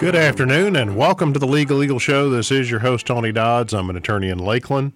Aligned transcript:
Good 0.00 0.16
afternoon 0.16 0.74
and 0.74 0.96
welcome 0.96 1.32
to 1.32 1.38
the 1.38 1.46
Legal 1.46 1.84
Eagle 1.84 2.00
Show. 2.00 2.28
This 2.28 2.50
is 2.50 2.68
your 2.68 2.80
host, 2.80 3.06
Tony 3.06 3.30
Dodds. 3.30 3.72
I'm 3.72 3.88
an 3.88 3.96
attorney 3.96 4.30
in 4.30 4.38
Lakeland. 4.38 4.94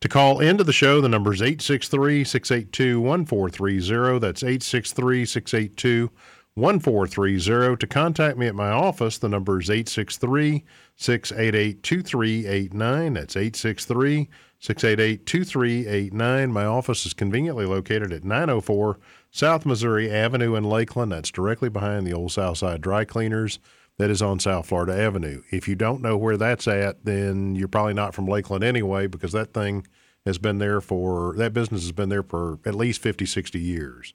To 0.00 0.08
call 0.08 0.40
into 0.40 0.64
the 0.64 0.72
show, 0.72 1.02
the 1.02 1.10
number 1.10 1.34
is 1.34 1.42
863 1.42 2.24
682 2.24 3.00
1430. 3.02 4.18
That's 4.18 4.42
863 4.42 5.26
682 5.26 6.10
1430. 6.54 7.76
To 7.76 7.86
contact 7.86 8.38
me 8.38 8.46
at 8.46 8.54
my 8.54 8.70
office, 8.70 9.18
the 9.18 9.28
number 9.28 9.60
is 9.60 9.68
863 9.68 10.64
688 10.96 11.82
2389. 11.82 13.12
That's 13.12 13.36
863 13.36 14.30
688 14.58 15.26
2389. 15.26 16.52
My 16.52 16.64
office 16.64 17.04
is 17.04 17.12
conveniently 17.12 17.66
located 17.66 18.10
at 18.10 18.24
904 18.24 18.98
South 19.36 19.66
Missouri 19.66 20.10
Avenue 20.10 20.54
in 20.54 20.64
Lakeland. 20.64 21.12
That's 21.12 21.30
directly 21.30 21.68
behind 21.68 22.06
the 22.06 22.14
old 22.14 22.32
Southside 22.32 22.80
Dry 22.80 23.04
Cleaners 23.04 23.58
that 23.98 24.08
is 24.08 24.22
on 24.22 24.38
South 24.38 24.64
Florida 24.64 24.98
Avenue. 24.98 25.42
If 25.50 25.68
you 25.68 25.74
don't 25.74 26.00
know 26.00 26.16
where 26.16 26.38
that's 26.38 26.66
at, 26.66 27.04
then 27.04 27.54
you're 27.54 27.68
probably 27.68 27.92
not 27.92 28.14
from 28.14 28.26
Lakeland 28.26 28.64
anyway, 28.64 29.06
because 29.06 29.32
that 29.32 29.52
thing 29.52 29.86
has 30.24 30.38
been 30.38 30.56
there 30.56 30.80
for, 30.80 31.34
that 31.36 31.52
business 31.52 31.82
has 31.82 31.92
been 31.92 32.08
there 32.08 32.22
for 32.22 32.60
at 32.64 32.74
least 32.74 33.02
50, 33.02 33.26
60 33.26 33.60
years. 33.60 34.14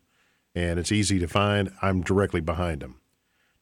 And 0.56 0.80
it's 0.80 0.92
easy 0.92 1.20
to 1.20 1.28
find. 1.28 1.72
I'm 1.84 2.02
directly 2.02 2.42
behind 2.42 2.82
them. 2.82 3.00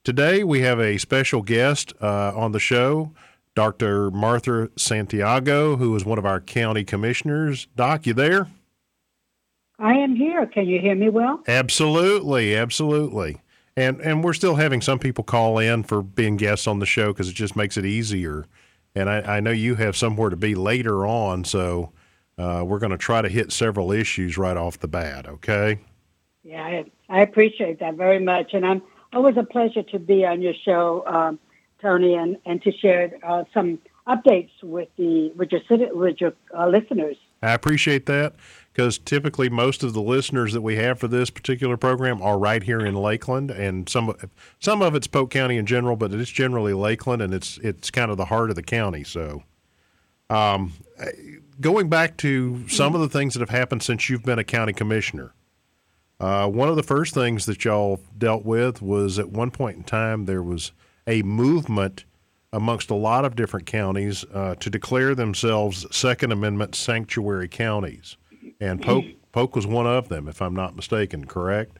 Today, 0.02 0.42
we 0.42 0.62
have 0.62 0.80
a 0.80 0.96
special 0.96 1.42
guest 1.42 1.92
uh, 2.00 2.32
on 2.34 2.52
the 2.52 2.58
show, 2.58 3.12
Dr. 3.54 4.10
Martha 4.10 4.70
Santiago, 4.76 5.76
who 5.76 5.94
is 5.94 6.06
one 6.06 6.16
of 6.16 6.24
our 6.24 6.40
county 6.40 6.84
commissioners. 6.84 7.68
Doc, 7.76 8.06
you 8.06 8.14
there? 8.14 8.48
I 9.80 9.94
am 9.94 10.14
here. 10.14 10.46
Can 10.46 10.66
you 10.66 10.80
hear 10.80 10.94
me 10.94 11.08
well? 11.08 11.42
Absolutely, 11.48 12.54
absolutely 12.54 13.40
and 13.76 14.00
and 14.00 14.22
we're 14.22 14.34
still 14.34 14.56
having 14.56 14.80
some 14.80 14.98
people 14.98 15.24
call 15.24 15.58
in 15.58 15.82
for 15.82 16.02
being 16.02 16.36
guests 16.36 16.66
on 16.66 16.78
the 16.78 16.86
show 16.86 17.12
because 17.12 17.28
it 17.28 17.34
just 17.34 17.56
makes 17.56 17.76
it 17.76 17.84
easier. 17.84 18.46
And 18.94 19.08
I, 19.08 19.36
I, 19.36 19.40
know 19.40 19.52
you 19.52 19.76
have 19.76 19.96
somewhere 19.96 20.30
to 20.30 20.36
be 20.36 20.56
later 20.56 21.06
on, 21.06 21.44
so 21.44 21.92
uh, 22.36 22.64
we're 22.66 22.80
going 22.80 22.90
to 22.90 22.98
try 22.98 23.22
to 23.22 23.28
hit 23.28 23.52
several 23.52 23.92
issues 23.92 24.36
right 24.36 24.56
off 24.56 24.80
the 24.80 24.88
bat. 24.88 25.28
Okay. 25.28 25.78
Yeah, 26.42 26.62
I, 26.64 26.84
I 27.08 27.20
appreciate 27.20 27.78
that 27.78 27.94
very 27.94 28.18
much, 28.18 28.52
and 28.52 28.66
I'm 28.66 28.82
always 29.12 29.36
a 29.36 29.44
pleasure 29.44 29.84
to 29.84 29.98
be 30.00 30.26
on 30.26 30.42
your 30.42 30.54
show, 30.64 31.04
um, 31.06 31.38
Tony, 31.80 32.14
and, 32.14 32.36
and 32.46 32.60
to 32.62 32.72
share 32.72 33.12
uh, 33.22 33.44
some 33.54 33.78
updates 34.08 34.50
with 34.62 34.88
the 34.96 35.30
with 35.36 35.52
your 35.52 35.60
with 35.94 36.20
your 36.20 36.32
uh, 36.58 36.66
listeners. 36.66 37.16
I 37.42 37.52
appreciate 37.52 38.06
that 38.06 38.34
because 38.72 38.98
typically 38.98 39.48
most 39.48 39.82
of 39.82 39.92
the 39.92 40.02
listeners 40.02 40.52
that 40.52 40.60
we 40.60 40.76
have 40.76 40.98
for 40.98 41.08
this 41.08 41.30
particular 41.30 41.76
program 41.76 42.22
are 42.22 42.38
right 42.38 42.62
here 42.62 42.80
in 42.80 42.94
Lakeland, 42.94 43.50
and 43.50 43.88
some 43.88 44.14
some 44.60 44.82
of 44.82 44.94
it's 44.94 45.06
Polk 45.06 45.30
County 45.30 45.56
in 45.56 45.66
general, 45.66 45.96
but 45.96 46.12
it's 46.12 46.30
generally 46.30 46.72
Lakeland, 46.72 47.22
and 47.22 47.34
it's 47.34 47.58
it's 47.58 47.90
kind 47.90 48.10
of 48.10 48.16
the 48.16 48.26
heart 48.26 48.50
of 48.50 48.56
the 48.56 48.62
county. 48.62 49.04
So, 49.04 49.42
um, 50.28 50.72
going 51.60 51.88
back 51.88 52.16
to 52.18 52.68
some 52.68 52.94
of 52.94 53.00
the 53.00 53.08
things 53.08 53.34
that 53.34 53.40
have 53.40 53.50
happened 53.50 53.82
since 53.82 54.08
you've 54.08 54.24
been 54.24 54.38
a 54.38 54.44
county 54.44 54.72
commissioner, 54.72 55.34
uh, 56.20 56.48
one 56.48 56.68
of 56.68 56.76
the 56.76 56.82
first 56.82 57.12
things 57.12 57.46
that 57.46 57.64
y'all 57.64 58.00
dealt 58.16 58.44
with 58.44 58.80
was 58.80 59.18
at 59.18 59.30
one 59.30 59.50
point 59.50 59.78
in 59.78 59.84
time 59.84 60.26
there 60.26 60.42
was 60.42 60.72
a 61.06 61.22
movement 61.22 62.04
amongst 62.52 62.90
a 62.90 62.94
lot 62.94 63.24
of 63.24 63.36
different 63.36 63.66
counties 63.66 64.24
uh, 64.34 64.54
to 64.56 64.70
declare 64.70 65.14
themselves 65.14 65.86
Second 65.94 66.32
Amendment 66.32 66.74
sanctuary 66.74 67.48
counties 67.48 68.16
and 68.60 68.82
Polk 69.32 69.56
was 69.56 69.66
one 69.66 69.86
of 69.86 70.08
them, 70.08 70.28
if 70.28 70.42
I'm 70.42 70.54
not 70.54 70.76
mistaken. 70.76 71.26
Correct? 71.26 71.78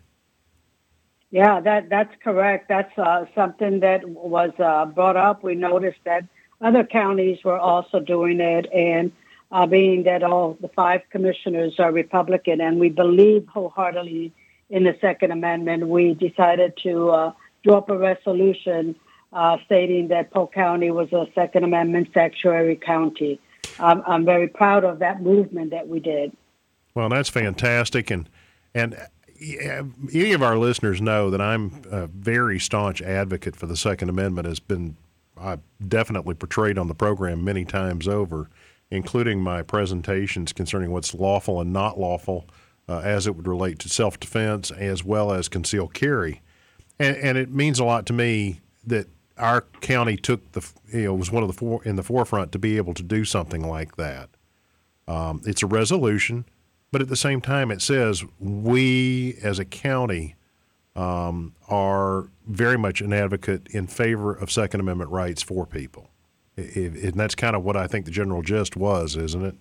Yeah, 1.31 1.61
that 1.61 1.89
that's 1.89 2.15
correct. 2.25 2.69
That's 2.69 2.97
uh, 2.99 3.27
something 3.35 3.81
that 3.81 4.09
was 4.09 4.51
uh, 4.59 4.87
brought 4.87 5.17
up. 5.17 5.45
We 5.45 5.55
noticed 5.55 6.01
that 6.05 6.25
other 6.61 6.85
counties 6.85 7.39
were 7.45 7.59
also 7.59 8.01
doing 8.01 8.41
it, 8.41 8.67
and 8.73 9.13
uh, 9.53 9.67
being 9.67 10.05
that 10.05 10.23
all 10.23 10.57
the 10.61 10.69
five 10.69 11.03
commissioners 11.11 11.79
are 11.79 11.93
Republican, 11.93 12.61
and 12.61 12.81
we 12.81 12.89
believe 12.89 13.47
wholeheartedly 13.47 14.33
in 14.71 14.85
the 14.85 14.97
Second 15.01 15.31
Amendment, 15.31 15.87
we 15.87 16.15
decided 16.15 16.77
to 16.83 17.11
uh, 17.11 17.33
draw 17.63 17.79
up 17.79 17.91
a 17.91 17.99
resolution 17.99 18.97
uh, 19.33 19.59
stating 19.67 20.09
that 20.09 20.31
Polk 20.31 20.53
County 20.53 20.91
was 20.91 21.13
a 21.13 21.27
Second 21.35 21.65
Amendment 21.65 22.09
sanctuary 22.13 22.77
county. 22.77 23.41
Um, 23.79 24.03
I'm 24.07 24.25
very 24.25 24.49
proud 24.49 24.85
of 24.85 24.99
that 24.99 25.23
movement 25.23 25.71
that 25.71 25.89
we 25.89 26.01
did. 26.01 26.37
Well, 26.95 27.09
that's 27.09 27.29
fantastic, 27.29 28.11
and 28.11 28.29
and 28.75 28.97
any 30.13 30.33
of 30.33 30.43
our 30.43 30.59
listeners 30.59 31.01
know 31.01 31.31
that 31.31 31.41
I'm 31.41 31.83
a 31.91 32.07
very 32.07 32.59
staunch 32.59 33.01
advocate 33.01 33.57
for 33.57 33.67
the 33.67 33.77
Second 33.77 34.09
Amendment. 34.09 34.47
Has 34.47 34.61
been 34.61 34.97
I've 35.37 35.61
definitely 35.87 36.35
portrayed 36.35 36.79
on 36.79 36.89
the 36.89 36.95
program 36.95 37.45
many 37.45 37.65
times 37.65 38.07
over, 38.07 38.51
including 38.91 39.41
my 39.41 39.63
presentations 39.63 40.53
concerning 40.53 40.91
what's 40.91 41.15
lawful 41.15 41.61
and 41.61 41.73
not 41.73 41.99
lawful 41.99 42.47
uh, 42.89 42.99
as 42.99 43.27
it 43.27 43.37
would 43.37 43.47
relate 43.47 43.79
to 43.81 43.89
self-defense 43.89 44.71
as 44.73 45.05
well 45.05 45.33
as 45.33 45.49
concealed 45.49 45.95
carry, 45.95 46.43
and, 46.99 47.17
and 47.17 47.39
it 47.39 47.51
means 47.51 47.79
a 47.79 47.85
lot 47.85 48.07
to 48.07 48.13
me 48.13 48.61
that 48.87 49.07
our 49.39 49.63
county 49.81 50.17
took 50.17 50.53
the 50.53 50.69
you 50.93 51.05
know 51.05 51.15
was 51.15 51.33
one 51.33 51.43
of 51.43 51.49
the 51.49 51.55
four 51.55 51.83
in 51.85 51.97
the 51.97 52.03
forefront 52.03 52.53
to 52.53 52.59
be 52.59 52.77
able 52.77 52.95
to 52.95 53.03
do 53.03 53.25
something 53.25 53.67
like 53.67 53.97
that. 53.97 54.29
Um, 55.09 55.41
it's 55.47 55.63
a 55.63 55.67
resolution 55.67 56.45
but 56.93 57.01
at 57.01 57.09
the 57.09 57.17
same 57.17 57.41
time, 57.41 57.71
it 57.71 57.83
says 57.83 58.25
we 58.39 59.39
as 59.43 59.59
a 59.59 59.65
county 59.65 60.35
um, 60.97 61.55
are 61.69 62.29
very 62.47 62.77
much 62.77 63.01
an 63.01 63.13
advocate 63.13 63.69
in 63.69 63.87
favor 63.87 64.33
of 64.33 64.51
Second 64.51 64.81
Amendment 64.81 65.11
rights 65.11 65.43
for 65.43 65.67
people. 65.67 66.11
It, 66.57 66.77
it, 66.77 67.05
and 67.05 67.15
that's 67.15 67.35
kind 67.35 67.55
of 67.55 67.63
what 67.63 67.77
I 67.77 67.87
think 67.87 68.07
the 68.07 68.11
general 68.11 68.43
gist 68.43 68.77
was, 68.77 69.17
isn't 69.17 69.45
it? 69.45 69.55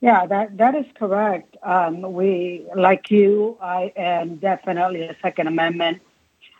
Yeah, 0.00 0.26
that 0.26 0.56
that 0.58 0.74
is 0.74 0.84
correct. 0.94 1.56
Um, 1.62 2.12
we, 2.12 2.66
like 2.76 3.10
you, 3.10 3.56
I 3.62 3.92
am 3.96 4.36
definitely 4.36 5.02
a 5.02 5.16
Second 5.22 5.46
Amendment 5.46 6.02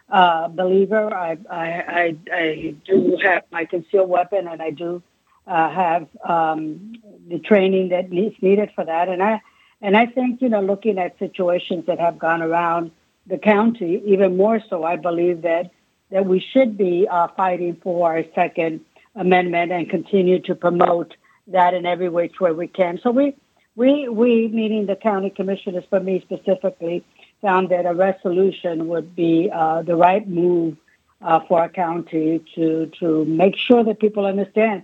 uh, 0.08 0.48
believer. 0.48 1.12
I, 1.12 1.36
I, 1.50 1.66
I, 1.68 2.16
I 2.32 2.74
do 2.86 3.18
have 3.22 3.42
my 3.50 3.64
concealed 3.66 4.08
weapon, 4.08 4.48
and 4.48 4.62
I 4.62 4.70
do 4.70 5.02
uh, 5.46 5.70
have 5.70 6.08
um, 6.26 6.94
the 7.28 7.38
training 7.38 7.90
that 7.90 8.12
is 8.12 8.32
needed 8.40 8.70
for 8.74 8.84
that. 8.84 9.08
And 9.08 9.22
I 9.22 9.40
and 9.80 9.96
I 9.96 10.06
think 10.06 10.40
you 10.40 10.48
know, 10.48 10.62
looking 10.62 10.98
at 10.98 11.18
situations 11.18 11.86
that 11.86 11.98
have 11.98 12.18
gone 12.18 12.42
around 12.42 12.90
the 13.26 13.38
county, 13.38 14.02
even 14.06 14.36
more 14.36 14.60
so, 14.68 14.84
I 14.84 14.96
believe 14.96 15.42
that 15.42 15.70
that 16.10 16.26
we 16.26 16.40
should 16.40 16.76
be 16.76 17.06
uh, 17.10 17.28
fighting 17.36 17.76
for 17.82 18.08
our 18.08 18.24
Second 18.34 18.80
Amendment 19.14 19.72
and 19.72 19.88
continue 19.88 20.38
to 20.40 20.54
promote 20.54 21.16
that 21.48 21.74
in 21.74 21.86
every 21.86 22.08
which 22.08 22.40
way 22.40 22.52
we 22.52 22.68
can. 22.68 22.98
So 23.02 23.10
we 23.10 23.34
we 23.76 24.08
we 24.08 24.48
meaning 24.48 24.86
the 24.86 24.96
county 24.96 25.30
commissioners, 25.30 25.84
for 25.90 26.00
me 26.00 26.20
specifically, 26.20 27.04
found 27.42 27.68
that 27.68 27.86
a 27.86 27.94
resolution 27.94 28.88
would 28.88 29.14
be 29.14 29.50
uh, 29.52 29.82
the 29.82 29.96
right 29.96 30.26
move 30.26 30.76
uh, 31.20 31.40
for 31.48 31.60
our 31.60 31.68
county 31.68 32.44
to 32.54 32.90
to 33.00 33.24
make 33.24 33.56
sure 33.56 33.84
that 33.84 34.00
people 34.00 34.26
understand 34.26 34.82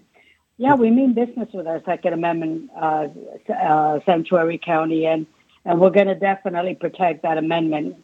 yeah, 0.61 0.75
we 0.75 0.91
mean 0.91 1.15
business 1.15 1.49
with 1.55 1.67
our 1.67 1.83
Second 1.85 2.13
Amendment 2.13 2.71
uh, 2.79 3.09
uh, 3.51 4.01
sanctuary 4.05 4.61
county, 4.63 5.07
and 5.07 5.27
and 5.65 5.81
we're 5.81 5.89
going 5.89 6.07
to 6.07 6.15
definitely 6.15 6.75
protect 6.75 7.23
that 7.23 7.39
amendment. 7.39 7.97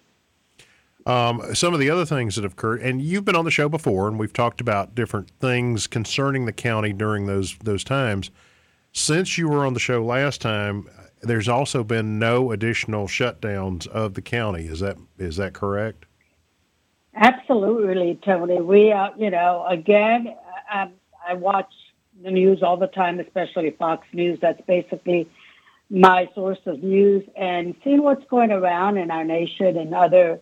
Um, 1.04 1.54
some 1.54 1.74
of 1.74 1.80
the 1.80 1.90
other 1.90 2.06
things 2.06 2.34
that 2.34 2.44
have 2.44 2.54
occurred, 2.54 2.80
and 2.80 3.02
you've 3.02 3.26
been 3.26 3.36
on 3.36 3.44
the 3.44 3.50
show 3.50 3.68
before, 3.68 4.08
and 4.08 4.18
we've 4.18 4.32
talked 4.32 4.62
about 4.62 4.94
different 4.94 5.30
things 5.38 5.86
concerning 5.86 6.46
the 6.46 6.52
county 6.52 6.94
during 6.94 7.26
those 7.26 7.58
those 7.58 7.84
times. 7.84 8.30
Since 8.90 9.36
you 9.36 9.50
were 9.50 9.66
on 9.66 9.74
the 9.74 9.80
show 9.80 10.02
last 10.02 10.40
time, 10.40 10.88
there's 11.20 11.50
also 11.50 11.84
been 11.84 12.18
no 12.18 12.52
additional 12.52 13.06
shutdowns 13.06 13.86
of 13.86 14.14
the 14.14 14.22
county. 14.22 14.64
Is 14.66 14.80
that 14.80 14.96
is 15.18 15.36
that 15.36 15.52
correct? 15.52 16.06
Absolutely, 17.14 18.18
Tony. 18.24 18.62
We, 18.62 18.92
uh, 18.92 19.10
you 19.18 19.28
know, 19.28 19.66
again, 19.68 20.34
I, 20.70 20.88
I 21.28 21.34
watch 21.34 21.70
the 22.22 22.30
news 22.30 22.62
all 22.62 22.76
the 22.76 22.86
time, 22.86 23.20
especially 23.20 23.70
Fox 23.70 24.06
News. 24.12 24.38
That's 24.40 24.60
basically 24.66 25.28
my 25.90 26.28
source 26.34 26.58
of 26.66 26.82
news 26.82 27.24
and 27.36 27.74
seeing 27.84 28.02
what's 28.02 28.24
going 28.26 28.50
around 28.50 28.98
in 28.98 29.10
our 29.10 29.24
nation 29.24 29.76
and 29.76 29.94
other 29.94 30.40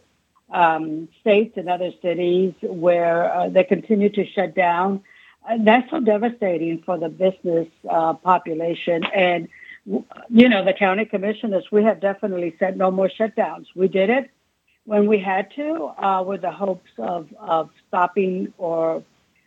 um, 0.50 1.08
states 1.20 1.56
and 1.56 1.68
other 1.68 1.92
cities 2.00 2.54
where 2.62 3.32
uh, 3.32 3.48
they 3.48 3.64
continue 3.64 4.08
to 4.10 4.26
shut 4.26 4.54
down. 4.54 5.02
Uh, 5.48 5.58
that's 5.60 5.90
so 5.90 6.00
devastating 6.00 6.82
for 6.82 6.98
the 6.98 7.08
business 7.08 7.68
uh, 7.90 8.14
population. 8.14 9.04
And, 9.04 9.48
you 9.84 10.48
know, 10.48 10.64
the 10.64 10.72
county 10.72 11.04
commissioners, 11.04 11.70
we 11.70 11.84
have 11.84 12.00
definitely 12.00 12.56
said 12.58 12.76
no 12.76 12.90
more 12.90 13.08
shutdowns. 13.08 13.66
We 13.74 13.88
did 13.88 14.08
it 14.08 14.30
when 14.84 15.06
we 15.06 15.18
had 15.18 15.50
to 15.56 15.92
uh, 15.98 16.22
with 16.26 16.42
the 16.42 16.52
hopes 16.52 16.90
of, 16.98 17.28
of 17.38 17.70
stopping 17.88 18.52
or 18.56 19.02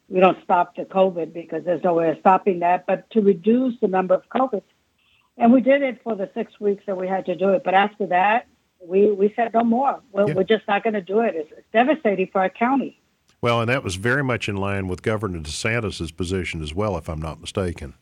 we 0.09 0.19
don't 0.19 0.41
stop 0.43 0.75
the 0.75 0.83
COVID 0.83 1.33
because 1.33 1.63
there's 1.65 1.83
no 1.83 1.93
way 1.93 2.09
of 2.09 2.19
stopping 2.19 2.59
that, 2.59 2.85
but 2.85 3.09
to 3.11 3.21
reduce 3.21 3.79
the 3.81 3.87
number 3.87 4.13
of 4.13 4.27
COVID. 4.29 4.63
And 5.37 5.53
we 5.53 5.61
did 5.61 5.81
it 5.81 6.01
for 6.03 6.15
the 6.15 6.29
six 6.33 6.59
weeks 6.59 6.83
that 6.87 6.97
we 6.97 7.07
had 7.07 7.25
to 7.25 7.35
do 7.35 7.49
it. 7.49 7.63
But 7.63 7.73
after 7.73 8.07
that, 8.07 8.47
we, 8.79 9.11
we 9.11 9.33
said 9.35 9.53
no 9.53 9.63
more. 9.63 9.99
We're, 10.11 10.27
yeah. 10.27 10.33
we're 10.33 10.43
just 10.43 10.67
not 10.67 10.83
going 10.83 10.93
to 10.93 11.01
do 11.01 11.19
it. 11.19 11.35
It's, 11.35 11.51
it's, 11.51 11.67
devastating 11.73 12.27
for 12.27 12.41
our 12.41 12.49
county. 12.49 12.99
Well, 13.41 13.61
and 13.61 13.69
that 13.69 13.83
was 13.83 13.95
very 13.95 14.23
much 14.23 14.49
in 14.49 14.57
line 14.57 14.87
with 14.87 15.03
Governor 15.03 15.39
DeSantis's 15.39 16.11
position 16.11 16.63
as 16.63 16.73
well, 16.73 16.97
if 16.97 17.07
I'm 17.07 17.21
not 17.21 17.39
mistaken. 17.39 17.93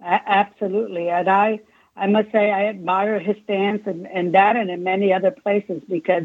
A- 0.00 0.22
absolutely, 0.26 1.10
and 1.10 1.28
I 1.28 1.60
I 1.96 2.06
must 2.06 2.30
say 2.30 2.50
I 2.50 2.66
admire 2.66 3.18
his 3.18 3.36
stance 3.44 3.82
and, 3.86 4.06
and 4.06 4.32
that 4.34 4.56
and 4.56 4.70
in 4.70 4.84
many 4.84 5.12
other 5.12 5.32
places 5.32 5.82
because 5.88 6.24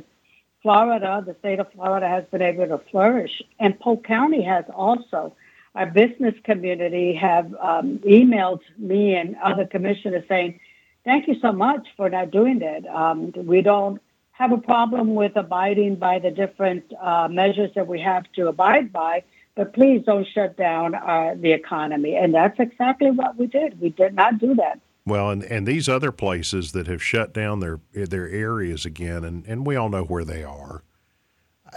Florida, 0.63 1.21
the 1.25 1.35
state 1.39 1.59
of 1.59 1.71
Florida, 1.73 2.07
has 2.07 2.23
been 2.31 2.41
able 2.41 2.65
to 2.65 2.79
flourish, 2.89 3.41
and 3.59 3.79
Polk 3.79 4.03
County 4.05 4.41
has 4.41 4.65
also. 4.73 5.35
Our 5.75 5.87
business 5.87 6.35
community 6.43 7.13
have 7.15 7.53
um, 7.59 7.99
emailed 7.99 8.61
me 8.77 9.15
and 9.15 9.35
other 9.43 9.65
commissioners 9.65 10.23
saying 10.29 10.59
thank 11.03 11.27
you 11.27 11.35
so 11.41 11.51
much 11.51 11.87
for 11.97 12.09
not 12.09 12.31
doing 12.31 12.59
that. 12.59 12.85
Um, 12.87 13.33
we 13.35 13.61
don't 13.61 14.01
have 14.31 14.51
a 14.51 14.57
problem 14.57 15.15
with 15.15 15.35
abiding 15.35 15.95
by 15.95 16.19
the 16.19 16.31
different 16.31 16.91
uh, 16.99 17.27
measures 17.29 17.71
that 17.75 17.87
we 17.87 17.99
have 17.99 18.23
to 18.33 18.47
abide 18.47 18.93
by, 18.93 19.23
but 19.55 19.73
please 19.73 20.03
don't 20.05 20.27
shut 20.27 20.55
down 20.55 20.95
uh, 20.95 21.35
the 21.37 21.51
economy. 21.51 22.15
And 22.15 22.33
that's 22.33 22.59
exactly 22.59 23.11
what 23.11 23.35
we 23.37 23.47
did. 23.47 23.81
We 23.81 23.89
did 23.89 24.13
not 24.13 24.39
do 24.39 24.55
that. 24.55 24.79
Well, 25.05 25.29
and, 25.29 25.43
and 25.43 25.67
these 25.67 25.89
other 25.89 26.11
places 26.11 26.71
that 26.71 26.87
have 26.87 27.03
shut 27.03 27.33
down 27.33 27.59
their 27.59 27.79
their 27.93 28.29
areas 28.29 28.85
again, 28.85 29.23
and, 29.23 29.45
and 29.45 29.65
we 29.65 29.75
all 29.75 29.89
know 29.89 30.03
where 30.03 30.23
they 30.23 30.43
are, 30.43 30.83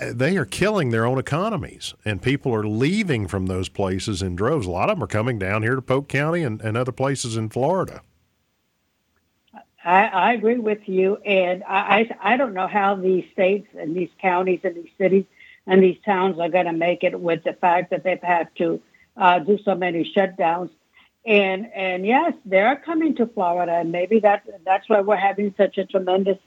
uh, 0.01 0.13
they 0.15 0.37
are 0.37 0.45
killing 0.45 0.91
their 0.91 1.05
own 1.05 1.19
economies, 1.19 1.95
and 2.05 2.23
people 2.23 2.55
are 2.55 2.67
leaving 2.67 3.27
from 3.27 3.47
those 3.47 3.69
places 3.69 4.23
in 4.23 4.37
droves. 4.37 4.67
A 4.67 4.71
lot 4.71 4.91
of 4.91 4.97
them 4.97 5.05
are 5.05 5.09
coming 5.09 5.39
down 5.39 5.63
here 5.63 5.75
to 5.75 5.83
Polk 5.83 6.09
County 6.09 6.43
and, 6.43 6.61
and 6.61 6.77
other 6.77 6.93
places 6.93 7.37
in 7.37 7.49
Florida. 7.49 8.03
I, 9.85 10.07
I 10.07 10.33
agree 10.33 10.59
with 10.59 10.89
you, 10.89 11.17
and 11.17 11.65
I, 11.65 12.09
I, 12.21 12.35
I 12.35 12.37
don't 12.37 12.55
know 12.55 12.67
how 12.69 12.95
these 12.95 13.25
states 13.33 13.69
and 13.79 13.97
these 13.97 14.11
counties 14.21 14.61
and 14.63 14.77
these 14.77 14.91
cities 14.99 15.25
and 15.67 15.83
these 15.83 15.99
towns 16.05 16.39
are 16.39 16.49
going 16.49 16.67
to 16.67 16.73
make 16.73 17.03
it 17.03 17.19
with 17.19 17.45
the 17.45 17.53
fact 17.53 17.91
that 17.91 18.05
they've 18.05 18.23
had 18.23 18.49
to 18.57 18.81
uh, 19.17 19.39
do 19.41 19.59
so 19.65 19.75
many 19.75 20.13
shutdowns. 20.17 20.71
And 21.27 21.67
and 21.75 22.07
yes, 22.07 22.35
they're 22.45 22.77
coming 22.77 23.17
to 23.17 23.27
Florida, 23.27 23.73
and 23.73 23.91
maybe 23.91 24.21
that 24.21 24.45
that's 24.65 24.89
why 24.89 25.01
we're 25.01 25.17
having 25.17 25.53
such 25.57 25.77
a 25.77 25.85
tremendous 25.85 26.39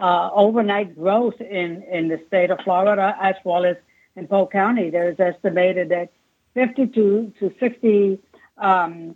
uh, 0.00 0.30
overnight 0.34 0.96
growth 0.96 1.40
in 1.40 1.82
in 1.84 2.08
the 2.08 2.20
state 2.26 2.50
of 2.50 2.58
Florida 2.64 3.16
as 3.20 3.36
well 3.44 3.64
as 3.64 3.76
in 4.16 4.26
Polk 4.26 4.50
County. 4.50 4.90
There's 4.90 5.20
estimated 5.20 5.90
that 5.90 6.10
52 6.54 7.34
to 7.38 7.54
60 7.60 8.18
um, 8.58 9.14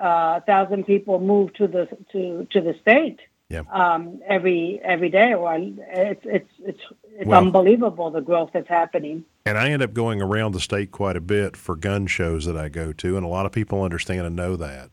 uh, 0.00 0.40
thousand 0.40 0.86
people 0.86 1.20
move 1.20 1.52
to 1.54 1.68
the 1.68 1.88
to 2.12 2.46
to 2.50 2.60
the 2.60 2.74
state 2.80 3.20
yeah. 3.48 3.62
um, 3.70 4.20
every 4.26 4.80
every 4.82 5.08
day. 5.08 5.34
Or 5.34 5.56
it's 5.56 6.20
it's 6.24 6.50
it's 6.60 6.82
it's 7.04 7.26
well, 7.26 7.40
unbelievable 7.40 8.10
the 8.10 8.20
growth 8.20 8.50
that's 8.52 8.68
happening. 8.68 9.24
And 9.46 9.56
I 9.56 9.70
end 9.70 9.82
up 9.82 9.94
going 9.94 10.20
around 10.20 10.52
the 10.52 10.60
state 10.60 10.90
quite 10.90 11.16
a 11.16 11.20
bit 11.20 11.56
for 11.56 11.74
gun 11.74 12.06
shows 12.06 12.44
that 12.46 12.56
I 12.56 12.68
go 12.68 12.92
to, 12.92 13.16
and 13.16 13.24
a 13.24 13.28
lot 13.28 13.46
of 13.46 13.52
people 13.52 13.82
understand 13.82 14.26
and 14.26 14.36
know 14.36 14.56
that. 14.56 14.90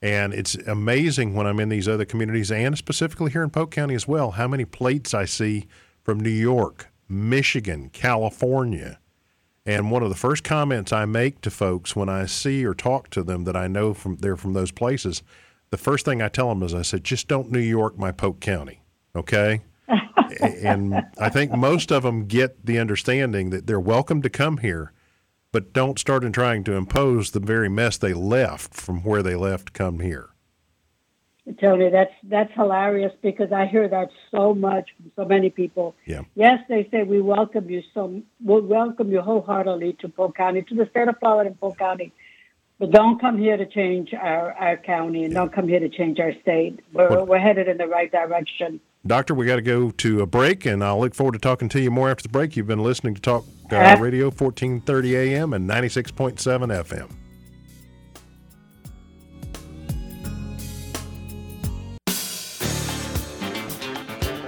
And 0.00 0.34
it's 0.34 0.56
amazing 0.56 1.34
when 1.34 1.46
I'm 1.46 1.60
in 1.60 1.68
these 1.68 1.86
other 1.86 2.04
communities, 2.04 2.50
and 2.50 2.76
specifically 2.76 3.30
here 3.30 3.44
in 3.44 3.50
Polk 3.50 3.70
County 3.70 3.94
as 3.94 4.08
well, 4.08 4.32
how 4.32 4.48
many 4.48 4.64
plates 4.64 5.14
I 5.14 5.26
see 5.26 5.66
from 6.02 6.18
New 6.18 6.30
York, 6.30 6.88
Michigan, 7.08 7.88
California, 7.90 8.98
and 9.64 9.92
one 9.92 10.02
of 10.02 10.08
the 10.08 10.16
first 10.16 10.42
comments 10.42 10.92
I 10.92 11.04
make 11.04 11.40
to 11.42 11.50
folks 11.50 11.94
when 11.94 12.08
I 12.08 12.26
see 12.26 12.64
or 12.64 12.74
talk 12.74 13.10
to 13.10 13.22
them 13.22 13.44
that 13.44 13.56
I 13.56 13.68
know 13.68 13.94
from 13.94 14.16
they're 14.16 14.36
from 14.36 14.54
those 14.54 14.72
places, 14.72 15.22
the 15.72 15.78
first 15.78 16.04
thing 16.04 16.20
I 16.20 16.28
tell 16.28 16.50
them 16.50 16.62
is 16.62 16.74
I 16.74 16.82
said, 16.82 17.02
just 17.02 17.28
don't 17.28 17.50
New 17.50 17.58
York 17.58 17.98
my 17.98 18.12
Polk 18.12 18.40
County, 18.40 18.82
okay? 19.16 19.62
and 20.42 21.02
I 21.18 21.30
think 21.30 21.50
most 21.52 21.90
of 21.90 22.02
them 22.02 22.26
get 22.26 22.66
the 22.66 22.78
understanding 22.78 23.48
that 23.50 23.66
they're 23.66 23.80
welcome 23.80 24.20
to 24.20 24.28
come 24.28 24.58
here, 24.58 24.92
but 25.50 25.72
don't 25.72 25.98
start 25.98 26.24
in 26.24 26.32
trying 26.32 26.62
to 26.64 26.74
impose 26.74 27.30
the 27.30 27.40
very 27.40 27.70
mess 27.70 27.96
they 27.96 28.12
left 28.12 28.74
from 28.74 29.02
where 29.02 29.22
they 29.22 29.34
left 29.34 29.68
to 29.68 29.72
come 29.72 30.00
here. 30.00 30.28
Tony, 31.58 31.88
that's 31.88 32.12
that's 32.22 32.52
hilarious 32.52 33.12
because 33.20 33.50
I 33.50 33.66
hear 33.66 33.88
that 33.88 34.10
so 34.30 34.54
much 34.54 34.90
from 34.96 35.10
so 35.16 35.24
many 35.24 35.50
people. 35.50 35.96
Yeah. 36.06 36.22
Yes, 36.36 36.60
they 36.68 36.86
say 36.90 37.02
we 37.02 37.20
welcome 37.20 37.68
you 37.68 37.82
so 37.94 38.22
we'll 38.44 38.62
welcome 38.62 39.10
you 39.10 39.22
wholeheartedly 39.22 39.94
to 40.00 40.08
Polk 40.08 40.36
County, 40.36 40.62
to 40.62 40.74
the 40.74 40.86
state 40.90 41.08
of 41.08 41.18
Florida 41.18 41.48
and 41.48 41.58
Polk 41.58 41.78
County. 41.78 42.12
But 42.82 42.90
don't 42.90 43.20
come 43.20 43.38
here 43.38 43.56
to 43.56 43.64
change 43.64 44.12
our, 44.12 44.54
our 44.54 44.76
county 44.76 45.22
and 45.22 45.32
don't 45.32 45.52
come 45.52 45.68
here 45.68 45.78
to 45.78 45.88
change 45.88 46.18
our 46.18 46.32
state. 46.42 46.80
We're, 46.92 47.10
well, 47.10 47.26
we're 47.26 47.38
headed 47.38 47.68
in 47.68 47.76
the 47.76 47.86
right 47.86 48.10
direction. 48.10 48.80
Doctor, 49.06 49.34
we 49.36 49.46
got 49.46 49.54
to 49.54 49.62
go 49.62 49.92
to 49.92 50.20
a 50.20 50.26
break, 50.26 50.66
and 50.66 50.82
I'll 50.82 50.98
look 50.98 51.14
forward 51.14 51.34
to 51.34 51.38
talking 51.38 51.68
to 51.68 51.80
you 51.80 51.92
more 51.92 52.10
after 52.10 52.24
the 52.24 52.28
break. 52.28 52.56
You've 52.56 52.66
been 52.66 52.82
listening 52.82 53.14
to 53.14 53.20
Talk 53.20 53.44
uh, 53.70 53.96
Radio, 54.00 54.30
1430 54.30 55.16
AM 55.16 55.52
and 55.52 55.70
96.7 55.70 56.34
FM. 56.34 57.08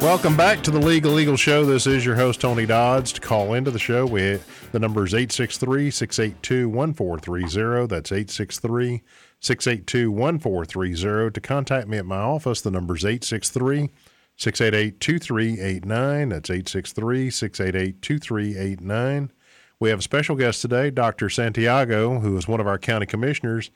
Welcome 0.00 0.36
back 0.36 0.60
to 0.64 0.72
the 0.72 0.80
Legal 0.80 1.20
Eagle 1.20 1.36
Show. 1.36 1.64
This 1.64 1.86
is 1.86 2.04
your 2.04 2.16
host, 2.16 2.40
Tony 2.40 2.66
Dodds. 2.66 3.12
To 3.12 3.20
call 3.20 3.54
into 3.54 3.70
the 3.70 3.78
show, 3.78 4.04
we, 4.04 4.40
the 4.74 4.80
number 4.80 5.04
is 5.04 5.14
863 5.14 5.88
682 5.92 6.68
1430. 6.68 7.86
That's 7.86 8.10
863 8.10 9.02
682 9.38 10.10
1430. 10.10 11.30
To 11.30 11.40
contact 11.40 11.86
me 11.86 11.96
at 11.98 12.04
my 12.04 12.18
office, 12.18 12.60
the 12.60 12.72
number 12.72 12.96
is 12.96 13.04
863 13.04 13.90
688 14.36 14.98
2389. 14.98 16.28
That's 16.28 16.50
863 16.50 17.30
688 17.30 18.02
2389. 18.02 19.30
We 19.78 19.90
have 19.90 20.00
a 20.00 20.02
special 20.02 20.34
guest 20.34 20.60
today, 20.60 20.90
Dr. 20.90 21.30
Santiago, 21.30 22.18
who 22.18 22.36
is 22.36 22.48
one 22.48 22.58
of 22.58 22.66
our 22.66 22.78
county 22.78 23.06
commissioners. 23.06 23.70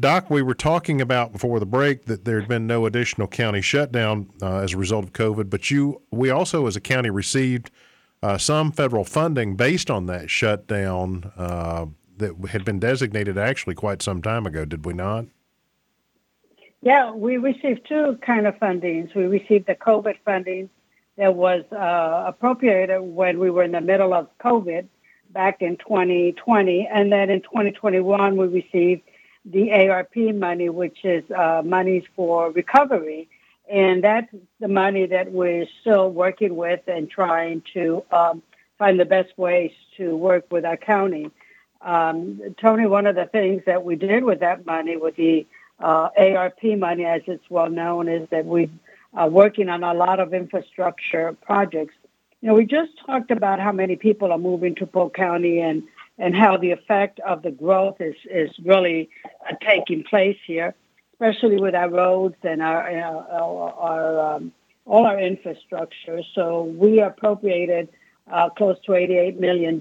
Doc, 0.00 0.30
we 0.30 0.40
were 0.40 0.54
talking 0.54 1.02
about 1.02 1.32
before 1.34 1.60
the 1.60 1.66
break 1.66 2.06
that 2.06 2.24
there 2.24 2.40
had 2.40 2.48
been 2.48 2.66
no 2.66 2.86
additional 2.86 3.28
county 3.28 3.60
shutdown 3.60 4.30
uh, 4.40 4.60
as 4.60 4.72
a 4.72 4.78
result 4.78 5.04
of 5.04 5.12
COVID, 5.12 5.50
but 5.50 5.70
you, 5.70 6.00
we 6.10 6.30
also 6.30 6.66
as 6.66 6.74
a 6.74 6.80
county 6.80 7.10
received 7.10 7.70
uh, 8.22 8.38
some 8.38 8.72
federal 8.72 9.04
funding 9.04 9.56
based 9.56 9.90
on 9.90 10.06
that 10.06 10.30
shutdown 10.30 11.32
uh, 11.36 11.86
that 12.18 12.34
had 12.50 12.64
been 12.64 12.78
designated 12.78 13.36
actually 13.36 13.74
quite 13.74 14.02
some 14.02 14.22
time 14.22 14.46
ago. 14.46 14.64
Did 14.64 14.84
we 14.84 14.94
not? 14.94 15.26
Yeah, 16.80 17.12
we 17.12 17.36
received 17.36 17.86
two 17.88 18.18
kind 18.22 18.46
of 18.46 18.56
fundings. 18.56 19.14
We 19.14 19.24
received 19.24 19.66
the 19.66 19.74
COVID 19.74 20.16
funding 20.24 20.68
that 21.16 21.34
was 21.34 21.64
uh, 21.70 22.24
appropriated 22.26 23.00
when 23.00 23.38
we 23.38 23.50
were 23.50 23.62
in 23.62 23.72
the 23.72 23.80
middle 23.80 24.14
of 24.14 24.28
COVID 24.38 24.86
back 25.30 25.62
in 25.62 25.76
2020, 25.78 26.88
and 26.92 27.12
then 27.12 27.30
in 27.30 27.40
2021 27.42 28.36
we 28.36 28.46
received 28.46 29.02
the 29.44 29.72
ARP 29.72 30.16
money, 30.34 30.68
which 30.68 31.04
is 31.04 31.24
uh, 31.30 31.62
monies 31.64 32.04
for 32.14 32.50
recovery. 32.50 33.28
And 33.70 34.02
that's 34.02 34.28
the 34.60 34.68
money 34.68 35.06
that 35.06 35.32
we're 35.32 35.66
still 35.80 36.10
working 36.10 36.56
with 36.56 36.80
and 36.88 37.08
trying 37.08 37.62
to 37.74 38.04
um, 38.10 38.42
find 38.78 38.98
the 38.98 39.04
best 39.04 39.36
ways 39.38 39.72
to 39.96 40.16
work 40.16 40.50
with 40.50 40.64
our 40.64 40.76
county. 40.76 41.30
Um, 41.80 42.40
Tony, 42.60 42.86
one 42.86 43.06
of 43.06 43.16
the 43.16 43.26
things 43.26 43.62
that 43.66 43.84
we 43.84 43.96
did 43.96 44.24
with 44.24 44.40
that 44.40 44.66
money, 44.66 44.96
with 44.96 45.16
the 45.16 45.46
uh, 45.80 46.08
ARP 46.16 46.62
money, 46.76 47.04
as 47.04 47.22
it's 47.26 47.48
well 47.50 47.70
known, 47.70 48.08
is 48.08 48.28
that 48.30 48.44
we're 48.44 48.68
uh, 49.14 49.28
working 49.30 49.68
on 49.68 49.82
a 49.82 49.94
lot 49.94 50.20
of 50.20 50.32
infrastructure 50.32 51.32
projects. 51.42 51.94
You 52.40 52.48
know, 52.48 52.54
we 52.54 52.66
just 52.66 52.92
talked 53.04 53.30
about 53.30 53.60
how 53.60 53.72
many 53.72 53.96
people 53.96 54.32
are 54.32 54.38
moving 54.38 54.74
to 54.76 54.86
Polk 54.86 55.14
County 55.14 55.60
and 55.60 55.82
and 56.18 56.36
how 56.36 56.56
the 56.56 56.70
effect 56.70 57.20
of 57.20 57.42
the 57.42 57.50
growth 57.50 58.00
is, 58.00 58.14
is 58.30 58.50
really 58.64 59.08
uh, 59.48 59.54
taking 59.66 60.04
place 60.04 60.36
here, 60.46 60.74
especially 61.22 61.60
with 61.60 61.74
our 61.74 61.88
roads 61.88 62.34
and 62.42 62.60
our, 62.60 62.90
our, 62.90 63.72
our 63.72 64.34
um, 64.34 64.52
all 64.86 65.06
our 65.06 65.20
infrastructure. 65.20 66.20
So 66.34 66.64
we 66.64 67.00
appropriated 67.00 67.88
uh, 68.30 68.48
close 68.50 68.76
to 68.86 68.92
$88 68.92 69.38
million 69.38 69.78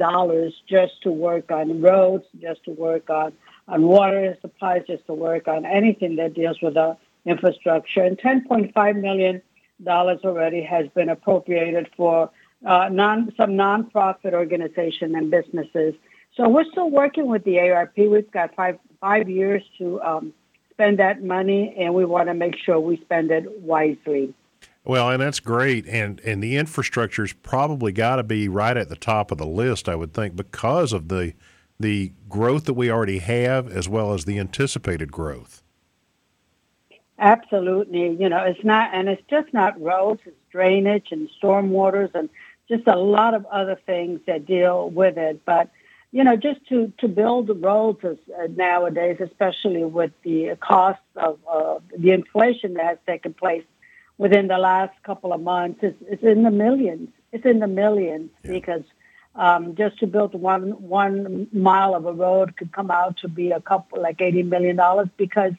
just 0.69 1.01
to 1.01 1.11
work 1.11 1.49
on 1.49 1.81
roads, 1.81 2.25
just 2.39 2.63
to 2.65 2.71
work 2.71 3.09
on, 3.09 3.33
on 3.67 3.87
water 3.87 4.37
supplies, 4.41 4.83
just 4.85 5.07
to 5.07 5.13
work 5.13 5.47
on 5.47 5.65
anything 5.65 6.17
that 6.17 6.35
deals 6.35 6.61
with 6.61 6.77
our 6.77 6.95
infrastructure. 7.25 8.03
And 8.03 8.19
$10.5 8.19 9.01
million 9.01 9.41
already 9.87 10.61
has 10.61 10.87
been 10.89 11.09
appropriated 11.09 11.89
for 11.97 12.29
uh, 12.63 12.89
non, 12.91 13.33
some 13.35 13.51
nonprofit 13.51 14.33
organization 14.33 15.15
and 15.15 15.31
businesses 15.31 15.95
so 16.37 16.47
we're 16.47 16.65
still 16.71 16.89
working 16.89 17.27
with 17.27 17.43
the 17.43 17.59
ARP. 17.59 17.97
We've 17.97 18.31
got 18.31 18.55
five 18.55 18.79
five 19.01 19.29
years 19.29 19.63
to 19.77 20.01
um, 20.01 20.33
spend 20.81 20.97
that 20.97 21.23
money, 21.23 21.75
and 21.77 21.93
we 21.93 22.05
want 22.05 22.27
to 22.27 22.33
make 22.33 22.55
sure 22.57 22.79
we 22.79 22.97
spend 22.97 23.29
it 23.29 23.61
wisely. 23.61 24.33
Well, 24.83 25.11
and 25.11 25.21
that's 25.21 25.39
great, 25.39 25.85
and 25.85 26.19
and 26.21 26.41
the 26.41 26.57
infrastructure's 26.57 27.33
probably 27.33 27.91
got 27.91 28.15
to 28.15 28.23
be 28.23 28.47
right 28.47 28.75
at 28.75 28.89
the 28.89 28.95
top 28.95 29.29
of 29.29 29.37
the 29.37 29.45
list, 29.45 29.87
I 29.87 29.95
would 29.95 30.13
think, 30.13 30.35
because 30.35 30.91
of 30.91 31.07
the 31.07 31.33
the 31.79 32.13
growth 32.29 32.65
that 32.65 32.73
we 32.73 32.89
already 32.89 33.19
have, 33.19 33.71
as 33.71 33.87
well 33.87 34.13
as 34.13 34.25
the 34.25 34.39
anticipated 34.39 35.11
growth. 35.11 35.61
Absolutely, 37.19 38.15
you 38.19 38.27
know, 38.27 38.43
it's 38.43 38.63
not, 38.63 38.89
and 38.91 39.07
it's 39.07 39.21
just 39.29 39.53
not 39.53 39.79
roads; 39.79 40.21
it's 40.25 40.35
drainage 40.51 41.09
and 41.11 41.29
storm 41.37 41.69
waters 41.69 42.09
and 42.15 42.27
just 42.67 42.87
a 42.87 42.97
lot 42.97 43.35
of 43.35 43.45
other 43.47 43.77
things 43.85 44.19
that 44.25 44.47
deal 44.47 44.89
with 44.89 45.17
it. 45.17 45.45
But 45.45 45.69
you 46.11 46.23
know, 46.23 46.35
just 46.35 46.65
to 46.67 46.91
to 46.99 47.07
build 47.07 47.49
roads 47.61 48.03
uh, 48.03 48.47
nowadays, 48.55 49.17
especially 49.19 49.85
with 49.85 50.11
the 50.23 50.57
cost 50.59 50.99
of 51.15 51.39
uh, 51.49 51.79
the 51.97 52.11
inflation 52.11 52.73
that 52.75 52.85
has 52.85 52.97
taken 53.07 53.33
place 53.33 53.63
within 54.17 54.47
the 54.47 54.57
last 54.57 54.93
couple 55.03 55.33
of 55.33 55.41
months, 55.41 55.79
it's, 55.81 55.97
it's 56.07 56.23
in 56.23 56.43
the 56.43 56.51
millions. 56.51 57.09
It's 57.31 57.45
in 57.45 57.59
the 57.59 57.67
millions 57.67 58.29
yeah. 58.43 58.51
because 58.51 58.83
um, 59.35 59.75
just 59.75 59.99
to 59.99 60.07
build 60.07 60.33
one 60.35 60.71
one 60.81 61.47
mile 61.53 61.95
of 61.95 62.05
a 62.05 62.11
road 62.11 62.57
could 62.57 62.73
come 62.73 62.91
out 62.91 63.17
to 63.17 63.29
be 63.29 63.51
a 63.51 63.61
couple 63.61 64.01
like 64.01 64.21
eighty 64.21 64.43
million 64.43 64.75
dollars 64.75 65.07
because 65.15 65.53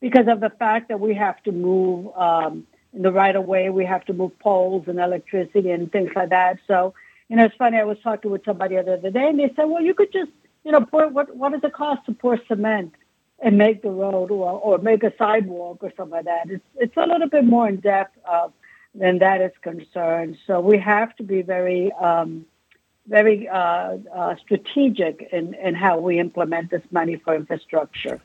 because 0.00 0.28
of 0.28 0.38
the 0.38 0.50
fact 0.50 0.88
that 0.88 1.00
we 1.00 1.14
have 1.14 1.42
to 1.42 1.50
move 1.50 2.16
um, 2.16 2.66
in 2.92 3.02
the 3.02 3.10
right 3.10 3.34
of 3.34 3.44
way, 3.46 3.68
we 3.68 3.84
have 3.84 4.04
to 4.04 4.12
move 4.12 4.38
poles 4.38 4.84
and 4.86 5.00
electricity 5.00 5.70
and 5.70 5.90
things 5.90 6.10
like 6.14 6.30
that. 6.30 6.58
So 6.68 6.94
you 7.28 7.36
know, 7.36 7.44
it's 7.44 7.56
funny. 7.56 7.78
I 7.78 7.84
was 7.84 7.98
talking 8.02 8.30
with 8.30 8.44
somebody 8.44 8.76
the 8.76 8.94
other 8.94 9.10
day, 9.10 9.28
and 9.28 9.38
they 9.38 9.52
said, 9.54 9.64
"Well, 9.64 9.82
you 9.82 9.94
could 9.94 10.12
just 10.12 10.30
you 10.64 10.72
know 10.72 10.84
pour 10.84 11.08
what 11.08 11.34
what 11.36 11.52
does 11.52 11.62
it 11.64 11.72
cost 11.72 12.06
to 12.06 12.12
pour 12.12 12.38
cement?" 12.48 12.94
and 13.40 13.56
make 13.56 13.82
the 13.82 13.90
road 13.90 14.30
or, 14.30 14.50
or 14.50 14.78
make 14.78 15.02
a 15.04 15.12
sidewalk 15.16 15.78
or 15.80 15.92
something 15.96 16.16
like 16.16 16.24
that. 16.24 16.50
It's 16.50 16.64
it's 16.76 16.96
a 16.96 17.06
little 17.06 17.28
bit 17.28 17.44
more 17.44 17.68
in 17.68 17.76
depth 17.76 18.18
uh, 18.28 18.48
than 18.94 19.18
that 19.18 19.40
is 19.40 19.52
concerned. 19.62 20.36
So 20.46 20.60
we 20.60 20.78
have 20.78 21.14
to 21.16 21.22
be 21.22 21.42
very 21.42 21.92
um, 21.92 22.46
very 23.06 23.48
uh, 23.48 23.98
uh, 24.14 24.36
strategic 24.36 25.28
in, 25.32 25.54
in 25.54 25.74
how 25.74 25.98
we 25.98 26.18
implement 26.18 26.70
this 26.70 26.82
money 26.90 27.16
for 27.16 27.34
infrastructure. 27.34 28.20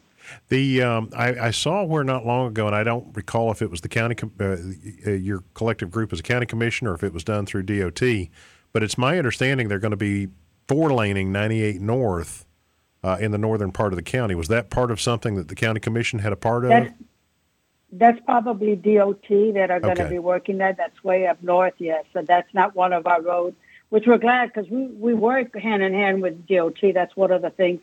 The 0.50 0.82
um, 0.82 1.10
I, 1.16 1.48
I, 1.48 1.52
saw 1.52 1.84
where 1.84 2.04
not 2.04 2.26
long 2.26 2.48
ago, 2.48 2.66
and 2.68 2.76
I 2.76 2.84
don't 2.84 3.14
recall 3.14 3.52
if 3.52 3.62
it 3.62 3.70
was 3.70 3.82
the 3.82 3.90
county, 3.90 4.16
uh, 4.40 4.56
uh, 5.06 5.12
your 5.12 5.44
collective 5.54 5.92
group 5.92 6.14
as 6.14 6.22
a 6.22 6.24
county 6.24 6.46
commission, 6.46 6.88
or 6.88 6.94
if 6.94 7.04
it 7.04 7.14
was 7.14 7.26
done 7.26 7.46
through 7.46 7.64
DOT. 7.64 8.30
But 8.74 8.84
it's 8.84 8.98
my 8.98 9.18
understanding 9.18 9.68
they're 9.70 9.80
going 9.80 9.92
to 9.92 9.98
be 9.98 10.30
four 10.68 10.92
laning 10.92 11.32
98 11.32 11.80
North 11.80 12.46
uh, 13.04 13.18
in 13.20 13.32
the 13.32 13.38
northern 13.38 13.72
part 13.72 13.94
of 13.94 13.98
the 13.98 14.04
county. 14.04 14.36
Was 14.36 14.48
that 14.50 14.70
part 14.70 14.92
of 14.92 15.00
something 15.00 15.36
that 15.36 15.48
the 15.48 15.56
county 15.56 15.80
commission 15.80 16.20
had 16.20 16.34
a 16.34 16.36
part 16.36 16.66
of? 16.66 16.70
That's, 16.70 16.94
that's 17.92 18.20
probably 18.26 18.76
DOT 18.76 19.28
that 19.30 19.70
are 19.70 19.80
going 19.80 19.94
okay. 19.94 20.04
to 20.04 20.10
be 20.10 20.20
working 20.20 20.58
that. 20.58 20.78
That's 20.78 21.04
way 21.04 21.28
up 21.28 21.42
north, 21.44 21.76
yes. 21.78 22.04
So 22.12 22.24
that's 22.24 22.52
not 22.54 22.76
one 22.76 22.92
of 22.92 23.08
our 23.08 23.22
roads 23.22 23.56
which 23.94 24.08
we're 24.08 24.18
glad 24.18 24.52
because 24.52 24.68
we, 24.72 24.88
we 24.88 25.14
work 25.14 25.56
hand 25.56 25.84
in 25.84 25.94
hand 25.94 26.24
with 26.24 26.48
DOT. 26.48 26.80
That's 26.96 27.16
one 27.16 27.32
of 27.32 27.44
the 27.44 27.52
things 27.52 27.80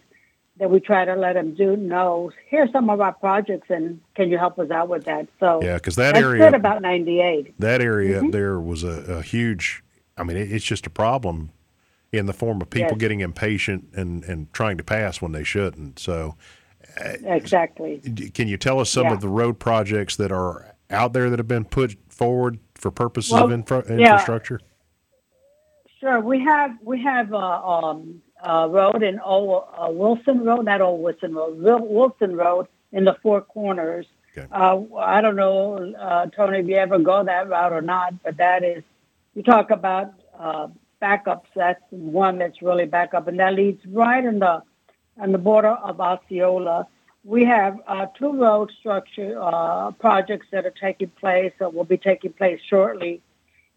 that 0.56 0.68
we 0.68 0.80
try 0.80 1.04
to 1.04 1.14
let 1.14 1.35
them 1.35 1.54
do. 1.54 1.76
Know 1.76 2.32
here's 2.49 2.73
some 2.73 2.90
of 2.90 3.00
our 3.00 3.12
projects, 3.12 3.70
and 3.70 4.00
can 4.16 4.28
you 4.28 4.37
help 4.37 4.59
us 4.59 4.73
out 4.73 4.88
with 4.88 5.04
that? 5.04 5.28
So 5.38 5.62
yeah, 5.62 5.76
because 5.76 5.94
that 5.94 6.16
area 6.16 6.52
about 6.52 6.82
ninety 6.82 7.20
eight. 7.20 7.54
That 7.61 7.80
area 7.80 8.23
mm-hmm. 8.23 8.30
there 8.30 8.59
was 8.59 8.82
a, 8.82 9.18
a, 9.18 9.23
huge. 9.23 9.85
I 10.20 10.24
mean, 10.24 10.36
it, 10.36 10.52
it's 10.52 10.64
just 10.64 10.86
a 10.86 10.90
problem 10.90 11.50
in 12.12 12.26
the 12.26 12.32
form 12.32 12.60
of 12.60 12.68
people 12.70 12.92
yes. 12.92 12.98
getting 12.98 13.20
impatient 13.20 13.88
and 13.94 14.22
and 14.24 14.52
trying 14.52 14.76
to 14.76 14.84
pass 14.84 15.22
when 15.22 15.32
they 15.32 15.44
shouldn't. 15.44 15.98
So 15.98 16.36
uh, 17.00 17.12
exactly. 17.24 18.00
Can 18.34 18.48
you 18.48 18.56
tell 18.56 18.80
us 18.80 18.90
some 18.90 19.06
yeah. 19.06 19.14
of 19.14 19.20
the 19.20 19.28
road 19.28 19.58
projects 19.58 20.16
that 20.16 20.30
are 20.32 20.74
out 20.90 21.12
there 21.12 21.30
that 21.30 21.38
have 21.38 21.48
been 21.48 21.64
put 21.64 21.96
forward 22.08 22.58
for 22.74 22.90
purposes 22.90 23.32
well, 23.32 23.44
of 23.44 23.52
infra- 23.52 23.86
infrastructure? 23.86 24.60
Sure. 26.00 26.20
We 26.20 26.40
have 26.44 26.76
we 26.82 27.02
have 27.02 27.32
a, 27.32 27.36
uh, 27.36 27.62
um, 27.62 28.22
a 28.42 28.68
road 28.68 29.02
in 29.02 29.20
o, 29.24 29.58
uh, 29.58 29.90
Wilson 29.90 30.44
Road, 30.44 30.64
not 30.64 30.80
Old 30.80 31.02
Wilson 31.02 31.34
Road, 31.34 31.58
Wilson 31.58 32.36
Road 32.36 32.66
in 32.92 33.04
the 33.04 33.16
Four 33.22 33.42
Corners. 33.42 34.06
Okay. 34.36 34.46
Uh, 34.50 34.80
I 34.96 35.20
don't 35.20 35.36
know, 35.36 35.92
uh, 35.98 36.26
Tony, 36.26 36.60
if 36.60 36.66
you 36.68 36.76
ever 36.76 36.98
go 36.98 37.24
that 37.24 37.48
route 37.48 37.72
or 37.72 37.82
not, 37.82 38.22
but 38.22 38.36
that 38.36 38.62
is, 38.62 38.84
you 39.34 39.42
talk 39.42 39.70
about 39.70 40.12
uh, 40.38 40.68
backups. 41.00 41.46
That's 41.54 41.82
one 41.90 42.38
that's 42.38 42.62
really 42.62 42.87
backup, 42.87 43.28
and 43.28 43.38
that 43.38 43.54
leads 43.54 43.84
right 43.87 44.25
in 44.25 44.38
the 44.38 44.62
on 45.18 45.32
the 45.32 45.38
border 45.38 45.68
of 45.70 46.00
Osceola. 46.00 46.87
We 47.22 47.44
have 47.44 47.78
uh, 47.87 48.06
two 48.18 48.32
road 48.32 48.72
structure 48.80 49.38
uh, 49.40 49.90
projects 49.92 50.46
that 50.52 50.64
are 50.64 50.75
taking 50.80 51.10
place 51.10 51.52
or 51.60 51.68
will 51.68 51.84
be 51.84 51.99
taking 51.99 52.32
place 52.32 52.60
shortly 52.66 53.20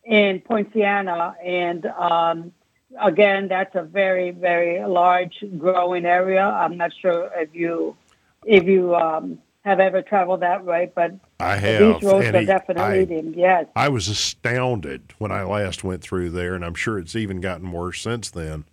in 0.06 0.40
Poinciana. 0.40 1.36
And 1.44 1.86
um, 1.86 2.54
again, 3.00 3.50
that's 3.50 3.76
a 3.76 3.84
very, 3.84 4.32
very 4.32 4.86
large 4.86 5.44
growing 5.58 6.06
area. 6.06 6.46
I'm 6.46 6.78
not 6.78 6.94
sure 7.02 7.30
if 7.36 7.54
you 7.54 7.98
if 8.46 8.64
you 8.66 8.96
um, 8.96 9.40
have 9.64 9.80
ever 9.80 10.02
traveled 10.02 10.42
that 10.42 10.66
way, 10.66 10.92
but 10.94 11.14
I 11.40 11.56
have. 11.56 12.02
These 12.02 12.12
roads 12.12 12.28
and 12.28 12.36
are 12.36 12.46
definitely 12.46 13.18
I, 13.18 13.24
yes. 13.36 13.66
I 13.76 13.90
was 13.90 14.08
astounded 14.08 15.14
when 15.18 15.32
I 15.32 15.44
last 15.44 15.84
went 15.84 16.02
through 16.02 16.32
there, 16.32 16.54
and 16.54 16.66
I'm 16.66 16.74
sure 16.74 17.00
it's 17.00 17.16
even 17.16 17.42
gotten 17.42 17.72
worse 17.72 18.02
since 18.02 18.30
then. 18.30 18.66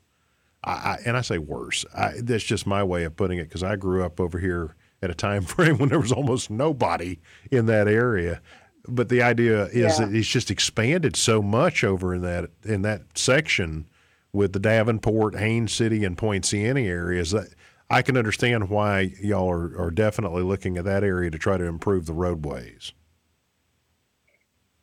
I, 0.65 0.73
I 0.73 0.99
and 1.07 1.17
I 1.17 1.21
say 1.21 1.39
worse. 1.39 1.85
I, 1.97 2.15
that's 2.21 2.45
just 2.45 2.67
my 2.67 2.83
way 2.83 3.05
of 3.05 3.17
putting 3.17 3.39
it 3.39 3.45
because 3.45 3.63
I 3.63 3.77
grew 3.77 4.05
up 4.05 4.21
over 4.21 4.39
here 4.39 4.75
at 5.01 5.11
a 5.11 5.15
time 5.15 5.43
frame 5.45 5.79
when 5.79 5.89
there 5.89 6.01
was 6.01 6.13
almost 6.13 6.51
nobody 6.51 7.19
in 7.51 7.67
that 7.67 7.89
area 7.89 8.41
but 8.89 9.09
the 9.09 9.23
idea 9.23 9.65
is 9.67 9.99
yeah. 9.99 10.07
that 10.07 10.15
it's 10.15 10.29
just 10.29 10.51
expanded 10.51 11.17
so 11.17 11.43
much 11.43 11.85
over 11.85 12.15
in 12.15 12.23
that 12.23 12.51
in 12.65 12.83
that 12.83 13.03
section 13.17 13.87
with 14.33 14.53
the 14.53 14.59
Davenport, 14.59 15.35
Haines 15.37 15.73
City, 15.73 16.05
and 16.05 16.17
Poinciana 16.17 16.81
areas. 16.81 17.33
That 17.33 17.49
I 17.91 18.03
can 18.03 18.17
understand 18.17 18.71
why 18.71 19.13
y'all 19.21 19.51
are, 19.51 19.77
are 19.79 19.91
definitely 19.91 20.43
looking 20.43 20.79
at 20.79 20.85
that 20.85 21.03
area 21.03 21.31
to 21.31 21.39
try 21.39 21.59
to 21.59 21.65
improve 21.65 22.07
the 22.07 22.13
roadways. 22.13 22.93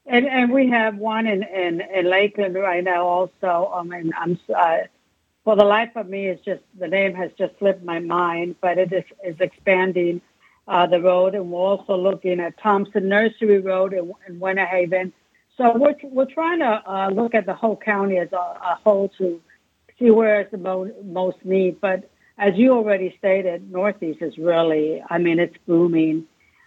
And 0.06 0.26
and 0.26 0.52
we 0.52 0.70
have 0.70 0.98
one 0.98 1.28
in 1.28 1.44
in, 1.44 1.82
in 1.82 2.10
Lakeland 2.10 2.56
right 2.56 2.84
now 2.84 3.06
also. 3.06 3.72
I 3.74 3.84
mean, 3.84 4.12
I'm 4.18 4.40
uh, 4.56 4.78
for 5.44 5.56
the 5.56 5.66
life 5.66 5.92
of 5.96 6.08
me, 6.08 6.28
it's 6.28 6.44
just 6.44 6.62
the 6.78 6.88
name 6.88 7.14
has 7.16 7.32
just 7.38 7.58
slipped 7.60 7.84
my 7.84 8.00
mind, 8.00 8.56
but 8.62 8.78
it 8.78 8.92
is 8.94 9.04
is 9.26 9.36
expanding 9.40 10.22
uh, 10.68 10.86
the 10.88 11.02
road, 11.02 11.36
and 11.36 11.52
we're 11.52 11.60
also 11.60 11.96
looking 11.96 12.40
at 12.40 12.58
Thompson 12.58 13.08
Nursery 13.08 13.60
Road 13.60 13.94
in, 13.94 14.14
in 14.28 14.40
Winter 14.40 14.66
Haven. 14.66 15.14
So 15.56 15.76
we're, 15.76 15.96
we're 16.04 16.26
trying 16.26 16.60
to 16.60 16.84
uh, 16.86 17.10
look 17.10 17.34
at 17.34 17.46
the 17.46 17.54
whole 17.54 17.78
county 17.78 18.18
as 18.18 18.32
a, 18.32 18.36
a 18.36 18.80
whole 18.84 19.10
to 19.18 19.42
see 19.98 20.12
where 20.12 20.42
it's 20.42 20.52
the 20.52 20.58
mo- 20.58 20.94
most 21.04 21.38
need. 21.44 21.82
But 21.82 22.10
as 22.38 22.53
you 22.56 22.74
already 22.74 23.15
stated, 23.17 23.72
Northeast 23.72 24.22
is 24.22 24.38
really, 24.38 25.01
I 25.10 25.17
mean, 25.17 25.39
it's 25.39 25.58
booming. 25.65 26.25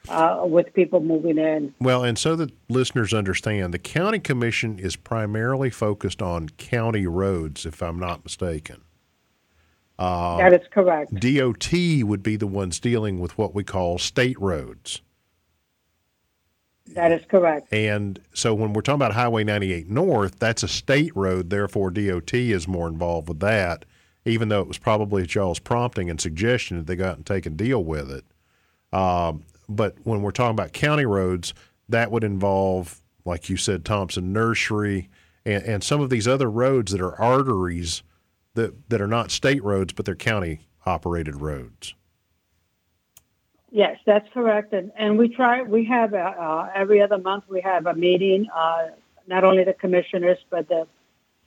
Uh, 0.08 0.44
with 0.46 0.72
people 0.72 1.00
moving 1.00 1.36
in. 1.36 1.74
Well, 1.78 2.04
and 2.04 2.18
so 2.18 2.34
that 2.36 2.50
listeners 2.70 3.12
understand, 3.12 3.74
the 3.74 3.78
county 3.78 4.18
commission 4.18 4.78
is 4.78 4.96
primarily 4.96 5.68
focused 5.68 6.22
on 6.22 6.48
county 6.56 7.06
roads, 7.06 7.66
if 7.66 7.82
I'm 7.82 7.98
not 7.98 8.24
mistaken. 8.24 8.80
Uh, 9.98 10.38
that 10.38 10.54
is 10.54 10.66
correct. 10.70 11.12
DOT 11.20 11.72
would 12.04 12.22
be 12.22 12.36
the 12.36 12.46
ones 12.46 12.80
dealing 12.80 13.20
with 13.20 13.36
what 13.36 13.54
we 13.54 13.62
call 13.62 13.98
state 13.98 14.40
roads. 14.40 15.02
That 16.94 17.12
is 17.12 17.22
correct. 17.28 17.70
And 17.70 18.18
so 18.32 18.54
when 18.54 18.72
we're 18.72 18.80
talking 18.80 18.96
about 18.96 19.12
Highway 19.12 19.44
98 19.44 19.90
North, 19.90 20.38
that's 20.38 20.62
a 20.62 20.68
state 20.68 21.14
road, 21.14 21.50
therefore 21.50 21.90
DOT 21.90 22.32
is 22.32 22.66
more 22.66 22.88
involved 22.88 23.28
with 23.28 23.40
that, 23.40 23.84
even 24.24 24.48
though 24.48 24.60
it 24.60 24.68
was 24.68 24.78
probably 24.78 25.26
y'all's 25.28 25.58
prompting 25.58 26.10
and 26.10 26.20
suggestion 26.20 26.76
that 26.78 26.86
they 26.86 26.96
got 26.96 27.16
and 27.16 27.26
take 27.26 27.46
and 27.46 27.56
deal 27.56 27.82
with 27.82 28.10
it. 28.10 28.24
Um, 28.96 29.44
but 29.68 29.96
when 30.04 30.22
we're 30.22 30.32
talking 30.32 30.50
about 30.50 30.72
county 30.72 31.06
roads, 31.06 31.54
that 31.88 32.10
would 32.10 32.24
involve, 32.24 33.00
like 33.24 33.48
you 33.48 33.56
said, 33.56 33.84
Thompson 33.84 34.32
Nursery 34.32 35.08
and, 35.44 35.62
and 35.62 35.84
some 35.84 36.00
of 36.00 36.10
these 36.10 36.28
other 36.28 36.50
roads 36.50 36.92
that 36.92 37.00
are 37.00 37.20
arteries 37.20 38.02
that 38.54 38.90
that 38.90 39.00
are 39.00 39.06
not 39.06 39.30
state 39.30 39.62
roads, 39.62 39.92
but 39.92 40.04
they're 40.04 40.14
county 40.14 40.60
operated 40.86 41.40
roads. 41.40 41.94
Yes, 43.70 43.98
that's 44.04 44.28
correct. 44.34 44.72
And, 44.72 44.90
and 44.96 45.16
we 45.16 45.28
try, 45.28 45.62
we 45.62 45.84
have 45.84 46.12
uh, 46.12 46.16
uh, 46.16 46.70
every 46.74 47.00
other 47.00 47.18
month 47.18 47.44
we 47.48 47.60
have 47.60 47.86
a 47.86 47.94
meeting, 47.94 48.48
uh, 48.54 48.88
not 49.28 49.44
only 49.44 49.62
the 49.62 49.74
commissioners, 49.74 50.38
but 50.50 50.68
the 50.68 50.88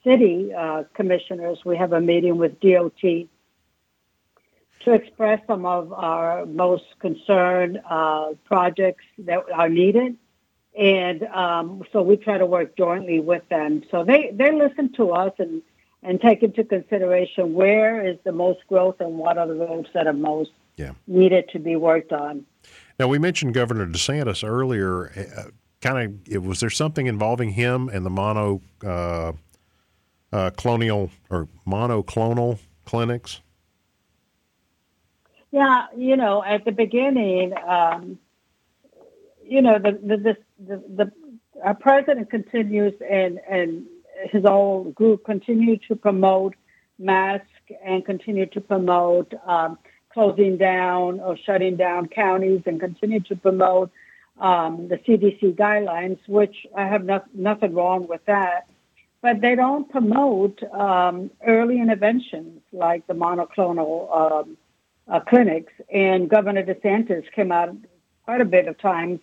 city 0.04 0.52
uh, 0.52 0.84
commissioners. 0.94 1.58
We 1.64 1.76
have 1.76 1.92
a 1.92 2.00
meeting 2.00 2.36
with 2.36 2.60
DOT 2.60 3.00
to 3.02 4.92
express 4.92 5.40
some 5.46 5.64
of 5.64 5.92
our 5.92 6.44
most 6.46 6.84
concerned 7.00 7.80
uh, 7.88 8.34
projects 8.44 9.04
that 9.18 9.44
are 9.52 9.68
needed. 9.68 10.16
And 10.78 11.22
um, 11.24 11.84
so 11.92 12.02
we 12.02 12.16
try 12.16 12.38
to 12.38 12.46
work 12.46 12.76
jointly 12.76 13.20
with 13.20 13.48
them. 13.48 13.82
So 13.90 14.04
they, 14.04 14.30
they 14.34 14.52
listen 14.52 14.92
to 14.94 15.12
us 15.12 15.32
and 15.38 15.62
and 16.04 16.20
take 16.20 16.42
into 16.42 16.62
consideration 16.62 17.54
where 17.54 18.06
is 18.06 18.18
the 18.24 18.32
most 18.32 18.60
growth 18.68 18.96
and 19.00 19.16
what 19.16 19.38
are 19.38 19.48
the 19.48 19.54
roads 19.54 19.88
that 19.94 20.06
are 20.06 20.12
most 20.12 20.50
yeah. 20.76 20.92
needed 21.06 21.48
to 21.48 21.58
be 21.58 21.76
worked 21.76 22.12
on. 22.12 22.44
Now 23.00 23.08
we 23.08 23.18
mentioned 23.18 23.54
Governor 23.54 23.86
DeSantis 23.86 24.46
earlier. 24.46 25.10
Uh, 25.16 25.44
kind 25.80 26.20
of, 26.28 26.44
was 26.44 26.60
there 26.60 26.70
something 26.70 27.06
involving 27.06 27.50
him 27.50 27.88
and 27.88 28.04
the 28.04 28.10
mono 28.10 28.60
uh, 28.84 29.32
uh, 30.34 30.50
colonial 30.50 31.10
or 31.30 31.48
monoclonal 31.66 32.58
clinics? 32.84 33.40
Yeah, 35.52 35.86
you 35.96 36.16
know, 36.16 36.42
at 36.42 36.64
the 36.64 36.72
beginning, 36.72 37.54
um, 37.66 38.18
you 39.46 39.62
know, 39.62 39.78
the 39.78 39.92
the 39.92 40.36
the, 40.58 40.76
the, 40.96 41.12
our 41.62 41.74
president 41.74 42.30
continues 42.30 42.94
and, 43.08 43.38
and 43.48 43.86
his 44.32 44.42
whole 44.42 44.90
group 44.90 45.24
continue 45.24 45.78
to 45.86 45.94
promote 45.94 46.54
masks 46.98 47.46
and 47.84 48.04
continue 48.04 48.46
to 48.46 48.60
promote 48.60 49.32
um, 49.46 49.78
closing 50.12 50.56
down 50.56 51.20
or 51.20 51.36
shutting 51.36 51.76
down 51.76 52.08
counties 52.08 52.62
and 52.66 52.80
continue 52.80 53.20
to 53.20 53.36
promote 53.36 53.92
um, 54.40 54.88
the 54.88 54.96
CDC 54.96 55.54
guidelines, 55.54 56.18
which 56.26 56.66
I 56.76 56.88
have 56.88 57.04
no, 57.04 57.22
nothing 57.32 57.74
wrong 57.74 58.08
with 58.08 58.24
that. 58.26 58.66
But 59.24 59.40
they 59.40 59.54
don't 59.54 59.88
promote 59.88 60.62
um, 60.74 61.30
early 61.46 61.80
interventions 61.80 62.60
like 62.72 63.06
the 63.06 63.14
monoclonal 63.14 64.14
um, 64.14 64.58
uh, 65.08 65.20
clinics. 65.20 65.72
And 65.90 66.28
Governor 66.28 66.62
DeSantis 66.62 67.24
came 67.32 67.50
out 67.50 67.74
quite 68.26 68.42
a 68.42 68.44
bit 68.44 68.68
of 68.68 68.76
times 68.76 69.20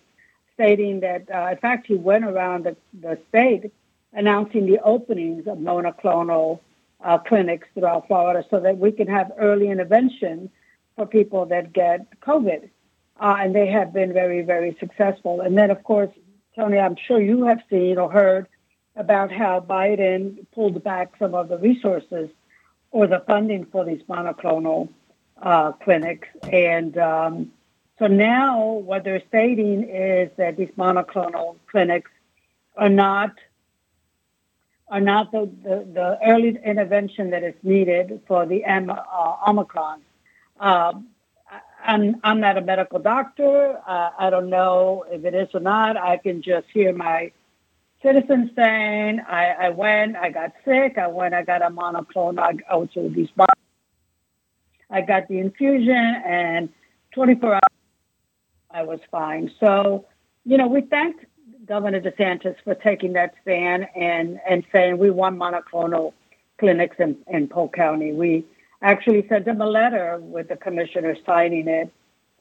stating 0.54 0.98
that, 1.06 1.22
uh, 1.32 1.52
in 1.52 1.58
fact, 1.58 1.86
he 1.86 1.94
went 1.94 2.24
around 2.24 2.64
the, 2.64 2.76
the 3.00 3.16
state 3.28 3.70
announcing 4.12 4.66
the 4.66 4.80
openings 4.80 5.46
of 5.46 5.58
monoclonal 5.58 6.58
uh, 7.04 7.18
clinics 7.18 7.68
throughout 7.72 8.08
Florida 8.08 8.44
so 8.50 8.58
that 8.58 8.78
we 8.78 8.90
can 8.90 9.06
have 9.06 9.30
early 9.38 9.68
intervention 9.68 10.50
for 10.96 11.06
people 11.06 11.46
that 11.46 11.72
get 11.72 12.00
COVID. 12.22 12.68
Uh, 13.20 13.36
and 13.38 13.54
they 13.54 13.68
have 13.68 13.92
been 13.92 14.12
very, 14.12 14.42
very 14.42 14.76
successful. 14.80 15.42
And 15.42 15.56
then, 15.56 15.70
of 15.70 15.84
course, 15.84 16.10
Tony, 16.56 16.78
I'm 16.78 16.96
sure 17.06 17.20
you 17.20 17.44
have 17.44 17.60
seen 17.70 17.98
or 17.98 18.10
heard 18.10 18.48
about 18.96 19.32
how 19.32 19.60
Biden 19.60 20.46
pulled 20.54 20.82
back 20.84 21.12
some 21.18 21.34
of 21.34 21.48
the 21.48 21.58
resources 21.58 22.28
or 22.90 23.06
the 23.06 23.22
funding 23.26 23.64
for 23.66 23.84
these 23.84 24.02
monoclonal 24.08 24.88
uh, 25.40 25.72
clinics. 25.72 26.28
And 26.50 26.96
um, 26.98 27.52
so 27.98 28.06
now 28.06 28.60
what 28.60 29.04
they're 29.04 29.22
stating 29.28 29.88
is 29.88 30.30
that 30.36 30.56
these 30.56 30.70
monoclonal 30.76 31.56
clinics 31.70 32.10
are 32.76 32.88
not 32.88 33.32
are 34.88 35.00
not 35.00 35.32
the, 35.32 35.50
the, 35.62 35.86
the 35.94 36.18
early 36.26 36.58
intervention 36.62 37.30
that 37.30 37.42
is 37.42 37.54
needed 37.62 38.20
for 38.28 38.44
the 38.44 38.62
M, 38.62 38.90
uh, 38.90 39.36
Omicron. 39.48 40.02
Uh, 40.60 40.92
I'm, 41.82 42.20
I'm 42.22 42.40
not 42.40 42.58
a 42.58 42.60
medical 42.60 42.98
doctor. 42.98 43.80
I 43.86 44.28
don't 44.28 44.50
know 44.50 45.06
if 45.10 45.24
it 45.24 45.34
is 45.34 45.48
or 45.54 45.60
not. 45.60 45.96
I 45.96 46.18
can 46.18 46.42
just 46.42 46.66
hear 46.74 46.92
my 46.92 47.32
citizens 48.02 48.50
saying, 48.56 49.20
I, 49.28 49.54
I 49.60 49.68
went, 49.70 50.16
I 50.16 50.30
got 50.30 50.52
sick, 50.64 50.98
I 50.98 51.06
went, 51.06 51.34
I 51.34 51.42
got 51.42 51.62
a 51.62 51.70
monoclonal, 51.70 52.40
I, 52.40 52.86
to 52.94 53.08
these 53.08 53.28
I 54.90 55.00
got 55.00 55.28
the 55.28 55.38
infusion, 55.38 55.94
and 55.94 56.68
24 57.14 57.54
hours, 57.54 57.60
I 58.70 58.82
was 58.82 59.00
fine. 59.10 59.50
So, 59.60 60.06
you 60.44 60.58
know, 60.58 60.66
we 60.66 60.82
thank 60.82 61.26
Governor 61.66 62.00
DeSantis 62.00 62.56
for 62.64 62.74
taking 62.74 63.12
that 63.14 63.34
stand 63.42 63.86
and, 63.94 64.40
and 64.48 64.64
saying 64.72 64.98
we 64.98 65.10
want 65.10 65.38
monoclonal 65.38 66.12
clinics 66.58 66.96
in, 66.98 67.16
in 67.28 67.48
Polk 67.48 67.74
County. 67.74 68.12
We 68.12 68.44
actually 68.82 69.26
sent 69.28 69.46
him 69.46 69.60
a 69.60 69.66
letter 69.66 70.18
with 70.20 70.48
the 70.48 70.56
commissioner 70.56 71.16
signing 71.24 71.68
it 71.68 71.92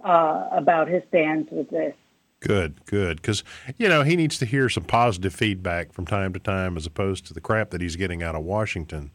uh, 0.04 0.48
about 0.52 0.88
his 0.88 1.04
stance 1.10 1.48
with 1.52 1.70
this. 1.70 1.94
Good, 2.42 2.84
good. 2.86 3.22
Because, 3.22 3.44
you 3.78 3.88
know, 3.88 4.04
he 4.04 4.16
needs 4.16 4.38
to 4.40 4.46
hear 4.46 4.68
some 4.68 4.84
positive 4.84 5.34
feedback 5.34 5.94
from 5.94 6.06
time 6.06 6.34
to 6.34 6.40
time 6.40 6.76
as 6.76 6.88
opposed 6.88 7.26
to 7.28 7.34
the 7.34 7.42
crap 7.42 7.70
that 7.70 7.82
he's 7.82 7.96
getting 7.96 8.24
out 8.24 8.36
of 8.36 8.44
Washington. 8.44 9.12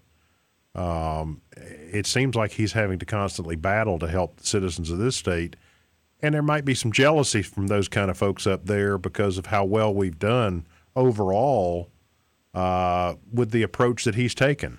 Um, 0.76 1.42
it 1.56 2.06
seems 2.06 2.37
like 2.37 2.52
he's 2.52 2.73
having 2.73 2.99
to 3.00 3.06
constantly 3.06 3.56
battle 3.56 3.99
to 3.99 4.06
help 4.06 4.37
the 4.37 4.47
citizens 4.47 4.90
of 4.90 4.99
this 4.99 5.16
state. 5.16 5.56
And 6.23 6.35
there 6.35 6.42
might 6.42 6.64
be 6.64 6.75
some 6.75 6.92
jealousy 6.92 7.42
from 7.42 7.66
those 7.66 7.88
kind 7.88 8.11
of 8.11 8.16
folks 8.16 8.47
up 8.47 8.66
there 8.66 8.97
because 8.97 9.38
of 9.38 9.47
how 9.47 9.64
well 9.64 9.92
we've 9.92 10.18
done 10.18 10.66
overall 10.95 11.90
uh, 12.54 13.14
with 13.33 13.50
the 13.50 13.62
approach 13.62 14.04
that 14.04 14.14
he's 14.14 14.35
taken. 14.35 14.78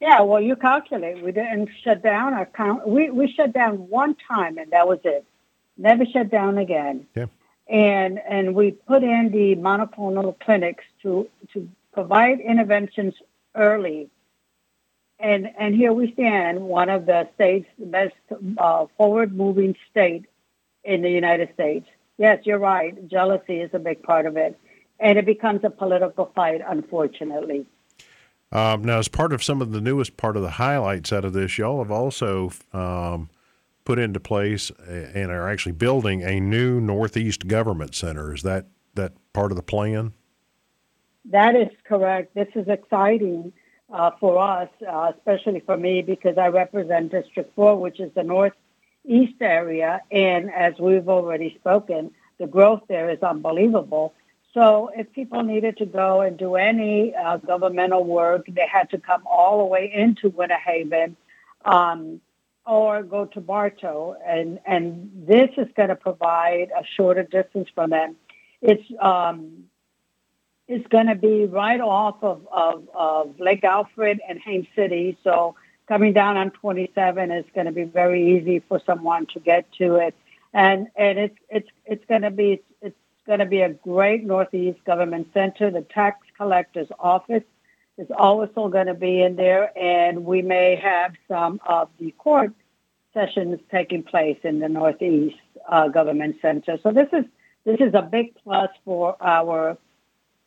Yeah, 0.00 0.20
well, 0.20 0.42
you 0.42 0.56
calculate. 0.56 1.24
We 1.24 1.32
didn't 1.32 1.70
shut 1.82 2.02
down 2.02 2.34
our 2.34 2.46
count. 2.46 2.86
We, 2.86 3.10
we 3.10 3.32
shut 3.32 3.54
down 3.54 3.88
one 3.88 4.14
time, 4.28 4.58
and 4.58 4.70
that 4.72 4.86
was 4.86 4.98
it. 5.04 5.24
Never 5.78 6.04
shut 6.06 6.30
down 6.30 6.58
again. 6.58 7.06
Yeah. 7.14 7.26
And 7.68 8.20
and 8.28 8.54
we 8.54 8.72
put 8.72 9.02
in 9.02 9.30
the 9.32 9.56
monoclonal 9.56 10.38
clinics 10.40 10.84
to 11.02 11.28
to 11.52 11.68
provide 11.92 12.40
interventions 12.40 13.14
early 13.54 14.10
and 15.18 15.48
and 15.58 15.74
here 15.74 15.92
we 15.92 16.12
stand, 16.12 16.60
one 16.60 16.88
of 16.90 17.06
the 17.06 17.28
states, 17.34 17.66
the 17.78 17.86
best 17.86 18.14
uh, 18.58 18.86
forward-moving 18.96 19.76
state 19.90 20.26
in 20.84 21.02
the 21.02 21.10
United 21.10 21.52
States. 21.54 21.86
Yes, 22.18 22.44
you're 22.44 22.58
right. 22.58 23.08
Jealousy 23.08 23.60
is 23.60 23.70
a 23.72 23.78
big 23.78 24.02
part 24.02 24.26
of 24.26 24.36
it, 24.36 24.58
and 25.00 25.18
it 25.18 25.24
becomes 25.24 25.60
a 25.64 25.70
political 25.70 26.32
fight, 26.34 26.60
unfortunately. 26.66 27.66
Um, 28.52 28.84
now, 28.84 28.98
as 28.98 29.08
part 29.08 29.32
of 29.32 29.42
some 29.42 29.60
of 29.60 29.72
the 29.72 29.80
newest 29.80 30.16
part 30.16 30.36
of 30.36 30.42
the 30.42 30.50
highlights 30.50 31.12
out 31.12 31.24
of 31.24 31.32
this, 31.32 31.58
y'all 31.58 31.78
have 31.78 31.90
also 31.90 32.52
um, 32.72 33.28
put 33.86 33.98
into 33.98 34.20
place 34.20 34.70
and 34.86 35.30
are 35.30 35.48
actually 35.48 35.72
building 35.72 36.22
a 36.22 36.38
new 36.38 36.80
Northeast 36.80 37.46
Government 37.46 37.94
Center. 37.94 38.34
Is 38.34 38.42
that 38.42 38.66
that 38.94 39.12
part 39.32 39.52
of 39.52 39.56
the 39.56 39.62
plan? 39.62 40.12
That 41.26 41.54
is 41.54 41.68
correct. 41.84 42.34
This 42.34 42.48
is 42.54 42.68
exciting 42.68 43.52
uh, 43.92 44.10
for 44.20 44.38
us, 44.38 44.68
uh, 44.86 45.12
especially 45.16 45.60
for 45.60 45.76
me, 45.76 46.02
because 46.02 46.36
I 46.36 46.48
represent 46.48 47.12
District 47.12 47.54
4, 47.54 47.76
which 47.76 48.00
is 48.00 48.12
the 48.14 48.22
northeast 48.22 49.40
area. 49.40 50.00
And 50.10 50.50
as 50.52 50.74
we've 50.78 51.08
already 51.08 51.56
spoken, 51.58 52.10
the 52.38 52.46
growth 52.46 52.82
there 52.88 53.10
is 53.10 53.22
unbelievable. 53.22 54.14
So 54.54 54.90
if 54.96 55.12
people 55.12 55.42
needed 55.42 55.76
to 55.78 55.86
go 55.86 56.22
and 56.22 56.36
do 56.36 56.56
any 56.56 57.14
uh, 57.14 57.36
governmental 57.38 58.04
work, 58.04 58.46
they 58.48 58.66
had 58.66 58.90
to 58.90 58.98
come 58.98 59.22
all 59.26 59.58
the 59.58 59.66
way 59.66 59.92
into 59.92 60.30
Winter 60.30 60.56
Haven 60.56 61.16
um, 61.64 62.20
or 62.66 63.02
go 63.02 63.26
to 63.26 63.40
Bartow. 63.40 64.16
And, 64.26 64.58
and 64.66 65.10
this 65.26 65.50
is 65.56 65.68
going 65.76 65.88
to 65.88 65.96
provide 65.96 66.70
a 66.76 66.84
shorter 66.96 67.22
distance 67.22 67.68
from 67.74 67.90
them. 67.90 68.16
It's 68.60 68.84
um, 69.00 69.64
is 70.68 70.82
going 70.88 71.06
to 71.06 71.14
be 71.14 71.44
right 71.44 71.80
off 71.80 72.16
of, 72.22 72.46
of, 72.50 72.88
of 72.92 73.38
Lake 73.38 73.62
Alfred 73.62 74.20
and 74.28 74.40
Haines 74.40 74.66
City. 74.74 75.16
So 75.22 75.54
coming 75.86 76.12
down 76.12 76.36
on 76.36 76.50
27 76.50 77.30
is 77.30 77.44
going 77.54 77.66
to 77.66 77.72
be 77.72 77.84
very 77.84 78.36
easy 78.36 78.60
for 78.68 78.80
someone 78.84 79.26
to 79.26 79.40
get 79.40 79.70
to 79.74 79.96
it. 79.96 80.14
And, 80.52 80.88
and 80.96 81.18
it's, 81.18 81.38
it's, 81.48 81.68
it's 81.84 82.04
going 82.06 82.22
to 82.22 82.30
be, 82.30 82.62
it's 82.82 82.96
going 83.26 83.38
to 83.38 83.46
be 83.46 83.60
a 83.60 83.68
great 83.68 84.24
Northeast 84.24 84.82
government 84.84 85.28
center. 85.32 85.70
The 85.70 85.82
tax 85.82 86.26
collector's 86.36 86.88
office 86.98 87.44
is 87.98 88.08
also 88.16 88.68
going 88.68 88.86
to 88.86 88.94
be 88.94 89.22
in 89.22 89.36
there. 89.36 89.76
And 89.78 90.24
we 90.24 90.42
may 90.42 90.76
have 90.76 91.14
some 91.28 91.60
of 91.66 91.88
the 91.98 92.10
court 92.12 92.52
sessions 93.14 93.60
taking 93.70 94.02
place 94.02 94.38
in 94.44 94.58
the 94.58 94.68
Northeast 94.68 95.36
uh, 95.68 95.88
government 95.88 96.36
center. 96.42 96.78
So 96.82 96.92
this 96.92 97.08
is, 97.12 97.24
this 97.64 97.80
is 97.80 97.94
a 97.94 98.02
big 98.02 98.34
plus 98.44 98.70
for 98.84 99.16
our 99.20 99.78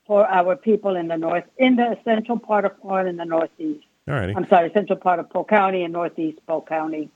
for 0.09 0.25
our 0.25 0.55
people 0.55 0.95
in 0.95 1.07
the 1.07 1.17
north, 1.17 1.43
in 1.55 1.75
the 1.75 1.95
central 2.03 2.39
part 2.39 2.65
of 2.65 2.71
Florida 2.81 3.09
in 3.09 3.17
the 3.17 3.25
northeast. 3.25 3.85
All 4.07 4.15
righty. 4.15 4.33
I'm 4.35 4.49
sorry, 4.49 4.71
central 4.73 4.97
part 4.97 5.19
of 5.19 5.29
Polk 5.29 5.49
County 5.49 5.83
and 5.83 5.93
northeast 5.93 6.39
Polk 6.47 6.67
County. 6.67 7.11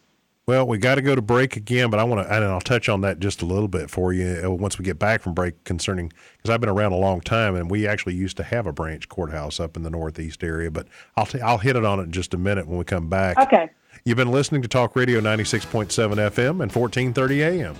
Well, 0.46 0.68
we 0.68 0.78
got 0.78 0.96
to 0.96 1.02
go 1.02 1.16
to 1.16 1.22
break 1.22 1.56
again, 1.56 1.90
but 1.90 2.02
I 2.02 2.04
want 2.04 2.28
to, 2.28 2.34
and 2.34 2.44
I'll 2.44 2.60
touch 2.60 2.90
on 2.90 3.00
that 3.02 3.20
just 3.20 3.42
a 3.42 3.46
little 3.46 3.70
bit 3.70 3.90
for 3.90 4.12
you 4.12 4.42
uh, 4.44 4.52
once 4.52 4.78
we 4.78 4.84
get 4.84 5.00
back 5.00 5.22
from 5.22 5.34
break 5.34 5.64
concerning, 5.64 6.12
because 6.36 6.50
I've 6.50 6.60
been 6.60 6.70
around 6.70 6.92
a 6.92 6.98
long 6.98 7.22
time 7.22 7.56
and 7.56 7.72
we 7.72 7.88
actually 7.88 8.16
used 8.16 8.36
to 8.38 8.44
have 8.44 8.68
a 8.68 8.74
branch 8.74 9.08
courthouse 9.08 9.62
up 9.62 9.78
in 9.78 9.84
the 9.84 9.90
Northeast 9.90 10.44
area, 10.44 10.70
but 10.70 10.86
I'll, 11.16 11.26
t- 11.26 11.40
I'll 11.40 11.60
hit 11.60 11.78
it 11.78 11.86
on 11.86 12.02
it 12.02 12.04
in 12.04 12.12
just 12.12 12.34
a 12.34 12.38
minute 12.38 12.68
when 12.68 12.78
we 12.78 12.84
come 12.84 13.08
back. 13.08 13.38
Okay. 13.40 13.70
You've 14.04 14.18
been 14.18 14.34
listening 14.34 14.62
to 14.64 14.68
Talk 14.68 14.98
Radio 14.98 15.22
96.7 15.22 15.88
FM 15.88 16.62
and 16.62 16.70
1430 16.76 17.44
AM. 17.44 17.78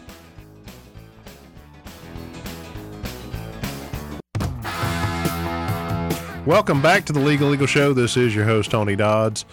Welcome 6.46 6.82
back 6.82 7.04
to 7.08 7.14
the 7.14 7.20
Legal 7.20 7.50
Legal 7.50 7.68
Show. 7.68 7.92
This 7.92 8.16
is 8.16 8.34
your 8.34 8.46
host, 8.46 8.72
Tony 8.72 8.96
Dodds. 8.96 9.44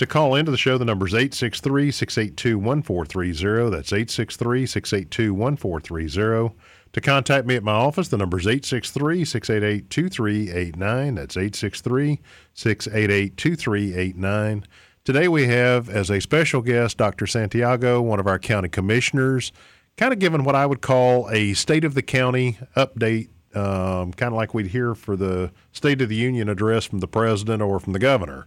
To 0.00 0.06
call 0.06 0.34
into 0.34 0.50
the 0.50 0.56
show, 0.56 0.78
the 0.78 0.86
number 0.86 1.06
is 1.06 1.12
863 1.12 1.90
682 1.90 2.58
1430. 2.58 3.70
That's 3.70 3.92
863 3.92 4.64
682 4.64 5.34
1430. 5.34 6.54
To 6.92 7.00
contact 7.02 7.46
me 7.46 7.56
at 7.56 7.62
my 7.62 7.72
office, 7.72 8.08
the 8.08 8.16
number 8.16 8.38
is 8.38 8.46
863 8.46 9.26
688 9.26 9.90
2389. 9.90 11.14
That's 11.16 11.36
863 11.36 12.18
688 12.54 13.36
2389. 13.36 14.64
Today 15.04 15.28
we 15.28 15.46
have 15.48 15.90
as 15.90 16.08
a 16.08 16.18
special 16.18 16.62
guest 16.62 16.96
Dr. 16.96 17.26
Santiago, 17.26 18.00
one 18.00 18.18
of 18.18 18.26
our 18.26 18.38
county 18.38 18.70
commissioners, 18.70 19.52
kind 19.98 20.14
of 20.14 20.18
giving 20.18 20.44
what 20.44 20.54
I 20.54 20.64
would 20.64 20.80
call 20.80 21.28
a 21.28 21.52
state 21.52 21.84
of 21.84 21.92
the 21.92 22.00
county 22.00 22.56
update 22.74 23.28
um, 23.54 24.12
kind 24.12 24.32
of 24.32 24.36
like 24.36 24.54
we'd 24.54 24.68
hear 24.68 24.94
for 24.94 25.14
the 25.16 25.52
State 25.72 26.00
of 26.00 26.08
the 26.08 26.16
Union 26.16 26.48
address 26.48 26.86
from 26.86 27.00
the 27.00 27.08
president 27.08 27.60
or 27.60 27.78
from 27.80 27.92
the 27.92 27.98
governor. 27.98 28.46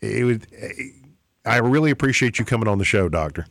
It 0.00 0.24
would, 0.24 0.46
I 1.44 1.58
really 1.58 1.90
appreciate 1.90 2.38
you 2.38 2.44
coming 2.44 2.68
on 2.68 2.78
the 2.78 2.84
show, 2.84 3.08
Doctor. 3.08 3.46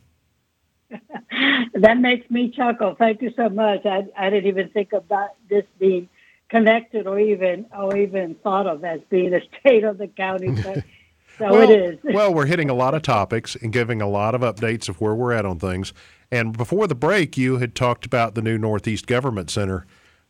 that 1.74 1.98
makes 1.98 2.28
me 2.30 2.50
chuckle. 2.50 2.94
Thank 2.96 3.22
you 3.22 3.32
so 3.36 3.48
much. 3.48 3.84
I, 3.84 4.04
I 4.16 4.30
didn't 4.30 4.48
even 4.48 4.68
think 4.70 4.92
about 4.92 5.30
this 5.48 5.64
being 5.78 6.08
connected 6.48 7.06
or 7.06 7.18
even 7.18 7.66
or 7.76 7.96
even 7.96 8.34
thought 8.36 8.66
of 8.66 8.84
as 8.84 9.00
being 9.10 9.34
a 9.34 9.40
state 9.60 9.84
of 9.84 9.98
the 9.98 10.08
county. 10.08 10.50
But, 10.50 10.84
so 11.38 11.50
well, 11.50 11.70
it 11.70 11.70
is. 11.70 11.98
well, 12.14 12.32
we're 12.32 12.46
hitting 12.46 12.70
a 12.70 12.74
lot 12.74 12.94
of 12.94 13.02
topics 13.02 13.56
and 13.56 13.72
giving 13.72 14.00
a 14.00 14.08
lot 14.08 14.34
of 14.34 14.40
updates 14.42 14.88
of 14.88 15.00
where 15.00 15.14
we're 15.14 15.32
at 15.32 15.44
on 15.44 15.58
things. 15.58 15.92
And 16.30 16.56
before 16.56 16.86
the 16.86 16.94
break, 16.94 17.36
you 17.36 17.58
had 17.58 17.74
talked 17.74 18.06
about 18.06 18.34
the 18.34 18.42
new 18.42 18.58
Northeast 18.58 19.06
Government 19.06 19.50
Center. 19.50 19.86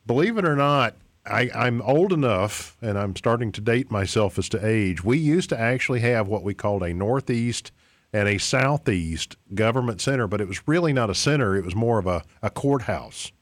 Believe 0.06 0.36
it 0.36 0.46
or 0.46 0.56
not, 0.56 0.96
I, 1.26 1.50
I'm 1.54 1.80
old 1.82 2.12
enough, 2.12 2.76
and 2.82 2.98
I'm 2.98 3.16
starting 3.16 3.50
to 3.52 3.60
date 3.60 3.90
myself 3.90 4.38
as 4.38 4.48
to 4.50 4.66
age. 4.66 5.02
We 5.02 5.18
used 5.18 5.48
to 5.50 5.58
actually 5.58 6.00
have 6.00 6.28
what 6.28 6.42
we 6.42 6.54
called 6.54 6.82
a 6.82 6.92
Northeast 6.92 7.72
and 8.12 8.28
a 8.28 8.38
Southeast 8.38 9.36
Government 9.54 10.00
Center, 10.00 10.26
but 10.26 10.40
it 10.40 10.48
was 10.48 10.68
really 10.68 10.92
not 10.92 11.10
a 11.10 11.14
center. 11.14 11.56
It 11.56 11.64
was 11.64 11.74
more 11.74 11.98
of 11.98 12.06
a, 12.06 12.22
a 12.42 12.50
courthouse. 12.50 13.32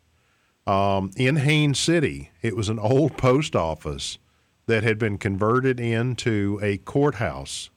Um, 0.66 1.10
in 1.16 1.36
Haines 1.36 1.78
City, 1.78 2.30
it 2.40 2.56
was 2.56 2.68
an 2.68 2.78
old 2.78 3.16
post 3.16 3.56
office 3.56 4.18
that 4.66 4.84
had 4.84 4.98
been 4.98 5.18
converted 5.18 5.80
into 5.80 6.60
a 6.62 6.78
courthouse. 6.78 7.70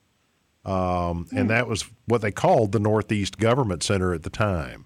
Um, 0.64 1.28
and 1.36 1.50
that 1.50 1.68
was 1.68 1.86
what 2.06 2.22
they 2.22 2.32
called 2.32 2.72
the 2.72 2.80
Northeast 2.80 3.38
Government 3.38 3.84
Center 3.84 4.14
at 4.14 4.24
the 4.24 4.30
time. 4.30 4.86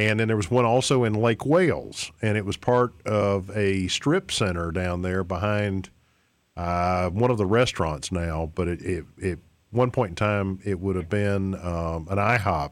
And 0.00 0.18
then 0.18 0.28
there 0.28 0.36
was 0.36 0.50
one 0.50 0.64
also 0.64 1.04
in 1.04 1.12
Lake 1.12 1.44
Wales, 1.44 2.10
and 2.22 2.38
it 2.38 2.46
was 2.46 2.56
part 2.56 2.94
of 3.06 3.54
a 3.54 3.86
strip 3.88 4.32
center 4.32 4.72
down 4.72 5.02
there 5.02 5.22
behind 5.22 5.90
uh, 6.56 7.10
one 7.10 7.30
of 7.30 7.36
the 7.36 7.44
restaurants 7.44 8.10
now. 8.10 8.50
But 8.54 8.68
it, 8.68 8.80
it, 8.80 9.04
it, 9.18 9.38
one 9.72 9.90
point 9.90 10.12
in 10.12 10.14
time, 10.16 10.58
it 10.64 10.80
would 10.80 10.96
have 10.96 11.10
been 11.10 11.54
um, 11.54 12.08
an 12.10 12.16
IHOP. 12.16 12.70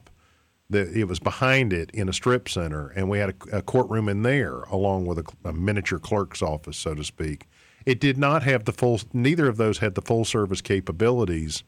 That 0.70 0.88
it 0.88 1.04
was 1.04 1.18
behind 1.18 1.72
it 1.74 1.90
in 1.92 2.08
a 2.08 2.14
strip 2.14 2.48
center, 2.48 2.88
and 2.88 3.10
we 3.10 3.18
had 3.18 3.30
a, 3.30 3.58
a 3.58 3.62
courtroom 3.62 4.08
in 4.08 4.22
there, 4.22 4.60
along 4.62 5.04
with 5.04 5.18
a, 5.18 5.24
a 5.44 5.52
miniature 5.52 5.98
clerk's 5.98 6.40
office, 6.40 6.78
so 6.78 6.94
to 6.94 7.04
speak. 7.04 7.46
It 7.84 8.00
did 8.00 8.16
not 8.16 8.42
have 8.44 8.64
the 8.64 8.72
full. 8.72 9.00
Neither 9.12 9.48
of 9.48 9.58
those 9.58 9.78
had 9.78 9.94
the 9.96 10.02
full 10.02 10.24
service 10.24 10.62
capabilities 10.62 11.62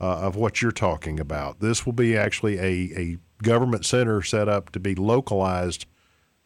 uh, 0.00 0.18
of 0.20 0.36
what 0.36 0.62
you're 0.62 0.72
talking 0.72 1.20
about. 1.20 1.60
This 1.60 1.84
will 1.84 1.92
be 1.92 2.16
actually 2.16 2.58
a, 2.58 2.98
a 3.00 3.18
government 3.42 3.84
center 3.84 4.22
set 4.22 4.48
up 4.48 4.70
to 4.72 4.80
be 4.80 4.94
localized 4.94 5.86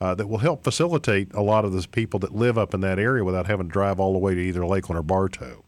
uh, 0.01 0.15
that 0.15 0.29
will 0.29 0.39
help 0.39 0.65
facilitate 0.65 1.33
a 1.35 1.43
lot 1.43 1.65
of 1.65 1.73
the 1.73 1.87
people 1.89 2.21
that 2.21 2.35
live 2.35 2.59
up 2.59 2.75
in 2.75 2.81
that 2.81 2.99
area 2.99 3.25
without 3.25 3.47
having 3.47 3.69
to 3.69 3.73
drive 3.73 4.01
all 4.01 4.13
the 4.13 4.19
way 4.19 4.35
to 4.35 4.41
either 4.41 4.67
Lakeland 4.67 4.99
or 4.99 5.03
Bartow. 5.03 5.65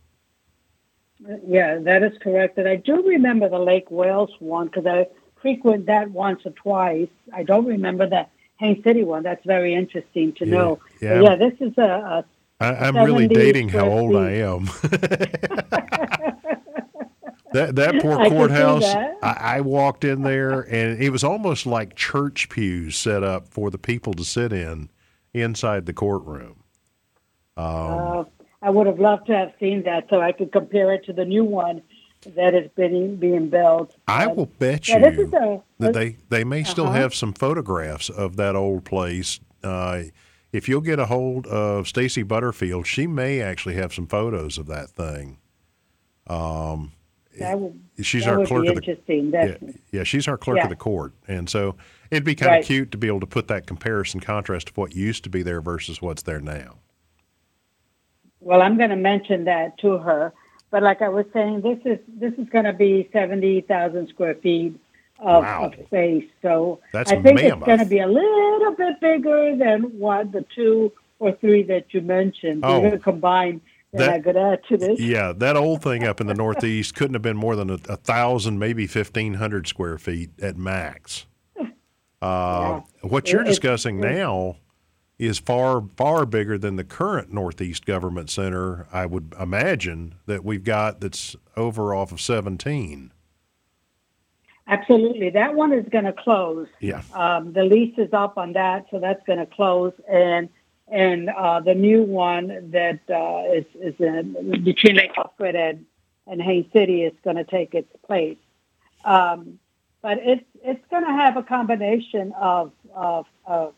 Yeah, 1.46 1.79
that 1.79 2.03
is 2.03 2.12
correct. 2.18 2.59
And 2.59 2.68
I 2.68 2.77
do 2.77 3.03
remember 3.07 3.49
the 3.49 3.59
Lake 3.59 3.90
Wales 3.90 4.31
one 4.38 4.66
because 4.66 4.87
I 4.87 5.07
frequent 5.40 5.87
that 5.87 6.11
once 6.11 6.42
or 6.44 6.51
twice. 6.53 7.09
I 7.33 7.42
don't 7.42 7.66
remember 7.66 8.09
the 8.09 8.27
Haines 8.59 8.85
City 8.85 9.03
one. 9.05 9.22
That's 9.22 9.44
very 9.44 9.75
interesting 9.75 10.33
to 10.35 10.46
Yeah, 10.46 10.51
know. 10.55 10.81
yeah. 11.01 11.20
Yeah, 11.22 11.37
this 11.37 11.55
is 11.61 11.72
a, 11.79 11.83
a 11.83 12.25
I, 12.61 12.75
I'm 12.88 12.96
really 12.96 13.29
dating 13.29 13.68
how 13.70 13.88
old. 13.88 14.16
I 14.16 14.33
am. 14.33 14.68
that 17.57 17.77
that 17.77 17.95
poor 18.03 18.16
courthouse. 18.29 18.85
I, 18.85 19.57
I 19.57 19.61
walked 19.61 20.05
in 20.05 20.23
there, 20.23 20.61
and 20.61 21.03
it 21.03 21.11
was 21.11 21.25
almost 21.25 21.66
like 21.66 21.97
church 21.97 22.49
pews 22.49 22.97
set 22.97 23.23
up 23.23 23.49
for 23.49 23.71
the 23.71 23.79
people 23.79 24.14
to 24.14 24.25
sit 24.25 24.53
in 24.53 24.90
inside 25.35 25.87
the 25.87 25.92
courtroom. 25.92 26.62
Uh, 27.57 28.25
I 28.62 28.71
would 28.71 28.87
have 28.87 28.99
loved 29.01 29.27
to 29.27 29.37
have 29.37 29.53
seen 29.59 29.83
that 29.85 30.07
so 30.11 30.21
I 30.21 30.33
could 30.33 30.53
compare 30.53 30.92
it 30.92 31.05
to 31.07 31.12
the 31.12 31.25
new 31.25 31.45
one 31.45 31.83
that 32.35 32.55
is 32.55 32.71
being 32.77 33.16
being 33.16 33.49
built. 33.49 33.95
I 34.09 34.27
will 34.27 34.47
bet 34.47 34.88
you 34.88 34.97
a, 34.97 35.62
that 35.79 35.92
they, 35.95 36.16
they 36.29 36.45
may 36.45 36.64
still 36.64 36.87
Uh-huh. 36.87 36.95
have 37.01 37.14
some 37.14 37.33
photographs 37.33 38.09
of 38.11 38.37
that 38.37 38.57
old 38.57 38.85
place. 38.85 39.40
Uh, 39.62 40.05
if 40.53 40.69
you'll 40.69 40.81
get 40.81 40.99
a 40.99 41.07
hold 41.07 41.47
of 41.47 41.87
Stacy 41.88 42.23
Butterfield, 42.23 42.87
she 42.87 43.07
may 43.07 43.40
actually 43.40 43.75
have 43.75 43.92
some 43.95 44.07
photos 44.07 44.59
of 44.59 44.66
that 44.66 44.90
thing. 44.90 45.38
That 47.38 47.59
would, 47.61 47.79
She's 48.03 48.25
that 48.25 48.31
our 48.33 48.38
would 48.40 48.49
clerk 48.49 48.62
be 48.62 48.68
of 48.68 48.75
the 48.77 48.81
interesting. 48.83 49.31
yeah, 49.33 49.57
yeah, 49.92 50.03
she's 50.05 50.27
our 50.29 50.37
clerk 50.37 50.59
Yeah. 50.59 50.64
of 50.64 50.70
the 50.70 50.77
court, 50.77 51.12
and 51.29 51.49
so 51.49 51.77
it'd 52.11 52.25
be 52.25 52.35
kind 52.35 52.51
Right. 52.53 52.61
of 52.61 52.66
cute 52.66 52.90
to 52.92 52.99
be 52.99 53.07
able 53.07 53.20
to 53.20 53.27
put 53.27 53.49
that 53.49 53.66
comparison 53.66 54.20
contrast 54.20 54.70
of 54.70 54.77
what 54.77 54.94
used 54.94 55.25
to 55.25 55.31
be 55.31 55.42
there 55.42 55.61
versus 55.61 56.01
what's 56.03 56.22
there 56.22 56.40
now. 56.40 56.77
Well, 58.40 58.62
I'm 58.62 58.77
going 58.77 58.90
to 58.90 58.96
mention 58.96 59.44
that 59.44 59.79
to 59.79 59.99
her. 59.99 60.33
But 60.70 60.83
like 60.83 61.01
I 61.01 61.09
was 61.09 61.27
saying, 61.33 61.62
this 61.62 61.79
is 61.85 61.99
this 62.09 62.33
is 62.35 62.49
going 62.49 62.64
to 62.64 62.72
be 62.72 63.09
seventy 63.12 63.61
thousand 63.62 64.09
square 64.09 64.35
feet 64.35 64.75
of, 65.20 65.42
Wow. 65.44 65.66
of 65.72 65.87
space. 65.87 66.25
So 66.42 66.81
That's 66.92 67.11
I 67.12 67.22
think 67.22 67.40
it's 67.40 67.55
going 67.64 67.79
to 67.79 67.87
be 67.87 68.01
a 68.01 68.07
little 68.07 68.72
bit 68.75 69.01
bigger 69.01 69.57
than 69.57 69.83
what 69.99 70.33
the 70.33 70.44
two 70.55 70.92
or 71.18 71.33
three 71.33 71.62
that 71.64 71.94
you 71.94 72.01
mentioned. 72.03 72.61
Oh. 72.64 72.75
We're 72.75 72.88
going 72.88 72.92
to 72.92 72.99
combine. 72.99 73.61
That- 73.92 74.11
I 74.11 74.20
could 74.20 74.37
add 74.37 74.61
to 74.68 74.77
this. 74.77 75.01
Yeah, 75.01 75.33
that 75.37 75.57
old 75.57 75.83
thing 75.83 76.05
up 76.05 76.20
in 76.20 76.27
the 76.27 76.35
Northeast 76.35 76.94
couldn't 76.94 77.14
have 77.14 77.22
been 77.22 77.37
more 77.37 77.57
than 77.57 77.70
a, 77.70 77.79
a 77.88 77.96
thousand, 77.96 78.59
maybe 78.59 78.87
fifteen 78.87 79.35
hundred 79.35 79.66
square 79.66 79.99
feet 79.99 80.31
at 80.42 80.57
max. 80.57 81.27
Uh, 82.22 82.81
What 83.03 83.31
you're 83.31 83.42
It- 83.42 83.46
it- 83.46 83.51
discussing 83.51 84.01
now 84.01 84.57
is 85.18 85.38
far 85.38 85.85
far 85.96 86.25
bigger 86.27 86.57
than 86.59 86.77
the 86.77 86.83
current 86.85 87.31
Northeast 87.33 87.85
Government 87.87 88.31
Center. 88.31 88.87
I 88.90 89.05
would 89.07 89.35
imagine 89.38 90.14
that 90.25 90.42
we've 90.42 90.64
got 90.64 91.01
that's 91.01 91.37
over 91.57 91.94
off 91.94 92.12
of 92.12 92.20
seventeen. 92.20 93.12
Absolutely, 94.66 95.31
that 95.31 95.55
one 95.55 95.72
is 95.72 95.87
going 95.90 96.05
to 96.07 96.12
close. 96.12 96.66
Yeah. 96.81 97.03
Um, 97.14 97.53
the 97.53 97.62
lease 97.62 97.94
is 97.99 98.12
up 98.12 98.37
on 98.37 98.53
that, 98.55 98.87
so 98.90 98.99
that's 98.99 99.22
going 99.27 99.38
to 99.38 99.46
close, 99.46 99.92
and 100.11 100.49
and 100.88 101.29
uh, 101.31 101.61
the 101.61 101.75
new 101.75 102.03
one 102.03 102.70
that 102.70 103.01
uh, 103.11 103.53
is 103.53 103.64
is 103.81 103.94
in, 103.99 104.62
between 104.62 104.96
Lake 104.96 105.12
and 105.40 105.85
and 106.29 106.42
Haines 106.42 106.72
City 106.72 107.03
is 107.03 107.12
going 107.22 107.37
to 107.37 107.44
take 107.44 107.75
its 107.75 107.90
place. 108.07 108.38
Um, 109.05 109.59
but 110.03 110.18
it's 110.22 110.44
it's 110.62 110.85
going 110.90 111.05
to 111.05 111.12
have 111.12 111.37
a 111.37 111.42
combination 111.42 112.33
of 112.33 112.72
of, 112.94 113.27
of 113.46 113.75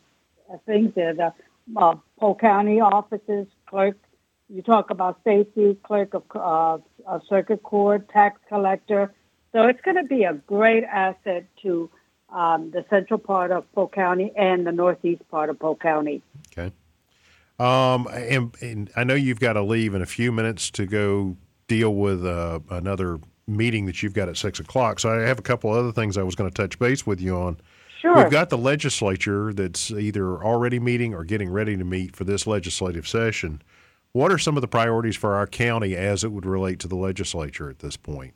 of 0.49 0.61
things 0.63 0.93
there. 0.95 1.13
The 1.13 1.33
uh, 1.75 1.95
Polk 2.19 2.41
County 2.41 2.79
offices, 2.79 3.47
clerk. 3.65 3.97
You 4.51 4.63
talk 4.63 4.89
about 4.89 5.19
safety, 5.23 5.77
clerk 5.83 6.15
of, 6.15 6.23
uh, 6.33 6.79
of 7.05 7.21
circuit 7.27 7.61
court, 7.61 8.09
tax 8.09 8.41
collector. 8.49 9.13
So 9.51 9.67
it's 9.67 9.81
going 9.81 9.97
to 9.97 10.03
be 10.03 10.23
a 10.23 10.33
great 10.33 10.83
asset 10.83 11.45
to 11.61 11.89
um, 12.31 12.71
the 12.71 12.85
central 12.89 13.19
part 13.19 13.51
of 13.51 13.71
Polk 13.73 13.93
County 13.93 14.31
and 14.35 14.65
the 14.65 14.71
northeast 14.71 15.21
part 15.29 15.49
of 15.49 15.59
Polk 15.59 15.81
County. 15.81 16.21
Um, 17.59 18.07
and, 18.07 18.55
and 18.61 18.89
I 18.95 19.03
know 19.03 19.15
you've 19.15 19.39
got 19.39 19.53
to 19.53 19.61
leave 19.61 19.93
in 19.93 20.01
a 20.01 20.05
few 20.05 20.31
minutes 20.31 20.71
to 20.71 20.85
go 20.85 21.35
deal 21.67 21.93
with 21.93 22.25
uh, 22.25 22.59
another 22.69 23.19
meeting 23.47 23.85
that 23.87 24.01
you've 24.01 24.13
got 24.13 24.29
at 24.29 24.37
six 24.37 24.59
o'clock. 24.59 24.99
So 24.99 25.09
I 25.09 25.27
have 25.27 25.39
a 25.39 25.41
couple 25.41 25.71
other 25.71 25.91
things 25.91 26.17
I 26.17 26.23
was 26.23 26.35
going 26.35 26.49
to 26.49 26.53
touch 26.53 26.79
base 26.79 27.05
with 27.05 27.19
you 27.19 27.35
on. 27.35 27.57
Sure. 27.99 28.15
We've 28.15 28.31
got 28.31 28.49
the 28.49 28.57
legislature 28.57 29.51
that's 29.51 29.91
either 29.91 30.41
already 30.41 30.79
meeting 30.79 31.13
or 31.13 31.25
getting 31.25 31.49
ready 31.49 31.75
to 31.75 31.83
meet 31.83 32.15
for 32.15 32.23
this 32.23 32.47
legislative 32.47 33.05
session. 33.05 33.61
What 34.13 34.31
are 34.31 34.37
some 34.37 34.55
of 34.55 34.61
the 34.61 34.67
priorities 34.67 35.17
for 35.17 35.35
our 35.35 35.45
county 35.45 35.95
as 35.95 36.23
it 36.23 36.31
would 36.31 36.45
relate 36.45 36.79
to 36.79 36.87
the 36.87 36.95
legislature 36.95 37.69
at 37.69 37.79
this 37.79 37.97
point? 37.97 38.33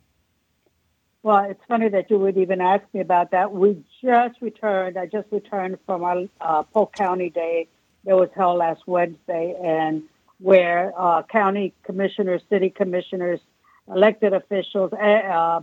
Well, 1.22 1.46
it's 1.48 1.62
funny 1.66 1.88
that 1.88 2.10
you 2.10 2.18
would 2.18 2.36
even 2.36 2.60
ask 2.60 2.84
me 2.92 3.00
about 3.00 3.30
that. 3.30 3.50
We 3.50 3.82
just 4.02 4.42
returned. 4.42 4.98
I 4.98 5.06
just 5.06 5.26
returned 5.32 5.78
from 5.86 6.04
our 6.04 6.24
uh, 6.42 6.62
Polk 6.64 6.94
County 6.94 7.30
Day 7.30 7.68
that 8.04 8.16
was 8.16 8.28
held 8.34 8.58
last 8.58 8.82
Wednesday, 8.86 9.54
and 9.62 10.02
where 10.38 10.92
uh, 10.98 11.22
county 11.22 11.72
commissioners, 11.84 12.42
city 12.50 12.70
commissioners, 12.70 13.40
elected 13.88 14.32
officials, 14.32 14.92
uh, 14.92 15.60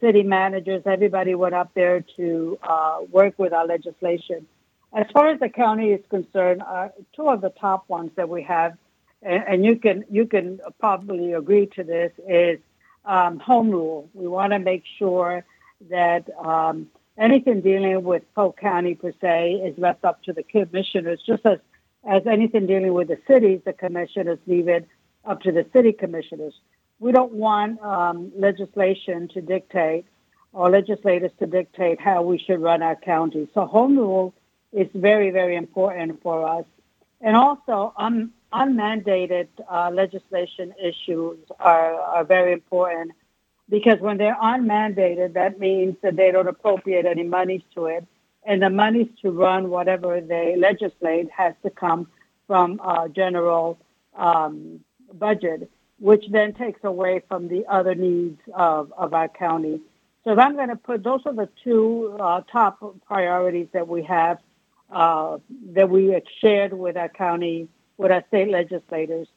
city 0.00 0.22
managers, 0.22 0.82
everybody 0.86 1.34
went 1.34 1.54
up 1.54 1.70
there 1.74 2.04
to 2.16 2.58
uh, 2.62 2.98
work 3.10 3.38
with 3.38 3.52
our 3.52 3.66
legislation. 3.66 4.46
As 4.92 5.06
far 5.12 5.28
as 5.28 5.40
the 5.40 5.48
county 5.48 5.90
is 5.92 6.00
concerned, 6.08 6.62
uh, 6.62 6.88
two 7.14 7.28
of 7.28 7.40
the 7.40 7.50
top 7.50 7.88
ones 7.88 8.10
that 8.16 8.28
we 8.28 8.42
have, 8.44 8.76
and, 9.22 9.44
and 9.46 9.64
you 9.64 9.76
can 9.76 10.04
you 10.10 10.26
can 10.26 10.60
probably 10.78 11.32
agree 11.32 11.66
to 11.76 11.84
this, 11.84 12.12
is 12.28 12.58
um, 13.04 13.38
home 13.38 13.70
rule. 13.70 14.08
We 14.14 14.26
want 14.26 14.52
to 14.52 14.58
make 14.58 14.84
sure 14.98 15.44
that 15.90 16.28
um, 16.38 16.88
anything 17.18 17.60
dealing 17.60 18.02
with 18.04 18.22
Polk 18.34 18.58
County 18.58 18.94
per 18.94 19.12
se 19.20 19.54
is 19.64 19.78
left 19.78 20.04
up 20.04 20.22
to 20.24 20.32
the 20.32 20.42
commissioners, 20.42 21.20
just 21.26 21.44
as 21.46 21.58
as 22.08 22.22
anything 22.26 22.66
dealing 22.66 22.94
with 22.94 23.08
the 23.08 23.18
cities, 23.26 23.60
the 23.64 23.72
commissioners 23.72 24.38
leave 24.46 24.68
it 24.68 24.86
up 25.24 25.40
to 25.42 25.50
the 25.50 25.66
city 25.72 25.92
commissioners. 25.92 26.54
We 27.00 27.10
don't 27.10 27.32
want 27.32 27.82
um, 27.82 28.30
legislation 28.36 29.28
to 29.34 29.40
dictate 29.40 30.04
or 30.52 30.70
legislators 30.70 31.32
to 31.40 31.46
dictate 31.46 32.00
how 32.00 32.22
we 32.22 32.38
should 32.38 32.62
run 32.62 32.80
our 32.80 32.94
county. 32.96 33.48
So 33.54 33.66
home 33.66 33.98
rule 33.98 34.34
is 34.72 34.86
very, 34.94 35.30
very 35.30 35.56
important 35.56 36.22
for 36.22 36.48
us. 36.48 36.64
And 37.20 37.34
also, 37.36 37.92
um, 37.96 38.32
unmandated 38.52 39.48
uh, 39.68 39.90
legislation 39.92 40.72
issues 40.80 41.38
are, 41.58 41.94
are 41.94 42.24
very 42.24 42.52
important 42.52 43.12
because 43.68 44.00
when 44.00 44.16
they're 44.16 44.36
unmandated, 44.40 45.34
that 45.34 45.58
means 45.58 45.96
that 46.02 46.16
they 46.16 46.30
don't 46.30 46.48
appropriate 46.48 47.04
any 47.06 47.24
monies 47.24 47.62
to 47.74 47.86
it. 47.86 48.06
And 48.44 48.62
the 48.62 48.70
monies 48.70 49.08
to 49.22 49.30
run 49.30 49.70
whatever 49.70 50.20
they 50.20 50.54
legislate 50.56 51.28
has 51.30 51.54
to 51.64 51.70
come 51.70 52.08
from 52.46 52.80
our 52.82 53.08
general 53.08 53.78
um, 54.16 54.80
budget, 55.14 55.68
which 55.98 56.24
then 56.30 56.54
takes 56.54 56.84
away 56.84 57.22
from 57.28 57.48
the 57.48 57.66
other 57.66 57.94
needs 57.94 58.40
of, 58.54 58.92
of 58.96 59.14
our 59.14 59.28
county. 59.28 59.80
So 60.22 60.38
I'm 60.38 60.54
going 60.54 60.68
to 60.68 60.76
put 60.76 61.02
those 61.02 61.20
are 61.24 61.32
the 61.32 61.48
two 61.62 62.16
uh, 62.20 62.42
top 62.50 62.78
priorities 63.06 63.68
that 63.72 63.86
we 63.86 64.02
have 64.04 64.38
uh, 64.90 65.38
that 65.72 65.88
we 65.88 66.20
shared 66.40 66.72
with 66.72 66.96
our 66.96 67.08
county, 67.08 67.68
with 67.96 68.12
our 68.12 68.24
state 68.28 68.48
legislators. 68.48 69.28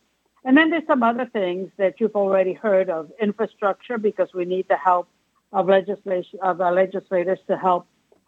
And 0.45 0.55
then 0.55 0.69
there's 0.69 0.87
some 0.87 1.03
other 1.03 1.25
things 1.25 1.69
that 1.77 1.99
you've 1.99 2.15
already 2.15 2.53
heard 2.53 2.89
of 2.89 3.11
infrastructure 3.21 3.97
because 3.97 4.29
we 4.33 4.45
need 4.45 4.67
the 4.69 4.77
help 4.77 5.07
of 5.51 5.67
legislation 5.67 6.39
of 6.41 6.61
our 6.61 6.73
legislators 6.73 7.39
to 7.47 7.57
help 7.57 7.87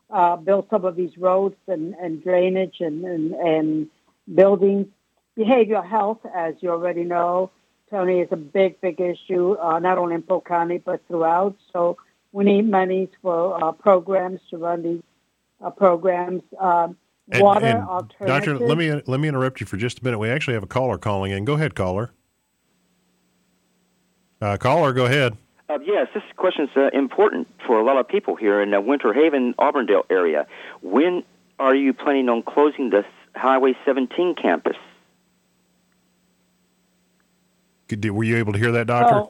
uh, 0.10 0.36
build 0.36 0.68
some 0.70 0.84
of 0.86 0.96
these 0.96 1.18
roads 1.18 1.56
and, 1.68 1.94
and 1.96 2.24
drainage 2.24 2.78
and, 2.80 3.06
and, 3.06 3.34
and 3.34 3.88
buildings. 4.34 4.88
Behavioral 5.38 5.88
health, 5.88 6.20
as 6.36 6.56
you 6.60 6.70
already 6.70 7.04
know, 7.04 7.50
Tony, 7.90 8.20
is 8.20 8.28
a 8.32 8.36
big, 8.36 8.82
big 8.82 9.00
issue, 9.00 9.56
uh, 9.58 9.80
not 9.80 9.98
only 9.98 10.16
in 10.16 10.22
Polk 10.22 10.48
County, 10.48 10.78
but 10.78 11.02
throughout. 11.08 11.56
So 11.72 11.98
we 12.34 12.44
need 12.44 12.70
monies 12.70 13.10
for 13.22 13.64
uh, 13.64 13.72
programs 13.72 14.42
to 14.50 14.58
run 14.58 14.84
these 14.84 15.04
uh, 15.64 15.70
programs. 15.70 16.44
Um, 16.60 16.98
and, 17.30 17.44
water 17.44 17.66
and 17.66 17.80
alternatives. 17.88 18.28
Doctor, 18.28 18.58
let 18.58 18.78
me 18.78 19.02
let 19.06 19.20
me 19.20 19.28
interrupt 19.28 19.60
you 19.60 19.68
for 19.68 19.78
just 19.78 20.00
a 20.00 20.04
minute. 20.04 20.20
We 20.20 20.30
actually 20.30 20.54
have 20.56 20.64
a 20.64 20.68
caller 20.68 20.98
calling 20.98 21.32
in. 21.32 21.46
Go 21.46 21.54
ahead, 21.54 21.76
caller. 21.76 22.12
Uh, 24.42 24.58
caller, 24.58 24.92
go 24.92 25.06
ahead. 25.06 25.38
Uh, 25.70 25.78
yes, 25.86 26.08
this 26.14 26.24
question 26.36 26.66
is 26.66 26.72
uh, 26.76 26.90
important 26.94 27.48
for 27.66 27.80
a 27.80 27.84
lot 27.84 27.98
of 27.98 28.08
people 28.08 28.36
here 28.36 28.62
in 28.62 28.72
the 28.72 28.82
Winter 28.82 29.14
Haven, 29.14 29.54
Auburndale 29.60 30.06
area. 30.10 30.48
When 30.82 31.24
are 31.60 31.76
you 31.76 31.94
planning 31.94 32.28
on 32.28 32.42
closing 32.44 32.90
the 32.90 33.06
Highway 33.36 33.76
17 33.86 34.36
campus? 34.36 34.76
Were 38.04 38.24
you 38.24 38.38
able 38.38 38.54
to 38.54 38.60
hear 38.60 38.72
that, 38.72 38.88
Doctor? 38.88 39.16
Oh, 39.16 39.30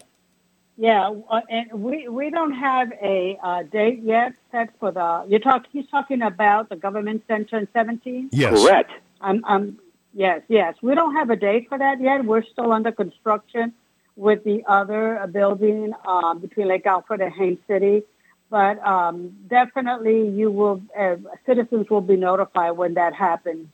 yeah, 0.82 1.14
uh, 1.30 1.42
and 1.48 1.72
we 1.74 2.08
we 2.08 2.32
don't 2.32 2.54
have 2.54 2.92
a 3.04 3.38
uh, 3.44 3.62
date 3.62 4.00
yet 4.02 4.34
set 4.52 4.70
for 4.80 4.92
the. 4.92 5.26
You're 5.28 5.40
talk. 5.40 5.68
He's 5.72 5.86
talking 5.86 6.24
about 6.24 6.70
the 6.70 6.76
government 6.76 7.24
center 7.28 7.60
in 7.60 7.68
17. 7.72 8.30
Yes, 8.32 8.60
correct. 8.60 8.92
I'm, 9.22 9.46
I'm. 9.46 9.78
Yes, 10.16 10.42
yes. 10.48 10.74
We 10.82 10.96
don't 10.96 11.14
have 11.14 11.30
a 11.30 11.36
date 11.36 11.70
for 11.70 11.78
that 11.78 12.02
yet. 12.02 12.26
We're 12.26 12.44
still 12.44 12.72
under 12.72 12.92
construction 12.92 13.74
with 14.16 14.44
the 14.44 14.64
other 14.66 15.30
building 15.32 15.94
um, 16.04 16.40
between 16.40 16.68
Lake 16.68 16.88
Alfred 16.88 17.22
and 17.22 17.32
Haines 17.32 17.60
City. 17.68 18.02
But 18.50 18.84
um, 18.84 19.38
definitely, 19.48 20.30
you 20.30 20.50
will 20.50 20.82
uh, 20.98 21.18
citizens 21.46 21.92
will 21.92 22.02
be 22.02 22.16
notified 22.16 22.72
when 22.72 22.96
that 22.96 23.14
happens. 23.14 23.68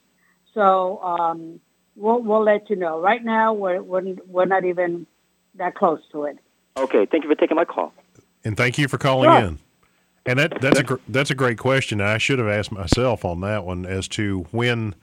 So 0.53 1.01
um, 1.01 1.61
we'll 1.95 2.21
we'll 2.21 2.43
let 2.43 2.69
you 2.69 2.75
know. 2.75 2.99
Right 2.99 3.23
now, 3.23 3.53
we're 3.53 3.81
we're, 3.81 4.17
we're 4.27 4.43
not 4.43 4.65
even 4.65 5.07
that 5.55 5.73
close 5.73 6.01
to 6.11 6.25
it. 6.25 6.37
Okay, 6.77 7.05
thank 7.05 7.23
you 7.23 7.29
for 7.29 7.35
taking 7.35 7.55
my 7.55 7.65
call. 7.65 7.93
And 8.43 8.55
thank 8.55 8.77
you 8.77 8.87
for 8.87 8.97
calling 8.97 9.29
sure. 9.29 9.39
in. 9.39 9.59
And 10.25 10.39
that 10.39 10.61
that's 10.61 10.79
a 10.79 10.83
gr- 10.83 10.95
that's 11.07 11.31
a 11.31 11.35
great 11.35 11.57
question. 11.57 12.01
I 12.01 12.17
should 12.17 12.39
have 12.39 12.47
asked 12.49 12.71
myself 12.71 13.23
on 13.23 13.39
that 13.41 13.65
one 13.65 13.85
as 13.85 14.07
to 14.09 14.45
when 14.51 14.93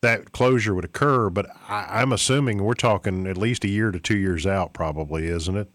that 0.00 0.32
closure 0.32 0.74
would 0.74 0.84
occur, 0.84 1.30
but 1.30 1.46
I, 1.68 2.02
am 2.02 2.12
assuming 2.12 2.62
we're 2.62 2.74
talking 2.74 3.26
at 3.26 3.36
least 3.36 3.64
a 3.64 3.68
year 3.68 3.92
to 3.92 4.00
two 4.00 4.16
years 4.16 4.46
out, 4.46 4.72
probably, 4.72 5.28
isn't 5.28 5.56
it? 5.56 5.70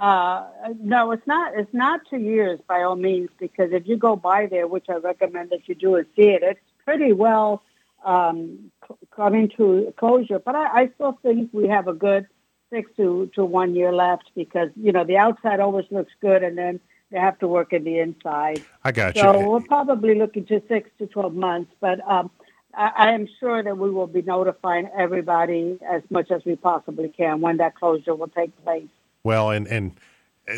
Uh, 0.00 0.46
no, 0.80 1.10
it's 1.10 1.26
not. 1.26 1.52
It's 1.54 1.74
not 1.74 2.00
two 2.08 2.18
years 2.18 2.60
by 2.66 2.82
all 2.82 2.96
means, 2.96 3.28
because 3.38 3.72
if 3.72 3.86
you 3.86 3.96
go 3.96 4.16
by 4.16 4.46
there, 4.46 4.66
which 4.66 4.86
I 4.88 4.94
recommend 4.94 5.50
that 5.50 5.68
you 5.68 5.74
do 5.74 5.96
and 5.96 6.06
see 6.16 6.28
it, 6.28 6.42
it's 6.42 6.60
pretty 6.84 7.12
well 7.12 7.62
um, 8.04 8.70
coming 9.14 9.50
to 9.56 9.92
closure. 9.98 10.38
But 10.38 10.54
I, 10.54 10.82
I 10.82 10.90
still 10.94 11.18
think 11.22 11.50
we 11.52 11.68
have 11.68 11.88
a 11.88 11.92
good 11.92 12.26
six 12.70 12.90
to, 12.96 13.30
to 13.34 13.44
one 13.44 13.74
year 13.74 13.92
left 13.92 14.30
because 14.34 14.70
you 14.76 14.92
know 14.92 15.04
the 15.04 15.16
outside 15.16 15.60
always 15.60 15.86
looks 15.90 16.12
good, 16.20 16.42
and 16.42 16.56
then 16.56 16.80
they 17.10 17.18
have 17.18 17.38
to 17.38 17.48
work 17.48 17.72
in 17.72 17.84
the 17.84 17.98
inside. 17.98 18.62
I 18.84 18.92
got 18.92 19.16
so 19.16 19.32
you. 19.32 19.38
So 19.40 19.50
we're 19.50 19.60
probably 19.60 20.14
looking 20.14 20.46
to 20.46 20.62
six 20.68 20.90
to 20.98 21.06
twelve 21.06 21.34
months, 21.34 21.72
but 21.80 22.00
um, 22.08 22.30
I, 22.74 22.90
I 22.96 23.12
am 23.12 23.28
sure 23.40 23.62
that 23.62 23.76
we 23.76 23.90
will 23.90 24.06
be 24.06 24.22
notifying 24.22 24.88
everybody 24.96 25.78
as 25.88 26.02
much 26.10 26.30
as 26.30 26.44
we 26.44 26.56
possibly 26.56 27.08
can 27.08 27.40
when 27.40 27.56
that 27.58 27.74
closure 27.74 28.14
will 28.14 28.28
take 28.28 28.56
place. 28.64 28.88
Well, 29.24 29.50
and 29.50 29.66
and 29.66 29.98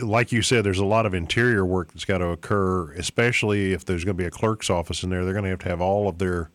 like 0.03 0.33
you 0.33 0.43
said, 0.43 0.65
there's 0.65 0.79
a 0.79 0.85
lot 0.85 1.07
of 1.07 1.15
interior 1.15 1.65
work 1.65 1.93
that's 1.93 2.05
got 2.05 2.19
to 2.19 2.29
occur, 2.29 2.93
especially 2.93 3.73
if 3.73 3.85
there's 3.85 4.05
going 4.05 4.17
to 4.17 4.23
be 4.23 4.27
a 4.27 4.31
clerk's 4.31 4.71
office 4.71 5.03
in 5.03 5.11
there. 5.11 5.25
They're 5.25 5.35
going 5.35 5.45
to 5.45 5.51
have 5.51 5.59
to 5.61 5.69
have 5.69 5.81
all 5.81 6.09
of 6.09 6.19
their 6.19 6.51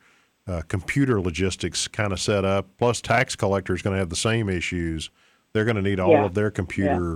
uh, 0.48 0.62
computer 0.68 1.20
logistics 1.20 1.88
kind 1.88 2.14
of 2.14 2.20
set 2.20 2.46
up. 2.46 2.68
Plus, 2.78 3.02
tax 3.02 3.36
collectors 3.36 3.82
going 3.82 3.96
to 3.96 4.00
have 4.00 4.10
the 4.10 4.16
same 4.16 4.50
issues. 4.50 5.10
They're 5.56 5.64
going 5.64 5.78
to 5.78 5.82
need 5.82 6.02
all 6.02 6.12
yeah. 6.12 6.26
of 6.26 6.34
their 6.34 6.52
computer 6.52 7.16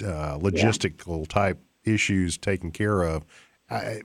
yeah. 0.00 0.06
uh, 0.06 0.38
logistical 0.38 1.18
yeah. 1.18 1.24
type 1.28 1.58
issues 1.82 2.38
taken 2.38 2.70
care 2.70 3.02
of. 3.02 3.24
I, 3.68 4.02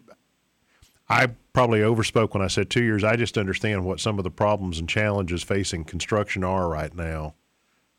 I 1.07 1.27
probably 1.53 1.81
overspoke 1.81 2.33
when 2.33 2.41
I 2.41 2.47
said 2.47 2.71
two 2.71 2.83
years. 2.83 3.03
I 3.03 3.15
just 3.15 3.37
understand 3.37 3.85
what 3.85 3.99
some 3.99 4.17
of 4.17 4.23
the 4.23 4.31
problems 4.31 4.79
and 4.79 4.89
challenges 4.89 5.43
facing 5.43 5.83
construction 5.83 6.43
are 6.43 6.67
right 6.67 6.91
now. 6.95 7.35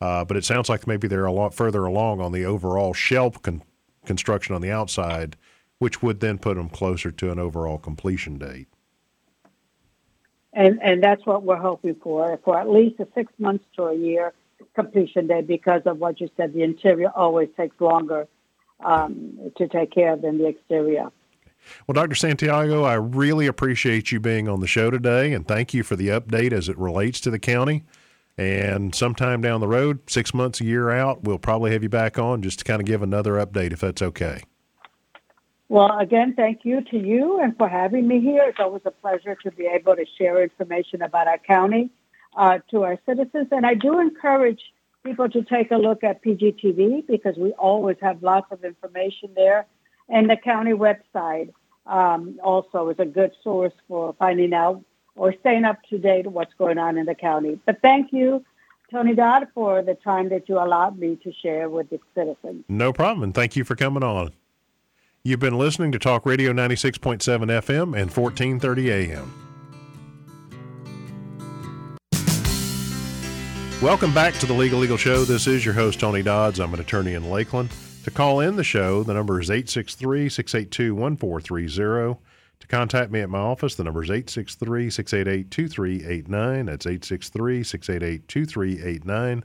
Uh, 0.00 0.24
but 0.24 0.36
it 0.36 0.44
sounds 0.44 0.68
like 0.68 0.88
maybe 0.88 1.06
they're 1.06 1.24
a 1.24 1.30
lot 1.30 1.54
further 1.54 1.84
along 1.84 2.20
on 2.20 2.32
the 2.32 2.44
overall 2.44 2.92
shell 2.92 3.30
con- 3.30 3.62
construction 4.04 4.56
on 4.56 4.62
the 4.62 4.72
outside, 4.72 5.36
which 5.78 6.02
would 6.02 6.18
then 6.18 6.36
put 6.36 6.56
them 6.56 6.68
closer 6.68 7.12
to 7.12 7.30
an 7.30 7.38
overall 7.38 7.78
completion 7.78 8.38
date. 8.38 8.66
And 10.52 10.82
and 10.82 11.00
that's 11.00 11.24
what 11.24 11.44
we're 11.44 11.54
hoping 11.54 11.94
for, 11.94 12.40
for 12.44 12.58
at 12.58 12.68
least 12.68 12.98
a 12.98 13.06
six 13.14 13.32
months 13.38 13.64
to 13.76 13.84
a 13.84 13.94
year 13.94 14.32
completion 14.74 15.26
date 15.26 15.46
because 15.46 15.82
of 15.86 15.98
what 15.98 16.20
you 16.20 16.28
said. 16.36 16.52
The 16.52 16.62
interior 16.62 17.10
always 17.14 17.48
takes 17.56 17.80
longer 17.80 18.26
um, 18.84 19.38
to 19.56 19.68
take 19.68 19.92
care 19.92 20.12
of 20.12 20.22
than 20.22 20.38
the 20.38 20.46
exterior. 20.46 21.10
Well, 21.86 21.94
Dr. 21.94 22.14
Santiago, 22.14 22.84
I 22.84 22.94
really 22.94 23.46
appreciate 23.46 24.10
you 24.10 24.20
being 24.20 24.48
on 24.48 24.60
the 24.60 24.66
show 24.66 24.90
today, 24.90 25.32
and 25.32 25.46
thank 25.46 25.74
you 25.74 25.82
for 25.82 25.94
the 25.94 26.08
update 26.08 26.52
as 26.52 26.68
it 26.68 26.78
relates 26.78 27.20
to 27.20 27.30
the 27.30 27.38
county. 27.38 27.84
And 28.38 28.94
sometime 28.94 29.42
down 29.42 29.60
the 29.60 29.68
road, 29.68 29.98
six 30.08 30.32
months, 30.32 30.60
a 30.60 30.64
year 30.64 30.90
out, 30.90 31.24
we'll 31.24 31.38
probably 31.38 31.72
have 31.72 31.82
you 31.82 31.90
back 31.90 32.18
on 32.18 32.40
just 32.40 32.60
to 32.60 32.64
kind 32.64 32.80
of 32.80 32.86
give 32.86 33.02
another 33.02 33.34
update 33.34 33.72
if 33.72 33.80
that's 33.80 34.00
okay. 34.00 34.42
Well, 35.68 35.98
again, 35.98 36.34
thank 36.34 36.64
you 36.64 36.80
to 36.90 36.98
you 36.98 37.40
and 37.40 37.56
for 37.56 37.68
having 37.68 38.08
me 38.08 38.20
here. 38.20 38.44
It's 38.48 38.58
always 38.58 38.82
a 38.86 38.90
pleasure 38.90 39.36
to 39.42 39.50
be 39.52 39.66
able 39.66 39.94
to 39.94 40.04
share 40.18 40.42
information 40.42 41.02
about 41.02 41.28
our 41.28 41.38
county 41.38 41.90
uh, 42.40 42.58
to 42.70 42.84
our 42.84 42.98
citizens. 43.04 43.48
And 43.52 43.66
I 43.66 43.74
do 43.74 44.00
encourage 44.00 44.62
people 45.04 45.28
to 45.28 45.42
take 45.42 45.70
a 45.70 45.76
look 45.76 46.02
at 46.02 46.24
PGTV 46.24 47.06
because 47.06 47.36
we 47.36 47.52
always 47.52 47.98
have 48.00 48.22
lots 48.22 48.50
of 48.50 48.64
information 48.64 49.30
there. 49.36 49.66
And 50.08 50.28
the 50.28 50.36
county 50.36 50.72
website 50.72 51.52
um, 51.86 52.40
also 52.42 52.88
is 52.88 52.98
a 52.98 53.04
good 53.04 53.32
source 53.44 53.74
for 53.86 54.14
finding 54.18 54.54
out 54.54 54.82
or 55.16 55.34
staying 55.40 55.66
up 55.66 55.82
to 55.90 55.98
date 55.98 56.26
what's 56.26 56.54
going 56.54 56.78
on 56.78 56.96
in 56.96 57.04
the 57.04 57.14
county. 57.14 57.60
But 57.66 57.82
thank 57.82 58.10
you, 58.10 58.42
Tony 58.90 59.14
Dodd, 59.14 59.48
for 59.54 59.82
the 59.82 59.94
time 59.94 60.30
that 60.30 60.48
you 60.48 60.58
allowed 60.58 60.98
me 60.98 61.16
to 61.22 61.32
share 61.42 61.68
with 61.68 61.90
the 61.90 62.00
citizens. 62.14 62.64
No 62.68 62.92
problem, 62.92 63.22
and 63.22 63.34
thank 63.34 63.54
you 63.54 63.64
for 63.64 63.76
coming 63.76 64.02
on. 64.02 64.32
You've 65.22 65.40
been 65.40 65.58
listening 65.58 65.92
to 65.92 65.98
Talk 65.98 66.24
Radio 66.24 66.52
96.7 66.52 67.20
FM 67.20 67.94
and 67.94 68.10
1430 68.10 68.90
AM. 68.90 69.49
Welcome 73.82 74.12
back 74.12 74.34
to 74.34 74.46
the 74.46 74.52
Legal 74.52 74.84
Eagle 74.84 74.98
Show. 74.98 75.24
This 75.24 75.46
is 75.46 75.64
your 75.64 75.72
host, 75.72 76.00
Tony 76.00 76.22
Dodds. 76.22 76.60
I'm 76.60 76.74
an 76.74 76.80
attorney 76.80 77.14
in 77.14 77.30
Lakeland. 77.30 77.70
To 78.04 78.10
call 78.10 78.40
in 78.40 78.56
the 78.56 78.62
show, 78.62 79.02
the 79.02 79.14
number 79.14 79.40
is 79.40 79.48
863 79.48 80.28
682 80.28 80.94
1430. 80.94 82.20
To 82.60 82.66
contact 82.66 83.10
me 83.10 83.20
at 83.20 83.30
my 83.30 83.38
office, 83.38 83.76
the 83.76 83.84
number 83.84 84.02
is 84.02 84.10
863 84.10 84.90
688 84.90 85.50
2389. 85.50 86.66
That's 86.66 86.84
863 86.84 87.62
688 87.64 88.28
2389. 88.28 89.44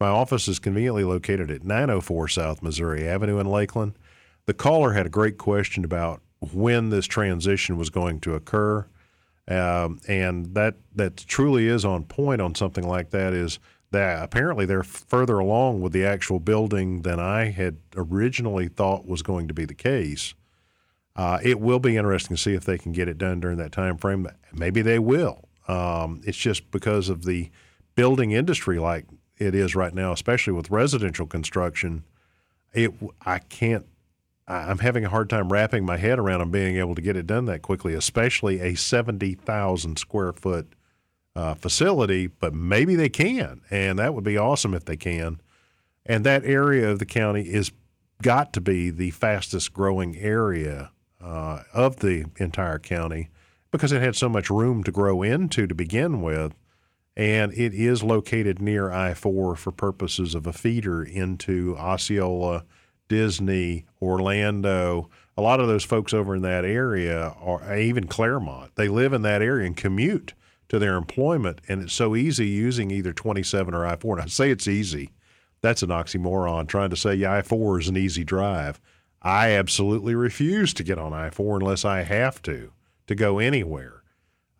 My 0.00 0.08
office 0.08 0.48
is 0.48 0.58
conveniently 0.58 1.04
located 1.04 1.52
at 1.52 1.62
904 1.62 2.26
South 2.26 2.64
Missouri 2.64 3.06
Avenue 3.06 3.38
in 3.38 3.46
Lakeland. 3.46 3.92
The 4.46 4.54
caller 4.54 4.94
had 4.94 5.06
a 5.06 5.10
great 5.10 5.38
question 5.38 5.84
about 5.84 6.20
when 6.52 6.90
this 6.90 7.06
transition 7.06 7.76
was 7.76 7.90
going 7.90 8.18
to 8.22 8.34
occur. 8.34 8.84
Um, 9.48 10.00
and 10.08 10.46
that 10.56 10.74
that 10.96 11.18
truly 11.18 11.68
is 11.68 11.84
on 11.84 12.02
point 12.02 12.40
on 12.40 12.56
something 12.56 12.84
like 12.84 13.10
that 13.10 13.32
is 13.32 13.60
that 13.96 14.22
apparently 14.22 14.66
they're 14.66 14.82
further 14.82 15.38
along 15.38 15.80
with 15.80 15.92
the 15.92 16.04
actual 16.04 16.38
building 16.38 17.00
than 17.00 17.18
I 17.18 17.46
had 17.46 17.78
originally 17.96 18.68
thought 18.68 19.06
was 19.06 19.22
going 19.22 19.48
to 19.48 19.54
be 19.54 19.64
the 19.64 19.74
case. 19.74 20.34
Uh, 21.16 21.38
it 21.42 21.58
will 21.58 21.78
be 21.78 21.96
interesting 21.96 22.36
to 22.36 22.42
see 22.42 22.52
if 22.52 22.66
they 22.66 22.76
can 22.76 22.92
get 22.92 23.08
it 23.08 23.16
done 23.16 23.40
during 23.40 23.56
that 23.56 23.72
time 23.72 23.96
frame. 23.96 24.28
Maybe 24.52 24.82
they 24.82 24.98
will. 24.98 25.48
Um, 25.66 26.20
it's 26.26 26.36
just 26.36 26.70
because 26.70 27.08
of 27.08 27.24
the 27.24 27.50
building 27.94 28.32
industry 28.32 28.78
like 28.78 29.06
it 29.38 29.54
is 29.54 29.74
right 29.74 29.94
now, 29.94 30.12
especially 30.12 30.52
with 30.52 30.70
residential 30.70 31.26
construction. 31.26 32.04
It 32.74 32.92
I 33.24 33.38
can't. 33.38 33.86
I'm 34.46 34.78
having 34.78 35.06
a 35.06 35.08
hard 35.08 35.30
time 35.30 35.50
wrapping 35.50 35.86
my 35.86 35.96
head 35.96 36.18
around 36.18 36.40
them 36.40 36.50
being 36.50 36.76
able 36.76 36.94
to 36.94 37.02
get 37.02 37.16
it 37.16 37.26
done 37.26 37.46
that 37.46 37.62
quickly, 37.62 37.94
especially 37.94 38.60
a 38.60 38.74
seventy 38.74 39.34
thousand 39.34 39.98
square 39.98 40.34
foot 40.34 40.74
uh, 41.36 41.54
facility, 41.54 42.26
but 42.26 42.54
maybe 42.54 42.96
they 42.96 43.10
can, 43.10 43.60
and 43.70 43.98
that 43.98 44.14
would 44.14 44.24
be 44.24 44.38
awesome 44.38 44.72
if 44.72 44.86
they 44.86 44.96
can. 44.96 45.38
And 46.06 46.24
that 46.24 46.44
area 46.44 46.90
of 46.90 46.98
the 46.98 47.04
county 47.06 47.42
is 47.42 47.72
got 48.22 48.54
to 48.54 48.60
be 48.60 48.88
the 48.88 49.10
fastest 49.10 49.74
growing 49.74 50.16
area 50.16 50.92
uh, 51.20 51.60
of 51.74 51.96
the 51.96 52.24
entire 52.38 52.78
county 52.78 53.28
because 53.70 53.92
it 53.92 54.00
had 54.00 54.16
so 54.16 54.30
much 54.30 54.48
room 54.48 54.82
to 54.84 54.90
grow 54.90 55.22
into 55.22 55.66
to 55.66 55.74
begin 55.74 56.22
with. 56.22 56.54
And 57.16 57.52
it 57.52 57.74
is 57.74 58.02
located 58.02 58.60
near 58.60 58.90
I 58.90 59.12
4 59.12 59.56
for 59.56 59.72
purposes 59.72 60.34
of 60.34 60.46
a 60.46 60.52
feeder 60.52 61.02
into 61.02 61.76
Osceola, 61.76 62.64
Disney, 63.08 63.84
Orlando. 64.00 65.10
A 65.36 65.42
lot 65.42 65.60
of 65.60 65.68
those 65.68 65.84
folks 65.84 66.14
over 66.14 66.34
in 66.34 66.42
that 66.42 66.64
area, 66.64 67.34
are 67.40 67.76
even 67.76 68.06
Clermont. 68.06 68.74
they 68.76 68.88
live 68.88 69.12
in 69.12 69.22
that 69.22 69.42
area 69.42 69.66
and 69.66 69.76
commute 69.76 70.32
to 70.68 70.78
their 70.78 70.96
employment. 70.96 71.60
And 71.68 71.82
it's 71.82 71.92
so 71.92 72.16
easy 72.16 72.46
using 72.46 72.90
either 72.90 73.12
27 73.12 73.74
or 73.74 73.86
I 73.86 73.96
4. 73.96 74.16
And 74.16 74.24
I 74.24 74.28
say 74.28 74.50
it's 74.50 74.68
easy. 74.68 75.10
That's 75.60 75.82
an 75.82 75.88
oxymoron 75.88 76.68
trying 76.68 76.90
to 76.90 76.96
say 76.96 77.24
I 77.24 77.42
4 77.42 77.80
is 77.80 77.88
an 77.88 77.96
easy 77.96 78.24
drive. 78.24 78.80
I 79.22 79.50
absolutely 79.50 80.14
refuse 80.14 80.72
to 80.74 80.84
get 80.84 80.98
on 80.98 81.12
I 81.12 81.30
4 81.30 81.58
unless 81.58 81.84
I 81.84 82.02
have 82.02 82.42
to, 82.42 82.72
to 83.06 83.14
go 83.14 83.38
anywhere. 83.38 84.02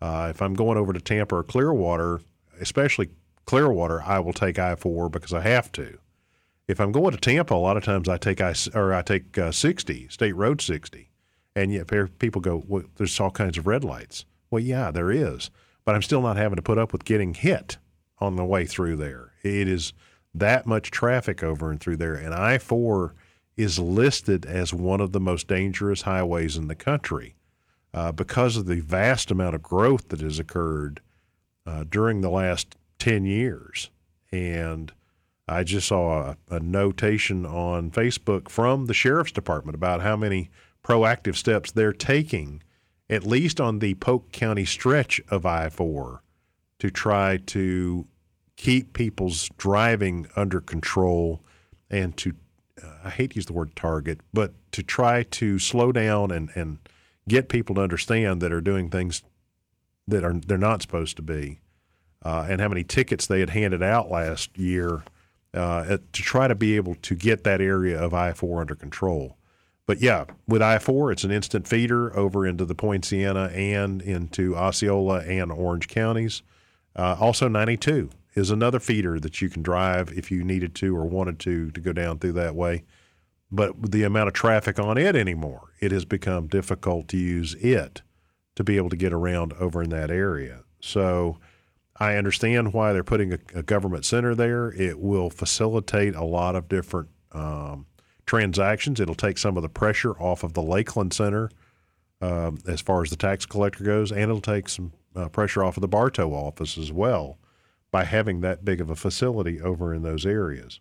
Uh, 0.01 0.27
if 0.29 0.41
I'm 0.41 0.53
going 0.53 0.77
over 0.77 0.93
to 0.93 0.99
Tampa 0.99 1.35
or 1.35 1.43
Clearwater, 1.43 2.21
especially 2.59 3.09
Clearwater, 3.45 4.01
I 4.01 4.19
will 4.19 4.33
take 4.33 4.59
I 4.59 4.75
4 4.75 5.09
because 5.09 5.33
I 5.33 5.41
have 5.41 5.71
to. 5.73 5.97
If 6.67 6.81
I'm 6.81 6.91
going 6.91 7.11
to 7.11 7.17
Tampa, 7.17 7.53
a 7.53 7.55
lot 7.55 7.77
of 7.77 7.83
times 7.85 8.09
I 8.09 8.17
take 8.17 8.41
I 8.41 8.53
or 8.73 8.93
I 8.93 9.01
take 9.01 9.37
uh, 9.37 9.53
60, 9.53 10.09
State 10.09 10.33
Road 10.33 10.61
60, 10.61 11.09
and 11.55 11.71
yet 11.71 11.87
people 12.19 12.41
go, 12.41 12.61
well, 12.67 12.83
"There's 12.97 13.17
all 13.21 13.31
kinds 13.31 13.57
of 13.57 13.67
red 13.67 13.85
lights." 13.85 14.25
Well, 14.51 14.61
yeah, 14.61 14.91
there 14.91 15.09
is, 15.09 15.49
but 15.87 15.95
I'm 15.95 16.01
still 16.01 16.21
not 16.21 16.35
having 16.35 16.57
to 16.57 16.61
put 16.61 16.77
up 16.77 16.91
with 16.91 17.05
getting 17.05 17.33
hit 17.33 17.77
on 18.19 18.35
the 18.35 18.43
way 18.43 18.65
through 18.65 18.97
there. 18.97 19.31
It 19.41 19.69
is 19.69 19.93
that 20.35 20.65
much 20.65 20.91
traffic 20.91 21.41
over 21.41 21.71
and 21.71 21.79
through 21.79 21.95
there, 21.95 22.15
and 22.15 22.33
I 22.33 22.57
4 22.57 23.15
is 23.55 23.79
listed 23.79 24.45
as 24.45 24.73
one 24.73 24.99
of 24.99 25.13
the 25.13 25.21
most 25.21 25.47
dangerous 25.47 26.01
highways 26.01 26.57
in 26.57 26.67
the 26.67 26.75
country 26.75 27.37
uh, 27.93 28.11
because 28.11 28.57
of 28.57 28.65
the 28.65 28.81
vast 28.81 29.31
amount 29.31 29.55
of 29.55 29.63
growth 29.63 30.09
that 30.09 30.19
has 30.19 30.39
occurred 30.39 30.99
uh, 31.65 31.85
during 31.89 32.19
the 32.19 32.31
last 32.31 32.75
10 32.99 33.23
years. 33.23 33.89
And 34.29 34.91
I 35.47 35.63
just 35.63 35.87
saw 35.87 36.35
a, 36.51 36.55
a, 36.55 36.59
notation 36.59 37.45
on 37.45 37.91
Facebook 37.91 38.49
from 38.49 38.87
the 38.87 38.93
sheriff's 38.93 39.31
department 39.31 39.75
about 39.75 40.01
how 40.01 40.17
many 40.17 40.49
proactive 40.83 41.37
steps 41.37 41.71
they're 41.71 41.93
taking, 41.93 42.61
at 43.09 43.25
least 43.25 43.61
on 43.61 43.79
the 43.79 43.95
Polk 43.95 44.31
County 44.31 44.65
stretch 44.65 45.21
of 45.29 45.45
I 45.45 45.69
4, 45.69 46.21
to 46.79 46.91
try 46.91 47.37
to 47.37 48.05
keep 48.55 48.93
people's 48.93 49.49
driving 49.57 50.27
under 50.35 50.59
control 50.59 51.41
and 51.89 52.17
to, 52.17 52.33
uh, 52.83 52.87
I 53.05 53.09
hate 53.09 53.31
to 53.31 53.35
use 53.37 53.45
the 53.45 53.53
word 53.53 53.75
target, 53.75 54.19
but 54.33 54.53
to 54.73 54.83
try 54.83 55.23
to 55.23 55.59
slow 55.59 55.91
down 55.91 56.31
and, 56.31 56.49
and 56.55 56.79
get 57.27 57.49
people 57.49 57.75
to 57.75 57.81
understand 57.81 58.41
that 58.41 58.51
are 58.51 58.61
doing 58.61 58.89
things 58.89 59.23
that 60.07 60.23
are 60.23 60.33
they're 60.33 60.57
not 60.57 60.81
supposed 60.81 61.17
to 61.17 61.21
be 61.21 61.59
uh, 62.23 62.45
and 62.49 62.61
how 62.61 62.67
many 62.67 62.83
tickets 62.83 63.27
they 63.27 63.39
had 63.39 63.51
handed 63.51 63.83
out 63.83 64.09
last 64.09 64.57
year 64.57 65.03
uh, 65.53 65.85
to 65.85 66.21
try 66.21 66.47
to 66.47 66.55
be 66.55 66.75
able 66.75 66.95
to 66.95 67.15
get 67.15 67.43
that 67.43 67.61
area 67.61 67.99
of 67.99 68.13
I 68.13 68.33
4 68.33 68.61
under 68.61 68.75
control. 68.75 69.37
But 69.87 70.01
yeah, 70.01 70.25
with 70.47 70.61
I 70.61 70.77
4, 70.79 71.13
it's 71.13 71.23
an 71.23 71.31
instant 71.31 71.67
feeder 71.67 72.15
over 72.15 72.45
into 72.45 72.65
the 72.65 72.75
Poinciana 72.75 73.45
and 73.45 74.01
into 74.01 74.55
Osceola 74.55 75.21
and 75.21 75.51
Orange 75.51 75.87
counties. 75.87 76.43
Uh, 76.95 77.15
also, 77.19 77.47
92 77.47 78.09
is 78.35 78.51
another 78.51 78.79
feeder 78.79 79.17
that 79.19 79.41
you 79.41 79.49
can 79.49 79.63
drive 79.63 80.11
if 80.11 80.29
you 80.29 80.43
needed 80.43 80.75
to 80.75 80.95
or 80.95 81.05
wanted 81.05 81.39
to 81.39 81.71
to 81.71 81.79
go 81.79 81.93
down 81.93 82.19
through 82.19 82.33
that 82.33 82.53
way. 82.53 82.83
But 83.49 83.91
the 83.91 84.03
amount 84.03 84.27
of 84.27 84.33
traffic 84.33 84.77
on 84.77 84.97
it 84.97 85.15
anymore, 85.15 85.71
it 85.79 85.93
has 85.93 86.03
become 86.03 86.47
difficult 86.47 87.07
to 87.09 87.17
use 87.17 87.55
it 87.55 88.01
to 88.55 88.63
be 88.63 88.75
able 88.75 88.89
to 88.89 88.97
get 88.97 89.13
around 89.13 89.53
over 89.53 89.81
in 89.81 89.89
that 89.91 90.11
area. 90.11 90.63
So 90.81 91.37
I 91.95 92.15
understand 92.15 92.73
why 92.73 92.91
they're 92.91 93.05
putting 93.05 93.31
a, 93.31 93.39
a 93.55 93.63
government 93.63 94.03
center 94.03 94.35
there. 94.35 94.73
It 94.73 94.99
will 94.99 95.29
facilitate 95.29 96.13
a 96.13 96.25
lot 96.25 96.55
of 96.55 96.67
different 96.67 97.07
um, 97.31 97.85
transactions. 98.27 98.99
It'll 98.99 99.15
take 99.15 99.39
some 99.39 99.57
of 99.57 99.63
the 99.63 99.69
pressure 99.69 100.13
off 100.21 100.43
of 100.43 100.53
the 100.53 100.61
Lakeland 100.61 101.13
Center 101.13 101.49
um, 102.21 102.59
as 102.67 102.81
far 102.81 103.01
as 103.01 103.09
the 103.09 103.15
tax 103.15 103.45
collector 103.45 103.83
goes, 103.83 104.11
and 104.11 104.21
it'll 104.21 104.41
take 104.41 104.69
some 104.69 104.93
uh, 105.15 105.29
pressure 105.29 105.63
off 105.63 105.77
of 105.77 105.81
the 105.81 105.87
Bartow 105.87 106.31
office 106.33 106.77
as 106.77 106.91
well 106.91 107.39
by 107.89 108.03
having 108.03 108.41
that 108.41 108.63
big 108.63 108.81
of 108.81 108.89
a 108.89 108.95
facility 108.95 109.59
over 109.59 109.93
in 109.93 110.03
those 110.03 110.25
areas. 110.25 110.79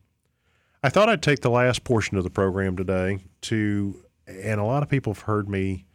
I 0.82 0.90
thought 0.90 1.09
I'd 1.09 1.22
take 1.22 1.40
the 1.40 1.50
last 1.50 1.85
portion 1.85 2.16
of 2.18 2.24
the 2.24 2.30
program 2.30 2.76
today 2.76 3.24
to, 3.42 4.04
and 4.26 4.61
a 4.61 4.64
lot 4.64 4.82
of 4.82 4.88
people 4.88 5.14
have 5.14 5.22
heard 5.22 5.48
me, 5.48 5.87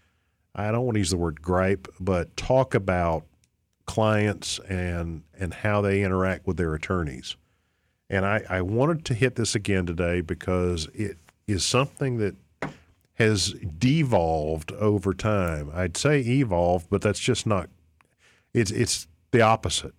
I 0.56 0.72
don't 0.72 0.86
want 0.86 0.96
to 0.96 1.00
use 1.00 1.12
the 1.12 1.18
word 1.18 1.42
gripe, 1.42 1.88
but 2.00 2.36
talk 2.36 2.74
about 2.74 3.26
clients 3.86 4.60
and 4.70 5.24
and 5.38 5.54
how 5.54 5.82
they 5.82 6.02
interact 6.02 6.48
with 6.48 6.56
their 6.56 6.74
attorneys. 6.74 7.36
And 8.10 8.26
I, 8.26 8.44
I 8.50 8.62
wanted 8.62 9.06
to 9.06 9.14
hit 9.14 9.36
this 9.36 9.56
again 9.56 9.86
today 9.86 10.22
because 10.22 10.88
it 10.94 11.18
is 11.48 11.66
something 11.66 12.18
that 12.18 12.36
has 13.16 13.54
devolved 13.78 14.72
over 14.74 15.14
time. 15.14 15.70
I'd 15.74 15.98
say 15.98 16.20
evolved, 16.20 16.88
but 16.90 17.02
that's 17.02 17.20
just 17.20 17.46
not 17.46 17.70
it's 18.54 18.72
it's 18.72 19.08
the 19.32 19.42
opposite. 19.42 19.94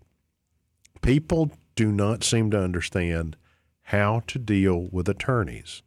People 1.01 1.51
do 1.75 1.91
not 1.91 2.23
seem 2.23 2.51
to 2.51 2.61
understand 2.61 3.37
how 3.83 4.23
to 4.27 4.39
deal 4.39 4.89
with 4.93 5.09
attorneys. 5.09 5.83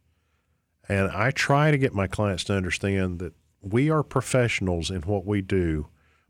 And 0.88 1.10
I 1.10 1.30
try 1.30 1.70
to 1.70 1.78
get 1.78 1.94
my 1.94 2.06
clients 2.06 2.44
to 2.44 2.54
understand 2.54 3.18
that 3.18 3.34
we 3.60 3.90
are 3.90 4.02
professionals 4.02 4.90
in 4.90 5.02
what 5.02 5.24
we 5.24 5.42
do, 5.42 5.88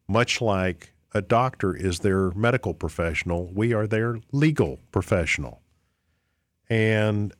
much 0.08 0.40
like 0.40 0.94
a 1.12 1.20
doctor 1.20 1.74
is 1.74 2.00
their 2.00 2.30
medical 2.32 2.74
professional, 2.74 3.50
we 3.52 3.72
are 3.72 3.86
their 3.86 4.20
legal 4.32 4.78
professional. 4.92 5.62
And 6.68 7.32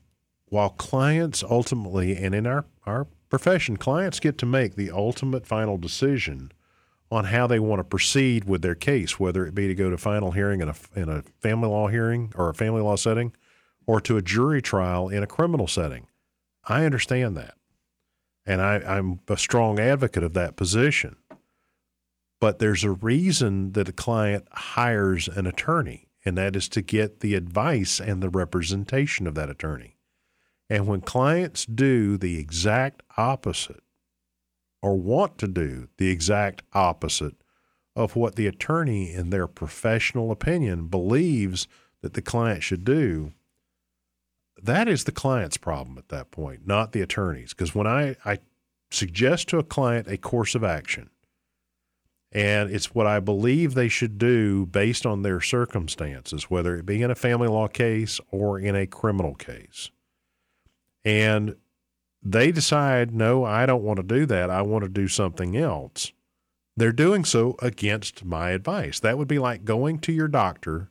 while 0.48 0.70
clients 0.70 1.42
ultimately, 1.42 2.16
and 2.16 2.34
in 2.34 2.46
our, 2.46 2.64
our 2.84 3.06
profession, 3.28 3.76
clients 3.76 4.20
get 4.20 4.38
to 4.38 4.46
make 4.46 4.76
the 4.76 4.90
ultimate 4.90 5.46
final 5.46 5.76
decision 5.76 6.52
on 7.10 7.26
how 7.26 7.46
they 7.46 7.60
want 7.60 7.78
to 7.80 7.84
proceed 7.84 8.44
with 8.44 8.62
their 8.62 8.74
case, 8.74 9.18
whether 9.18 9.46
it 9.46 9.54
be 9.54 9.68
to 9.68 9.74
go 9.74 9.90
to 9.90 9.98
final 9.98 10.32
hearing 10.32 10.60
in 10.60 10.68
a, 10.68 10.74
in 10.94 11.08
a 11.08 11.22
family 11.40 11.68
law 11.68 11.88
hearing 11.88 12.32
or 12.36 12.48
a 12.48 12.54
family 12.54 12.82
law 12.82 12.96
setting 12.96 13.32
or 13.86 14.00
to 14.00 14.16
a 14.16 14.22
jury 14.22 14.60
trial 14.60 15.08
in 15.08 15.22
a 15.22 15.26
criminal 15.26 15.68
setting. 15.68 16.06
I 16.64 16.84
understand 16.84 17.36
that. 17.36 17.54
And 18.44 18.60
I, 18.60 18.76
I'm 18.76 19.20
a 19.28 19.36
strong 19.36 19.78
advocate 19.78 20.22
of 20.22 20.34
that 20.34 20.56
position. 20.56 21.16
But 22.40 22.58
there's 22.58 22.84
a 22.84 22.90
reason 22.90 23.72
that 23.72 23.88
a 23.88 23.92
client 23.92 24.46
hires 24.52 25.28
an 25.28 25.46
attorney, 25.46 26.08
and 26.24 26.36
that 26.36 26.54
is 26.54 26.68
to 26.70 26.82
get 26.82 27.20
the 27.20 27.34
advice 27.34 28.00
and 28.00 28.22
the 28.22 28.28
representation 28.28 29.26
of 29.26 29.34
that 29.36 29.50
attorney. 29.50 29.95
And 30.68 30.86
when 30.86 31.00
clients 31.00 31.64
do 31.64 32.16
the 32.16 32.38
exact 32.38 33.02
opposite, 33.16 33.82
or 34.82 34.96
want 34.96 35.38
to 35.38 35.48
do 35.48 35.88
the 35.96 36.10
exact 36.10 36.62
opposite 36.72 37.34
of 37.94 38.14
what 38.14 38.36
the 38.36 38.46
attorney, 38.46 39.12
in 39.12 39.30
their 39.30 39.46
professional 39.46 40.30
opinion, 40.30 40.86
believes 40.88 41.66
that 42.02 42.14
the 42.14 42.22
client 42.22 42.62
should 42.62 42.84
do, 42.84 43.32
that 44.62 44.88
is 44.88 45.04
the 45.04 45.12
client's 45.12 45.56
problem 45.56 45.98
at 45.98 46.08
that 46.08 46.30
point, 46.30 46.66
not 46.66 46.92
the 46.92 47.00
attorney's. 47.00 47.52
Because 47.52 47.74
when 47.74 47.86
I, 47.86 48.16
I 48.24 48.38
suggest 48.90 49.48
to 49.48 49.58
a 49.58 49.64
client 49.64 50.08
a 50.08 50.16
course 50.16 50.54
of 50.54 50.62
action, 50.62 51.10
and 52.32 52.70
it's 52.70 52.94
what 52.94 53.06
I 53.06 53.20
believe 53.20 53.74
they 53.74 53.88
should 53.88 54.18
do 54.18 54.66
based 54.66 55.06
on 55.06 55.22
their 55.22 55.40
circumstances, 55.40 56.50
whether 56.50 56.76
it 56.76 56.84
be 56.84 57.02
in 57.02 57.10
a 57.10 57.14
family 57.14 57.48
law 57.48 57.68
case 57.68 58.20
or 58.30 58.58
in 58.58 58.76
a 58.76 58.86
criminal 58.86 59.34
case. 59.34 59.90
And 61.06 61.54
they 62.20 62.50
decide, 62.50 63.14
no, 63.14 63.44
I 63.44 63.64
don't 63.64 63.84
want 63.84 63.98
to 63.98 64.02
do 64.02 64.26
that. 64.26 64.50
I 64.50 64.62
want 64.62 64.82
to 64.82 64.90
do 64.90 65.06
something 65.06 65.56
else. 65.56 66.12
They're 66.76 66.90
doing 66.92 67.24
so 67.24 67.54
against 67.62 68.24
my 68.24 68.50
advice. 68.50 68.98
That 68.98 69.16
would 69.16 69.28
be 69.28 69.38
like 69.38 69.64
going 69.64 70.00
to 70.00 70.12
your 70.12 70.26
doctor 70.26 70.90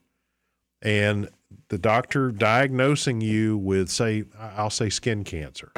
and 0.81 1.29
the 1.67 1.77
doctor 1.77 2.31
diagnosing 2.31 3.19
you 3.19 3.57
with, 3.57 3.89
say, 3.89 4.23
I'll 4.39 4.69
say 4.69 4.89
skin 4.89 5.25
cancer. 5.25 5.73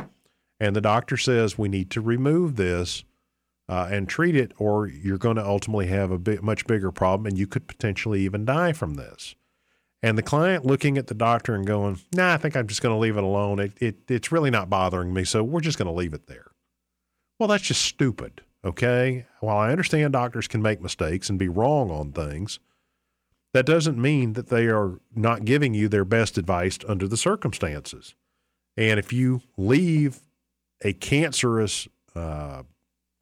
And 0.60 0.76
the 0.76 0.82
doctor 0.82 1.18
says, 1.18 1.58
we 1.58 1.68
need 1.68 1.90
to 1.92 2.02
remove 2.02 2.56
this 2.56 3.04
uh, 3.68 3.90
and 3.92 4.08
treat 4.08 4.36
it, 4.36 4.52
or 4.60 4.88
you're 4.88 5.18
going 5.18 5.36
to 5.38 5.46
ultimately 5.46 5.88
have 5.88 6.12
a 6.12 6.42
much 6.42 6.68
bigger 6.68 6.92
problem 6.92 7.26
and 7.26 7.38
you 7.38 7.48
could 7.48 7.68
potentially 7.68 8.22
even 8.22 8.46
die 8.46 8.74
from 8.74 8.96
this. 8.96 9.36
And 10.04 10.18
the 10.18 10.24
client 10.24 10.64
looking 10.66 10.98
at 10.98 11.08
the 11.08 11.16
doctor 11.16 11.56
and 11.56 11.66
going, 11.66 12.00
nah, 12.14 12.34
I 12.34 12.38
think 12.38 12.56
I'm 12.56 12.68
just 12.68 12.82
going 12.82 12.94
to 12.94 13.00
leave 13.00 13.18
it 13.18 13.24
alone. 13.24 13.60
It, 13.60 13.74
it, 13.82 13.96
it's 14.10 14.32
really 14.32 14.52
not 14.52 14.70
bothering 14.70 15.14
me, 15.14 15.24
so 15.24 15.44
we're 15.44 15.62
just 15.62 15.78
going 15.78 15.88
to 15.88 15.92
leave 15.92 16.14
it 16.14 16.28
there. 16.28 16.52
Well, 17.40 17.50
that's 17.50 17.64
just 17.64 17.82
stupid, 17.82 18.42
okay? 18.64 19.26
While 19.40 19.58
I 19.58 19.72
understand 19.72 20.14
doctors 20.14 20.48
can 20.48 20.62
make 20.62 20.82
mistakes 20.82 21.30
and 21.30 21.40
be 21.40 21.48
wrong 21.48 21.90
on 21.90 22.12
things, 22.12 22.60
that 23.54 23.66
doesn't 23.66 24.00
mean 24.00 24.34
that 24.34 24.50
they 24.50 24.68
are 24.68 25.00
not 25.16 25.46
giving 25.46 25.74
you 25.74 25.88
their 25.88 26.06
best 26.06 26.38
advice 26.38 26.78
under 26.88 27.08
the 27.08 27.18
circumstances. 27.18 28.14
And 28.76 29.00
if 29.00 29.12
you 29.12 29.42
leave 29.58 30.20
a 30.84 30.94
cancerous, 30.94 31.88
uh, 32.16 32.64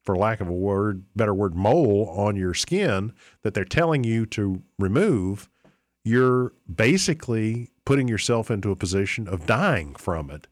for 0.04 0.16
lack 0.16 0.40
of 0.40 0.48
a 0.48 0.52
word, 0.52 1.04
better 1.16 1.32
word, 1.34 1.54
mole 1.54 2.12
on 2.16 2.36
your 2.36 2.54
skin 2.54 3.12
that 3.42 3.54
they're 3.54 3.64
telling 3.64 4.04
you 4.04 4.26
to 4.26 4.62
remove, 4.78 5.48
you're 6.06 6.52
basically 6.72 7.68
putting 7.84 8.06
yourself 8.06 8.48
into 8.48 8.70
a 8.70 8.76
position 8.76 9.26
of 9.26 9.44
dying 9.44 9.92
from 9.96 10.30
it. 10.30 10.46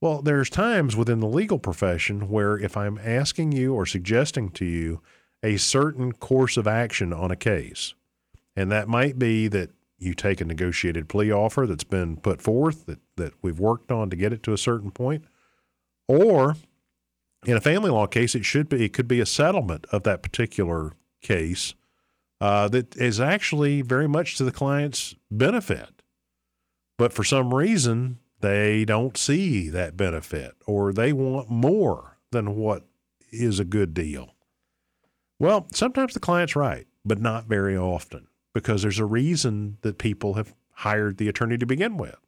Well, 0.00 0.22
there's 0.22 0.50
times 0.50 0.96
within 0.96 1.20
the 1.20 1.28
legal 1.28 1.60
profession 1.60 2.28
where 2.28 2.58
if 2.58 2.76
I'm 2.76 2.98
asking 2.98 3.52
you 3.52 3.74
or 3.74 3.86
suggesting 3.86 4.50
to 4.50 4.64
you 4.64 5.00
a 5.40 5.56
certain 5.56 6.10
course 6.10 6.56
of 6.56 6.66
action 6.66 7.12
on 7.12 7.30
a 7.30 7.36
case, 7.36 7.94
and 8.56 8.72
that 8.72 8.88
might 8.88 9.20
be 9.20 9.46
that 9.46 9.70
you 9.98 10.14
take 10.14 10.40
a 10.40 10.44
negotiated 10.44 11.08
plea 11.08 11.30
offer 11.30 11.64
that's 11.64 11.84
been 11.84 12.16
put 12.16 12.42
forth 12.42 12.86
that, 12.86 12.98
that 13.16 13.34
we've 13.40 13.60
worked 13.60 13.92
on 13.92 14.10
to 14.10 14.16
get 14.16 14.32
it 14.32 14.42
to 14.42 14.52
a 14.52 14.58
certain 14.58 14.90
point, 14.90 15.24
or 16.08 16.56
in 17.46 17.56
a 17.56 17.60
family 17.60 17.90
law 17.90 18.08
case, 18.08 18.34
it 18.34 18.44
should 18.44 18.68
be 18.68 18.84
it 18.84 18.92
could 18.92 19.06
be 19.06 19.20
a 19.20 19.26
settlement 19.26 19.86
of 19.92 20.02
that 20.02 20.24
particular 20.24 20.94
case 21.20 21.74
uh, 22.42 22.66
that 22.66 22.96
is 22.96 23.20
actually 23.20 23.82
very 23.82 24.08
much 24.08 24.36
to 24.36 24.42
the 24.42 24.50
client's 24.50 25.14
benefit. 25.30 26.02
But 26.98 27.12
for 27.12 27.22
some 27.22 27.54
reason, 27.54 28.18
they 28.40 28.84
don't 28.84 29.16
see 29.16 29.68
that 29.68 29.96
benefit 29.96 30.56
or 30.66 30.92
they 30.92 31.12
want 31.12 31.48
more 31.48 32.18
than 32.32 32.56
what 32.56 32.84
is 33.30 33.60
a 33.60 33.64
good 33.64 33.94
deal. 33.94 34.34
Well, 35.38 35.68
sometimes 35.72 36.14
the 36.14 36.20
client's 36.20 36.56
right, 36.56 36.88
but 37.04 37.20
not 37.20 37.44
very 37.44 37.76
often 37.76 38.26
because 38.52 38.82
there's 38.82 38.98
a 38.98 39.04
reason 39.04 39.78
that 39.82 39.98
people 39.98 40.34
have 40.34 40.52
hired 40.72 41.18
the 41.18 41.28
attorney 41.28 41.58
to 41.58 41.66
begin 41.66 41.96
with. 41.96 42.18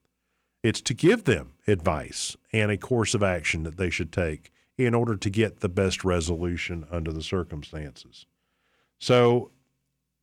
It's 0.62 0.80
to 0.82 0.94
give 0.94 1.24
them 1.24 1.54
advice 1.66 2.36
and 2.52 2.70
a 2.70 2.76
course 2.76 3.14
of 3.14 3.24
action 3.24 3.64
that 3.64 3.78
they 3.78 3.90
should 3.90 4.12
take 4.12 4.52
in 4.78 4.94
order 4.94 5.16
to 5.16 5.28
get 5.28 5.58
the 5.58 5.68
best 5.68 6.04
resolution 6.04 6.86
under 6.88 7.12
the 7.12 7.22
circumstances. 7.22 8.26
So 9.00 9.50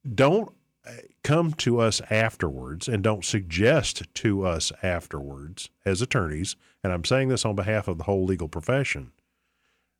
don't 0.09 0.51
uh, 0.85 0.91
come 1.23 1.53
to 1.53 1.79
us 1.79 2.01
afterwards 2.09 2.87
and 2.87 3.03
don't 3.03 3.25
suggest 3.25 4.03
to 4.15 4.45
us 4.45 4.71
afterwards 4.81 5.69
as 5.85 6.01
attorneys, 6.01 6.55
and 6.83 6.91
I'm 6.91 7.05
saying 7.05 7.29
this 7.29 7.45
on 7.45 7.55
behalf 7.55 7.87
of 7.87 7.97
the 7.97 8.05
whole 8.05 8.25
legal 8.25 8.47
profession. 8.47 9.11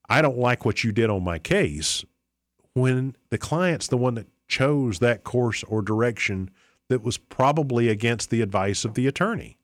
I 0.10 0.22
don't 0.22 0.38
like 0.38 0.66
what 0.66 0.84
you 0.84 0.92
did 0.92 1.10
on 1.10 1.24
my 1.24 1.40
case 1.40 2.04
when 2.74 3.16
the 3.30 3.38
client's 3.38 3.88
the 3.88 3.98
one 3.98 4.16
that 4.16 4.28
chose 4.48 5.00
that 5.00 5.24
course 5.24 5.64
or 5.64 5.82
direction 5.82 6.50
that 6.90 7.02
was 7.02 7.18
probably 7.18 7.88
against 7.88 8.30
the 8.30 8.42
advice 8.42 8.84
of 8.84 8.96
the 8.96 9.08
attorney. 9.08 9.58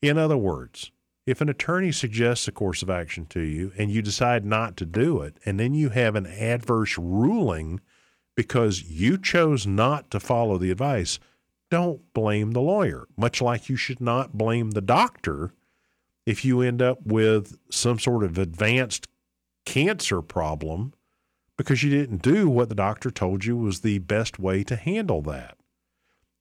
In 0.00 0.18
other 0.18 0.36
words, 0.36 0.92
if 1.26 1.40
an 1.40 1.48
attorney 1.48 1.92
suggests 1.92 2.46
a 2.46 2.52
course 2.52 2.82
of 2.82 2.90
action 2.90 3.26
to 3.26 3.40
you 3.40 3.72
and 3.76 3.90
you 3.90 4.02
decide 4.02 4.44
not 4.44 4.76
to 4.76 4.86
do 4.86 5.20
it, 5.22 5.38
and 5.44 5.58
then 5.58 5.74
you 5.74 5.90
have 5.90 6.14
an 6.14 6.26
adverse 6.26 6.98
ruling 6.98 7.80
because 8.34 8.84
you 8.84 9.18
chose 9.18 9.66
not 9.66 10.10
to 10.10 10.20
follow 10.20 10.58
the 10.58 10.70
advice, 10.70 11.18
don't 11.70 12.12
blame 12.12 12.52
the 12.52 12.60
lawyer, 12.60 13.06
much 13.16 13.40
like 13.40 13.68
you 13.68 13.76
should 13.76 14.00
not 14.00 14.36
blame 14.36 14.72
the 14.72 14.80
doctor 14.80 15.52
if 16.26 16.44
you 16.44 16.60
end 16.60 16.80
up 16.80 17.04
with 17.04 17.58
some 17.70 17.98
sort 17.98 18.22
of 18.24 18.38
advanced 18.38 19.08
cancer 19.64 20.22
problem 20.22 20.92
because 21.56 21.82
you 21.82 21.90
didn't 21.90 22.22
do 22.22 22.48
what 22.48 22.68
the 22.68 22.74
doctor 22.74 23.10
told 23.10 23.44
you 23.44 23.56
was 23.56 23.80
the 23.80 23.98
best 23.98 24.38
way 24.38 24.64
to 24.64 24.76
handle 24.76 25.22
that. 25.22 25.56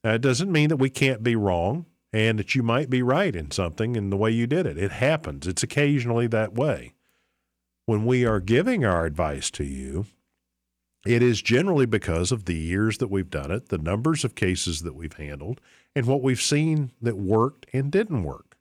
Now, 0.03 0.13
it 0.13 0.21
doesn't 0.21 0.51
mean 0.51 0.69
that 0.69 0.77
we 0.77 0.89
can't 0.89 1.23
be 1.23 1.35
wrong 1.35 1.85
and 2.11 2.39
that 2.39 2.55
you 2.55 2.63
might 2.63 2.89
be 2.89 3.01
right 3.01 3.35
in 3.35 3.51
something 3.51 3.95
in 3.95 4.09
the 4.09 4.17
way 4.17 4.31
you 4.31 4.47
did 4.47 4.65
it. 4.65 4.77
It 4.77 4.91
happens, 4.91 5.47
it's 5.47 5.63
occasionally 5.63 6.27
that 6.27 6.53
way. 6.53 6.93
When 7.85 8.05
we 8.05 8.25
are 8.25 8.39
giving 8.39 8.83
our 8.85 9.05
advice 9.05 9.51
to 9.51 9.63
you, 9.63 10.05
it 11.05 11.23
is 11.23 11.41
generally 11.41 11.85
because 11.85 12.31
of 12.31 12.45
the 12.45 12.55
years 12.55 12.99
that 12.99 13.07
we've 13.07 13.29
done 13.29 13.51
it, 13.51 13.69
the 13.69 13.77
numbers 13.77 14.23
of 14.23 14.35
cases 14.35 14.81
that 14.81 14.95
we've 14.95 15.13
handled, 15.13 15.59
and 15.95 16.05
what 16.05 16.21
we've 16.21 16.41
seen 16.41 16.91
that 17.01 17.17
worked 17.17 17.65
and 17.73 17.91
didn't 17.91 18.23
work. 18.23 18.57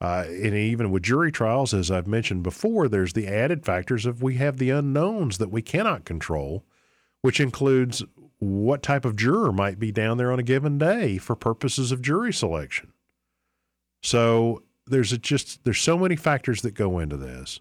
Uh, 0.00 0.24
and 0.26 0.54
even 0.54 0.90
with 0.90 1.02
jury 1.02 1.30
trials, 1.30 1.74
as 1.74 1.90
I've 1.90 2.06
mentioned 2.06 2.42
before, 2.42 2.88
there's 2.88 3.12
the 3.12 3.28
added 3.28 3.66
factors 3.66 4.06
of 4.06 4.22
we 4.22 4.36
have 4.36 4.56
the 4.56 4.70
unknowns 4.70 5.36
that 5.38 5.50
we 5.50 5.60
cannot 5.60 6.06
control, 6.06 6.64
which 7.20 7.38
includes 7.38 8.02
what 8.38 8.82
type 8.82 9.04
of 9.04 9.16
juror 9.16 9.52
might 9.52 9.78
be 9.78 9.92
down 9.92 10.16
there 10.16 10.32
on 10.32 10.38
a 10.38 10.42
given 10.42 10.78
day 10.78 11.18
for 11.18 11.36
purposes 11.36 11.92
of 11.92 12.00
jury 12.00 12.32
selection. 12.32 12.94
So 14.02 14.62
there's 14.86 15.16
just 15.18 15.62
there's 15.64 15.80
so 15.80 15.98
many 15.98 16.16
factors 16.16 16.62
that 16.62 16.72
go 16.72 16.98
into 16.98 17.18
this. 17.18 17.60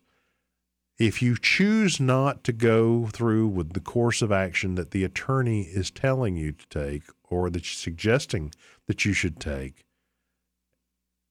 If 1.00 1.22
you 1.22 1.38
choose 1.42 2.02
not 2.02 2.44
to 2.44 2.52
go 2.52 3.08
through 3.08 3.48
with 3.48 3.72
the 3.72 3.80
course 3.80 4.22
of 4.22 4.34
action 4.34 4.76
that 4.76 4.92
the 4.92 5.06
attorney 5.06 5.62
is 5.62 5.90
telling 5.90 6.36
you 6.36 6.52
to 6.52 6.68
take 6.68 7.04
or 7.30 7.50
that 7.50 7.64
suggesting 7.66 8.52
that 8.88 9.06
you 9.06 9.14
should 9.14 9.40
take, 9.40 9.86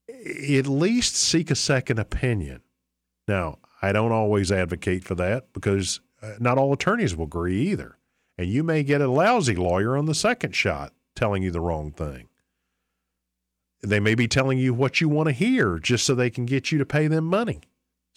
at 0.08 0.66
least 0.66 1.16
seek 1.16 1.50
a 1.50 1.54
second 1.54 1.98
opinion. 1.98 2.62
Now, 3.28 3.58
I 3.82 3.92
don't 3.92 4.10
always 4.10 4.50
advocate 4.50 5.04
for 5.04 5.14
that 5.16 5.52
because 5.52 6.00
uh, 6.22 6.32
not 6.40 6.56
all 6.56 6.72
attorneys 6.72 7.14
will 7.14 7.26
agree 7.26 7.60
either. 7.68 7.98
And 8.38 8.48
you 8.48 8.64
may 8.64 8.82
get 8.82 9.02
a 9.02 9.10
lousy 9.10 9.54
lawyer 9.54 9.98
on 9.98 10.06
the 10.06 10.14
second 10.14 10.54
shot 10.54 10.94
telling 11.14 11.42
you 11.42 11.50
the 11.50 11.60
wrong 11.60 11.90
thing. 11.90 12.28
They 13.82 14.00
may 14.00 14.14
be 14.14 14.28
telling 14.28 14.58
you 14.58 14.72
what 14.72 15.00
you 15.00 15.10
want 15.10 15.28
to 15.28 15.32
hear 15.32 15.78
just 15.78 16.06
so 16.06 16.14
they 16.14 16.30
can 16.30 16.46
get 16.46 16.72
you 16.72 16.78
to 16.78 16.86
pay 16.86 17.06
them 17.06 17.24
money. 17.24 17.60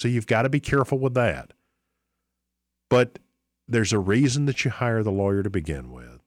So 0.01 0.07
you've 0.07 0.25
got 0.25 0.41
to 0.41 0.49
be 0.49 0.59
careful 0.59 0.97
with 0.97 1.13
that. 1.13 1.53
But 2.89 3.19
there's 3.67 3.93
a 3.93 3.99
reason 3.99 4.47
that 4.47 4.65
you 4.65 4.71
hire 4.71 5.03
the 5.03 5.11
lawyer 5.11 5.43
to 5.43 5.49
begin 5.51 5.91
with. 5.91 6.23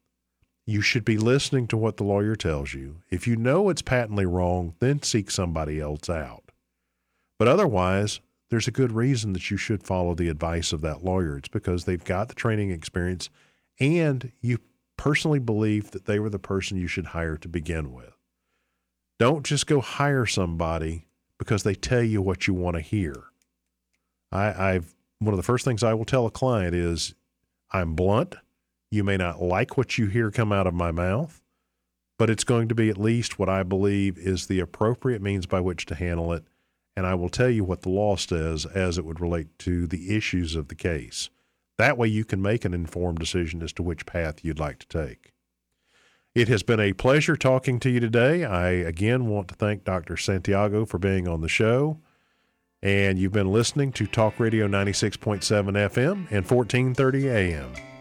You 0.65 0.81
should 0.81 1.05
be 1.05 1.19
listening 1.19 1.67
to 1.67 1.77
what 1.77 1.97
the 1.97 2.05
lawyer 2.05 2.37
tells 2.37 2.73
you. 2.73 2.99
If 3.11 3.27
you 3.27 3.35
know 3.35 3.69
it's 3.71 3.83
patently 3.83 4.27
wrong, 4.27 4.77
then 4.79 5.03
seek 5.03 5.29
somebody 5.29 5.81
else 5.81 6.09
out. 6.09 6.53
But 7.37 7.49
otherwise, 7.49 8.21
there's 8.49 8.69
a 8.69 8.71
good 8.71 8.93
reason 8.93 9.33
that 9.33 9.51
you 9.51 9.57
should 9.57 9.83
follow 9.83 10.15
the 10.15 10.29
advice 10.29 10.73
of 10.73 10.81
that 10.83 11.05
lawyer. 11.05 11.37
It's 11.37 11.49
because 11.49 11.85
they've 11.85 12.05
got 12.05 12.29
the 12.29 12.37
training 12.37 12.71
experience 12.71 13.29
and 13.81 14.31
you 14.41 14.59
personally 14.97 15.41
believe 15.41 15.91
that 15.91 16.05
they 16.05 16.21
were 16.21 16.31
the 16.31 16.39
person 16.39 16.79
you 16.79 16.87
should 16.87 17.07
hire 17.07 17.37
to 17.39 17.49
begin 17.49 17.93
with. 17.93 18.15
Don't 19.19 19.45
just 19.45 19.67
go 19.67 19.81
hire 19.81 20.27
somebody 20.27 21.09
because 21.41 21.65
they 21.65 21.75
tell 21.75 22.05
you 22.05 22.23
what 22.23 22.47
you 22.47 22.55
want 22.55 22.77
to 22.77 22.81
hear. 22.81 23.25
I, 24.35 24.73
I've 24.75 24.95
one 25.21 25.33
of 25.33 25.39
the 25.39 25.45
first 25.45 25.65
things 25.65 25.83
I 25.83 25.95
will 25.95 26.05
tell 26.05 26.27
a 26.27 26.31
client 26.31 26.75
is 26.75 27.15
I'm 27.71 27.95
blunt. 27.95 28.35
You 28.91 29.05
may 29.05 29.17
not 29.17 29.41
like 29.41 29.77
what 29.77 29.97
you 29.97 30.07
hear 30.07 30.31
come 30.31 30.53
out 30.53 30.67
of 30.67 30.75
my 30.75 30.91
mouth, 30.91 31.41
but 32.19 32.29
it's 32.29 32.45
going 32.45 32.69
to 32.69 32.75
be 32.75 32.91
at 32.91 32.99
least 32.99 33.39
what 33.39 33.49
I 33.49 33.63
believe 33.63 34.19
is 34.19 34.47
the 34.47 34.61
appropriate 34.61 35.23
means 35.23 35.47
by 35.47 35.61
which 35.61 35.87
to 35.87 35.95
handle 35.95 36.33
it. 36.33 36.45
And 36.97 37.07
I 37.07 37.15
will 37.15 37.29
tell 37.29 37.51
you 37.51 37.65
what 37.65 37.83
the 37.83 37.89
law 37.89 38.17
says 38.17 38.67
as 38.67 38.99
it 38.99 39.05
would 39.05 39.21
relate 39.21 39.59
to 39.61 39.87
the 39.87 40.15
issues 40.15 40.55
of 40.55 40.69
the 40.69 40.77
case. 40.77 41.31
That 41.77 41.99
way 41.99 42.07
you 42.07 42.25
can 42.25 42.41
make 42.41 42.65
an 42.65 42.75
informed 42.75 43.19
decision 43.19 43.63
as 43.63 43.73
to 43.75 43.83
which 43.83 44.07
path 44.07 44.45
you'd 44.45 44.61
like 44.61 44.79
to 44.81 44.87
take. 44.87 45.33
It 46.35 46.49
has 46.49 46.63
been 46.63 46.81
a 46.81 46.93
pleasure 46.93 47.37
talking 47.37 47.81
to 47.81 47.91
you 47.91 48.01
today. 48.01 48.45
I 48.45 48.69
again 48.69 49.27
want 49.27 49.49
to 49.49 49.55
thank 49.55 49.85
Dr. 49.85 50.17
Santiago 50.17 50.85
for 50.85 50.99
being 50.99 51.27
on 51.27 51.41
the 51.41 51.49
show. 51.49 51.99
And 52.85 53.19
you've 53.19 53.33
been 53.33 53.51
listening 53.51 53.93
to 53.93 54.07
Talk 54.07 54.39
Radio 54.39 54.69
96.7 54.69 55.41
FM 55.41 56.27
and 56.31 56.45
1430 56.49 57.29
AM. 57.31 57.94